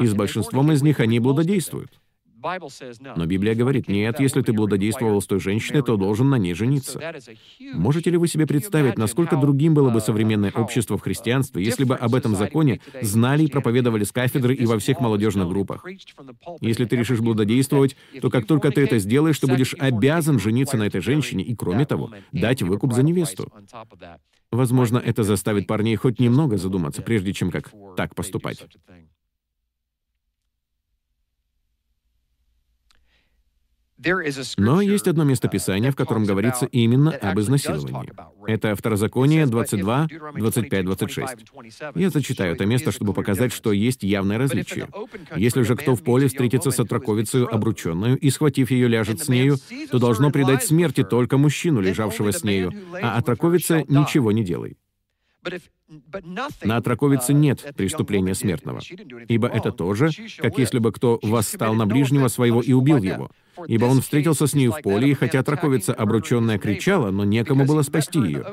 И 0.00 0.06
с 0.06 0.14
большинством 0.14 0.72
из 0.72 0.82
них 0.82 1.00
они 1.00 1.18
блудодействуют. 1.20 1.90
Но 3.16 3.26
Библия 3.26 3.54
говорит, 3.54 3.88
нет, 3.88 4.20
если 4.20 4.42
ты 4.42 4.52
блудодействовал 4.52 5.20
с 5.20 5.26
той 5.26 5.40
женщиной, 5.40 5.82
то 5.82 5.96
должен 5.96 6.30
на 6.30 6.36
ней 6.36 6.54
жениться. 6.54 7.00
Можете 7.74 8.10
ли 8.10 8.16
вы 8.16 8.28
себе 8.28 8.46
представить, 8.46 8.96
насколько 8.96 9.36
другим 9.36 9.74
было 9.74 9.90
бы 9.90 9.98
uh, 9.98 10.02
современное 10.02 10.52
общество 10.52 10.96
в 10.96 11.00
христианстве, 11.00 11.64
если 11.64 11.84
бы 11.84 11.96
об 11.96 12.14
этом 12.14 12.36
законе 12.36 12.80
знали 13.02 13.44
и 13.44 13.48
проповедовали 13.48 14.04
с 14.04 14.12
кафедры 14.12 14.54
и 14.54 14.66
во 14.66 14.78
всех 14.78 15.00
молодежных 15.00 15.48
группах? 15.48 15.84
Если 16.60 16.84
ты 16.84 16.96
решишь 16.96 17.20
блудодействовать, 17.20 17.96
то 18.20 18.30
как 18.30 18.46
только 18.46 18.70
ты 18.70 18.82
это 18.82 18.98
сделаешь, 18.98 19.38
ты 19.38 19.46
будешь 19.46 19.74
обязан 19.78 20.38
жениться 20.38 20.76
на 20.76 20.84
этой 20.84 21.00
женщине. 21.00 21.44
И, 21.44 21.54
кроме 21.54 21.86
того, 21.86 22.10
дать 22.32 22.62
выкуп 22.62 22.92
за 22.92 23.02
невесту. 23.02 23.52
Возможно, 24.50 24.98
это 24.98 25.24
заставит 25.24 25.66
парней 25.66 25.96
хоть 25.96 26.20
немного 26.20 26.56
задуматься, 26.56 27.02
прежде 27.02 27.32
чем 27.32 27.50
как 27.50 27.72
так 27.96 28.14
поступать. 28.14 28.64
Но 34.56 34.80
есть 34.80 35.08
одно 35.08 35.24
местописание, 35.24 35.90
в 35.90 35.96
котором 35.96 36.24
говорится 36.24 36.66
именно 36.66 37.10
об 37.10 37.40
изнасиловании. 37.40 38.12
Это 38.46 38.74
Второзаконие 38.76 39.46
22, 39.46 40.08
25, 40.36 40.84
26. 40.84 41.28
Я 41.94 42.10
зачитаю 42.10 42.54
это 42.54 42.64
место, 42.64 42.92
чтобы 42.92 43.12
показать, 43.12 43.52
что 43.52 43.72
есть 43.72 44.02
явное 44.02 44.38
различие. 44.38 44.88
Если 45.36 45.62
же 45.62 45.76
кто 45.76 45.94
в 45.94 46.02
поле 46.02 46.28
встретится 46.28 46.70
с 46.70 46.78
отраковицей 46.78 47.44
обрученную 47.44 48.16
и, 48.16 48.30
схватив 48.30 48.70
ее, 48.70 48.88
ляжет 48.88 49.20
с 49.20 49.28
нею, 49.28 49.56
то 49.90 49.98
должно 49.98 50.30
предать 50.30 50.64
смерти 50.64 51.02
только 51.02 51.36
мужчину, 51.36 51.80
лежавшего 51.80 52.30
с 52.30 52.44
нею, 52.44 52.72
а 53.02 53.16
отраковица 53.16 53.84
ничего 53.88 54.32
не 54.32 54.44
делай. 54.44 54.76
На 56.62 56.76
отраковице 56.76 57.32
нет 57.32 57.72
преступления 57.76 58.34
смертного, 58.34 58.80
ибо 59.28 59.48
это 59.48 59.72
тоже, 59.72 60.10
как 60.38 60.58
если 60.58 60.78
бы 60.78 60.92
кто 60.92 61.18
восстал 61.22 61.74
на 61.74 61.86
ближнего 61.86 62.28
своего 62.28 62.60
и 62.60 62.72
убил 62.72 62.98
его. 62.98 63.30
Ибо 63.66 63.86
он 63.86 64.00
встретился 64.00 64.46
с 64.46 64.54
нею 64.54 64.72
в 64.72 64.82
поле, 64.82 65.10
и 65.10 65.14
хотя 65.14 65.40
отраковица 65.40 65.94
обрученная 65.94 66.58
кричала, 66.58 67.10
но 67.10 67.24
некому 67.24 67.64
было 67.64 67.82
спасти 67.82 68.18
ее. 68.20 68.44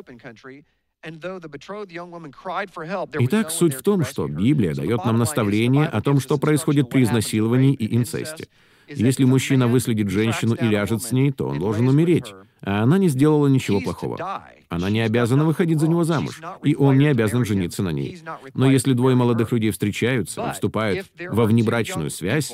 Итак, 3.20 3.52
суть 3.52 3.76
в 3.76 3.84
том, 3.84 4.04
что 4.04 4.28
Библия 4.28 4.74
дает 4.74 5.06
нам 5.06 5.18
наставление 5.18 5.86
о 5.86 6.02
том, 6.02 6.20
что 6.20 6.38
происходит 6.38 6.90
при 6.90 7.04
изнасиловании 7.04 7.74
и 7.74 7.96
инцесте. 7.96 8.48
Если 8.88 9.24
мужчина 9.24 9.68
выследит 9.68 10.10
женщину 10.10 10.56
и 10.56 10.66
ляжет 10.66 11.04
с 11.04 11.12
ней, 11.12 11.32
то 11.32 11.48
он 11.48 11.60
должен 11.60 11.88
умереть, 11.88 12.34
а 12.62 12.84
она 12.84 12.98
не 12.98 13.10
сделала 13.10 13.48
ничего 13.48 13.82
плохого. 13.82 14.44
Она 14.76 14.90
не 14.90 15.02
обязана 15.02 15.46
выходить 15.46 15.80
за 15.80 15.88
него 15.88 16.04
замуж, 16.04 16.42
и 16.64 16.76
он 16.76 16.98
не 16.98 17.08
обязан 17.08 17.46
жениться 17.46 17.82
на 17.82 17.90
ней. 17.90 18.22
Но 18.54 18.70
если 18.70 18.94
двое 18.94 19.16
молодых 19.16 19.52
людей 19.52 19.72
встречаются 19.72 20.50
и 20.50 20.54
вступают 20.54 21.08
во 21.30 21.46
внебрачную 21.46 22.10
связь, 22.10 22.54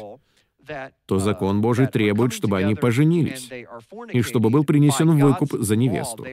то 1.05 1.19
закон 1.19 1.61
Божий 1.61 1.87
требует, 1.87 2.33
чтобы 2.33 2.57
они 2.57 2.75
поженились, 2.75 3.49
и 4.13 4.21
чтобы 4.21 4.49
был 4.49 4.63
принесен 4.63 5.17
выкуп 5.17 5.53
за 5.53 5.75
невесту. 5.75 6.25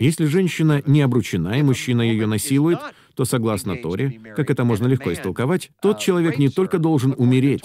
Если 0.00 0.24
женщина 0.24 0.82
не 0.86 1.02
обручена, 1.02 1.58
и 1.58 1.62
мужчина 1.62 2.02
ее 2.02 2.26
насилует, 2.26 2.78
то, 3.14 3.24
согласно 3.24 3.76
Торе, 3.76 4.20
как 4.34 4.50
это 4.50 4.64
можно 4.64 4.86
легко 4.86 5.12
истолковать, 5.12 5.70
тот 5.80 5.98
человек 5.98 6.38
не 6.38 6.48
только 6.48 6.78
должен 6.78 7.14
умереть, 7.16 7.64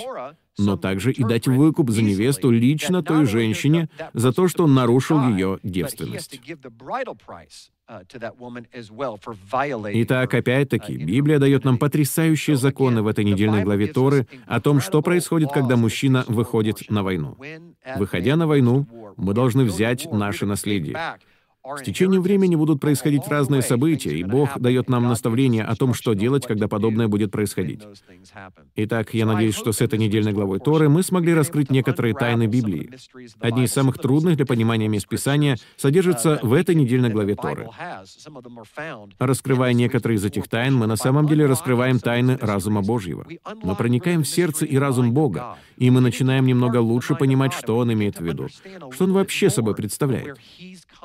но 0.58 0.78
также 0.78 1.12
и 1.12 1.24
дать 1.24 1.47
выкуп 1.47 1.89
за 1.89 2.02
невесту 2.02 2.52
лично 2.52 3.04
той 3.04 3.26
женщине 3.26 3.89
за 4.14 4.32
то, 4.34 4.47
что 4.47 4.66
он 4.66 4.74
нарушил 4.74 5.22
ее 5.30 5.60
девственность. 5.64 6.39
Итак, 9.93 10.34
опять-таки, 10.34 10.97
Библия 10.97 11.39
дает 11.39 11.66
нам 11.66 11.78
потрясающие 11.80 12.56
законы 12.56 13.02
в 13.02 13.08
этой 13.08 13.26
недельной 13.26 13.64
главе 13.64 13.88
Торы 13.88 14.28
о 14.45 14.62
том, 14.62 14.80
что 14.80 15.02
происходит, 15.02 15.52
когда 15.52 15.76
мужчина 15.76 16.24
выходит 16.28 16.89
на 16.89 17.02
войну. 17.04 17.36
Выходя 17.95 18.36
на 18.36 18.45
войну, 18.45 18.86
мы 19.18 19.34
должны 19.34 19.64
взять 19.64 20.12
наше 20.12 20.45
наследие. 20.45 20.95
С 21.66 21.82
течением 21.82 22.22
времени 22.22 22.55
будут 22.55 22.80
происходить 22.80 23.28
разные 23.28 23.62
события, 23.62 24.18
и 24.18 24.24
Бог 24.24 24.57
дает 24.60 24.89
нам 24.89 25.07
наставление 25.07 25.64
о 25.66 25.76
том, 25.76 25.93
что 25.93 26.14
делать, 26.14 26.47
когда 26.47 26.70
подобное 26.70 27.10
будет 27.10 27.32
происходить. 27.32 27.82
Итак, 28.78 29.14
я 29.14 29.26
надеюсь, 29.26 29.55
что 29.55 29.74
с 29.74 29.82
этой 29.82 29.99
недельной 29.99 30.32
главой 30.32 30.60
Торы 30.60 30.88
мы 30.88 31.03
смогли 31.03 31.34
раскрыть 31.34 31.70
некоторые 31.70 32.14
тайны 32.14 32.47
Библии. 32.47 32.89
Одни 33.39 33.66
из 33.66 33.74
самых 33.74 33.97
трудных 33.97 34.38
для 34.38 34.45
понимания 34.45 34.88
мест 34.88 35.07
Писания 35.07 35.57
содержатся 35.76 36.39
в 36.41 36.53
этой 36.53 36.76
недельной 36.76 37.10
главе 37.10 37.36
Торы. 37.36 37.68
Раскрывая 39.20 39.74
некоторые 39.74 40.16
из 40.18 40.24
этих 40.24 40.47
тайн, 40.47 40.76
мы 40.76 40.88
на 40.88 40.95
самом 40.95 41.28
деле 41.28 41.45
раскрываем 41.45 41.99
тайны 41.99 42.38
разума 42.39 42.82
Божьего. 42.82 43.26
Мы 43.62 43.76
проникаем 43.76 44.24
в 44.24 44.28
сердце 44.28 44.66
и 44.66 44.78
разум 44.78 45.12
Бога, 45.12 45.57
и 45.78 45.89
мы 45.91 45.99
начинаем 45.99 46.45
немного 46.45 46.78
лучше 46.78 47.16
понимать, 47.16 47.51
что 47.53 47.78
Он 47.78 47.91
имеет 47.91 48.20
в 48.20 48.24
виду, 48.24 48.47
что 48.91 49.03
Он 49.03 49.12
вообще 49.12 49.49
собой 49.49 49.76
представляет. 49.76 50.38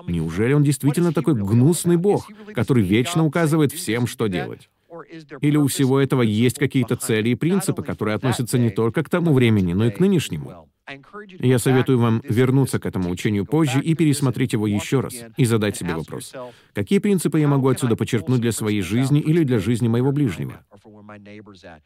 Неужели 0.07 0.53
он 0.53 0.63
действительно 0.63 1.13
такой 1.13 1.35
гнусный 1.35 1.97
бог, 1.97 2.29
который 2.55 2.83
вечно 2.83 3.25
указывает 3.25 3.73
всем, 3.73 4.07
что 4.07 4.27
делать? 4.27 4.69
Или 5.41 5.57
у 5.57 5.67
всего 5.67 6.01
этого 6.01 6.23
есть 6.23 6.59
какие-то 6.59 6.97
цели 6.97 7.31
и 7.31 7.35
принципы, 7.35 7.83
которые 7.83 8.15
относятся 8.15 8.59
не 8.59 8.71
только 8.71 9.03
к 9.03 9.11
тому 9.11 9.33
времени, 9.33 9.73
но 9.73 9.87
и 9.87 9.91
к 9.91 10.01
нынешнему? 10.01 10.69
Я 11.41 11.59
советую 11.59 11.99
вам 11.99 12.21
вернуться 12.29 12.79
к 12.79 12.85
этому 12.85 13.11
учению 13.11 13.47
позже 13.47 13.81
и 13.81 13.95
пересмотреть 13.95 14.53
его 14.53 14.67
еще 14.67 15.01
раз, 15.01 15.15
и 15.37 15.45
задать 15.47 15.77
себе 15.77 15.95
вопрос, 15.95 16.35
какие 16.75 16.99
принципы 16.99 17.41
я 17.41 17.49
могу 17.49 17.69
отсюда 17.69 17.97
подчеркнуть 17.97 18.41
для 18.41 18.53
своей 18.53 18.83
жизни 18.83 19.21
или 19.21 19.45
для 19.45 19.59
жизни 19.59 19.89
моего 19.89 20.13
ближнего? 20.13 20.63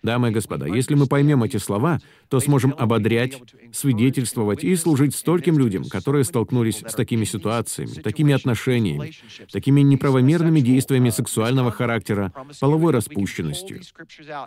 Дамы 0.02 0.28
и 0.28 0.32
господа, 0.32 0.66
если 0.66 0.94
мы 0.94 1.06
поймем 1.06 1.44
эти 1.44 1.58
слова, 1.58 2.00
то 2.28 2.40
сможем 2.40 2.74
ободрять, 2.76 3.40
свидетельствовать 3.72 4.64
и 4.64 4.74
служить 4.74 5.14
стольким 5.14 5.58
людям, 5.58 5.84
которые 5.84 6.24
столкнулись 6.24 6.82
с 6.86 6.94
такими 6.94 7.24
ситуациями, 7.24 8.00
такими 8.00 8.34
отношениями, 8.34 9.12
такими 9.52 9.80
неправомерными 9.80 10.60
действиями 10.60 11.10
сексуального 11.10 11.70
характера, 11.70 12.32
половой 12.60 12.92
распущенностью. 12.92 13.80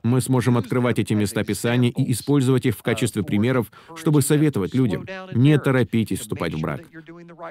Мы 0.04 0.20
сможем 0.20 0.58
открывать 0.58 0.99
эти 0.99 1.14
места 1.14 1.43
Писания 1.43 1.89
и 1.89 2.12
использовать 2.12 2.66
их 2.66 2.76
в 2.76 2.82
качестве 2.82 3.24
примеров, 3.24 3.72
чтобы 3.95 4.22
советовать 4.22 4.40
людям, 4.73 5.05
не 5.33 5.57
торопитесь 5.57 6.19
вступать 6.19 6.53
в 6.53 6.59
брак. 6.59 6.81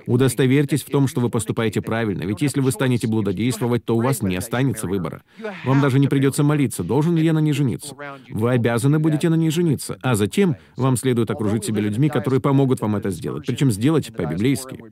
Удостоверьтесь 0.06 0.82
в 0.82 0.90
том, 0.90 1.08
что 1.08 1.20
вы 1.20 1.30
поступаете 1.30 1.80
правильно, 1.80 2.24
ведь 2.24 2.42
если 2.42 2.60
вы 2.60 2.70
станете 2.72 3.06
блудодействовать, 3.06 3.84
то 3.84 3.96
у 3.96 4.00
вас 4.00 4.22
не 4.22 4.36
останется 4.36 4.86
выбора. 4.86 5.22
Вам 5.64 5.80
даже 5.80 5.98
не 5.98 6.08
придется 6.08 6.42
молиться, 6.42 6.84
должен 6.84 7.16
ли 7.16 7.24
я 7.24 7.32
на 7.32 7.38
ней 7.38 7.52
жениться. 7.52 7.94
Вы 8.30 8.50
обязаны 8.52 8.98
будете 8.98 9.28
на 9.28 9.34
ней 9.34 9.50
жениться, 9.50 9.98
а 10.02 10.14
затем 10.14 10.56
вам 10.76 10.96
следует 10.96 11.30
окружить 11.30 11.64
себя 11.64 11.80
людьми, 11.80 12.08
которые 12.08 12.40
помогут 12.40 12.80
вам 12.80 12.96
это 12.96 13.10
сделать, 13.10 13.46
причем 13.46 13.70
сделать 13.70 14.14
по-библейски. 14.14 14.82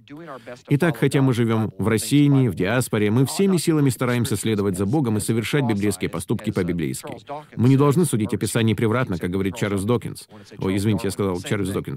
Итак, 0.69 0.97
хотя 0.97 1.23
мы 1.23 1.33
живем 1.33 1.73
в 1.79 1.89
рассеянии, 1.89 2.49
в 2.49 2.55
диаспоре, 2.55 3.11
мы 3.11 3.27
всеми 3.27 3.57
силами 3.57 3.91
стараемся 3.91 4.37
следовать 4.37 4.77
за 4.77 4.87
Богом 4.87 5.17
и 5.17 5.21
совершать 5.21 5.65
библейские 5.65 6.11
поступки 6.11 6.51
по-библейски. 6.51 7.17
Мы 7.57 7.69
не 7.69 7.77
должны 7.77 8.05
судить 8.05 8.35
о 8.35 8.37
Писании 8.37 8.75
превратно, 8.75 9.19
как 9.19 9.31
говорит 9.31 9.57
Чарльз 9.57 9.83
Докинс. 9.83 10.29
Ой, 10.59 10.77
извините, 10.77 11.09
я 11.09 11.11
сказал 11.11 11.41
Чарльз 11.41 11.71
Докинс. 11.71 11.88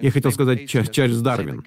Я 0.00 0.10
хотел 0.10 0.32
сказать 0.32 0.68
Чарльз 0.68 1.20
Дарвин. 1.20 1.62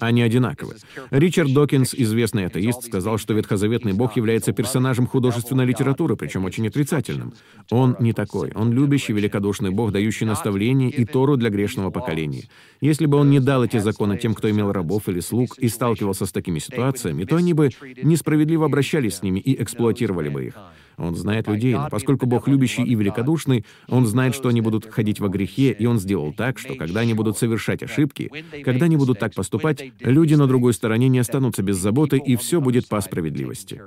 Они 0.00 0.22
одинаковы. 0.22 0.76
Ричард 1.10 1.52
Докинс, 1.52 1.94
известный 1.94 2.46
атеист, 2.46 2.84
сказал, 2.84 3.18
что 3.18 3.34
ветхозаветный 3.34 3.92
Бог 3.92 4.16
является 4.16 4.52
персонажем 4.52 5.06
художественной 5.06 5.66
литературы, 5.66 6.16
причем 6.16 6.44
очень 6.44 6.66
отрицательным. 6.68 7.34
Он 7.70 7.96
не 8.00 8.12
такой. 8.12 8.52
Он 8.54 8.72
любящий, 8.72 9.12
великодушный 9.12 9.70
Бог, 9.70 9.92
дающий 9.92 10.24
наставления 10.24 10.90
и 10.90 11.04
Тору 11.04 11.36
для 11.36 11.50
грешного 11.50 11.90
поколения. 11.90 12.48
Если 12.80 13.06
бы 13.06 13.18
он 13.18 13.30
не 13.30 13.40
дал 13.40 13.64
эти 13.64 13.78
законы 13.78 14.16
тем, 14.18 14.34
кто 14.34 14.50
имел 14.50 14.72
рабов 14.72 15.08
или 15.08 15.20
слуг 15.20 15.58
и 15.58 15.68
сталкивался 15.68 16.26
с 16.26 16.32
такими 16.32 16.58
ситуациями, 16.58 17.24
то 17.24 17.36
они 17.36 17.52
бы 17.54 17.70
несправедливо 18.02 18.66
обращались 18.66 19.16
с 19.16 19.22
ними 19.22 19.40
и 19.40 19.60
эксплуатировали 19.62 20.28
бы 20.28 20.46
их. 20.46 20.54
Он 20.98 21.14
знает 21.14 21.46
людей, 21.46 21.74
но 21.74 21.88
поскольку 21.90 22.26
Бог 22.26 22.48
любящий 22.48 22.82
и 22.82 22.94
великодушный, 22.94 23.64
Он 23.88 24.06
знает, 24.06 24.34
что 24.34 24.48
они 24.48 24.60
будут 24.60 24.86
ходить 24.86 25.20
во 25.20 25.28
грехе, 25.28 25.72
и 25.72 25.86
Он 25.86 25.98
сделал 25.98 26.32
так, 26.32 26.58
что 26.58 26.74
когда 26.74 27.00
они 27.00 27.14
будут 27.14 27.38
совершать 27.38 27.82
ошибки, 27.82 28.30
когда 28.64 28.86
они 28.86 28.96
будут 28.96 29.18
так 29.18 29.34
поступать, 29.34 29.92
люди 30.00 30.34
на 30.34 30.46
другой 30.46 30.74
стороне 30.74 31.08
не 31.08 31.18
останутся 31.18 31.62
без 31.62 31.76
заботы, 31.76 32.18
и 32.18 32.36
все 32.36 32.60
будет 32.60 32.88
по 32.88 33.00
справедливости. 33.00 33.80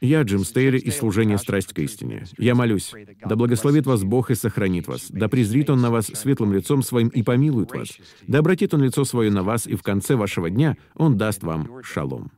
Я 0.00 0.22
Джим 0.22 0.44
Стейли 0.44 0.78
из 0.78 0.96
служения 0.96 1.38
«Страсть 1.38 1.72
к 1.72 1.78
истине». 1.78 2.24
Я 2.36 2.56
молюсь, 2.56 2.92
да 3.24 3.36
благословит 3.36 3.86
вас 3.86 4.02
Бог 4.02 4.32
и 4.32 4.34
сохранит 4.34 4.88
вас, 4.88 5.06
да 5.10 5.28
презрит 5.28 5.70
Он 5.70 5.80
на 5.80 5.90
вас 5.90 6.06
светлым 6.06 6.52
лицом 6.52 6.82
своим 6.82 7.06
и 7.06 7.22
помилует 7.22 7.70
вас, 7.70 7.96
да 8.26 8.40
обратит 8.40 8.74
Он 8.74 8.82
лицо 8.82 9.04
свое 9.04 9.30
на 9.30 9.44
вас, 9.44 9.68
и 9.68 9.76
в 9.76 9.82
конце 9.84 10.16
вашего 10.16 10.50
дня 10.50 10.76
Он 10.96 11.16
даст 11.16 11.44
вам 11.44 11.84
шалом. 11.84 12.32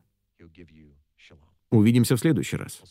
Увидимся 1.74 2.14
в 2.16 2.20
следующий 2.20 2.56
раз. 2.56 2.82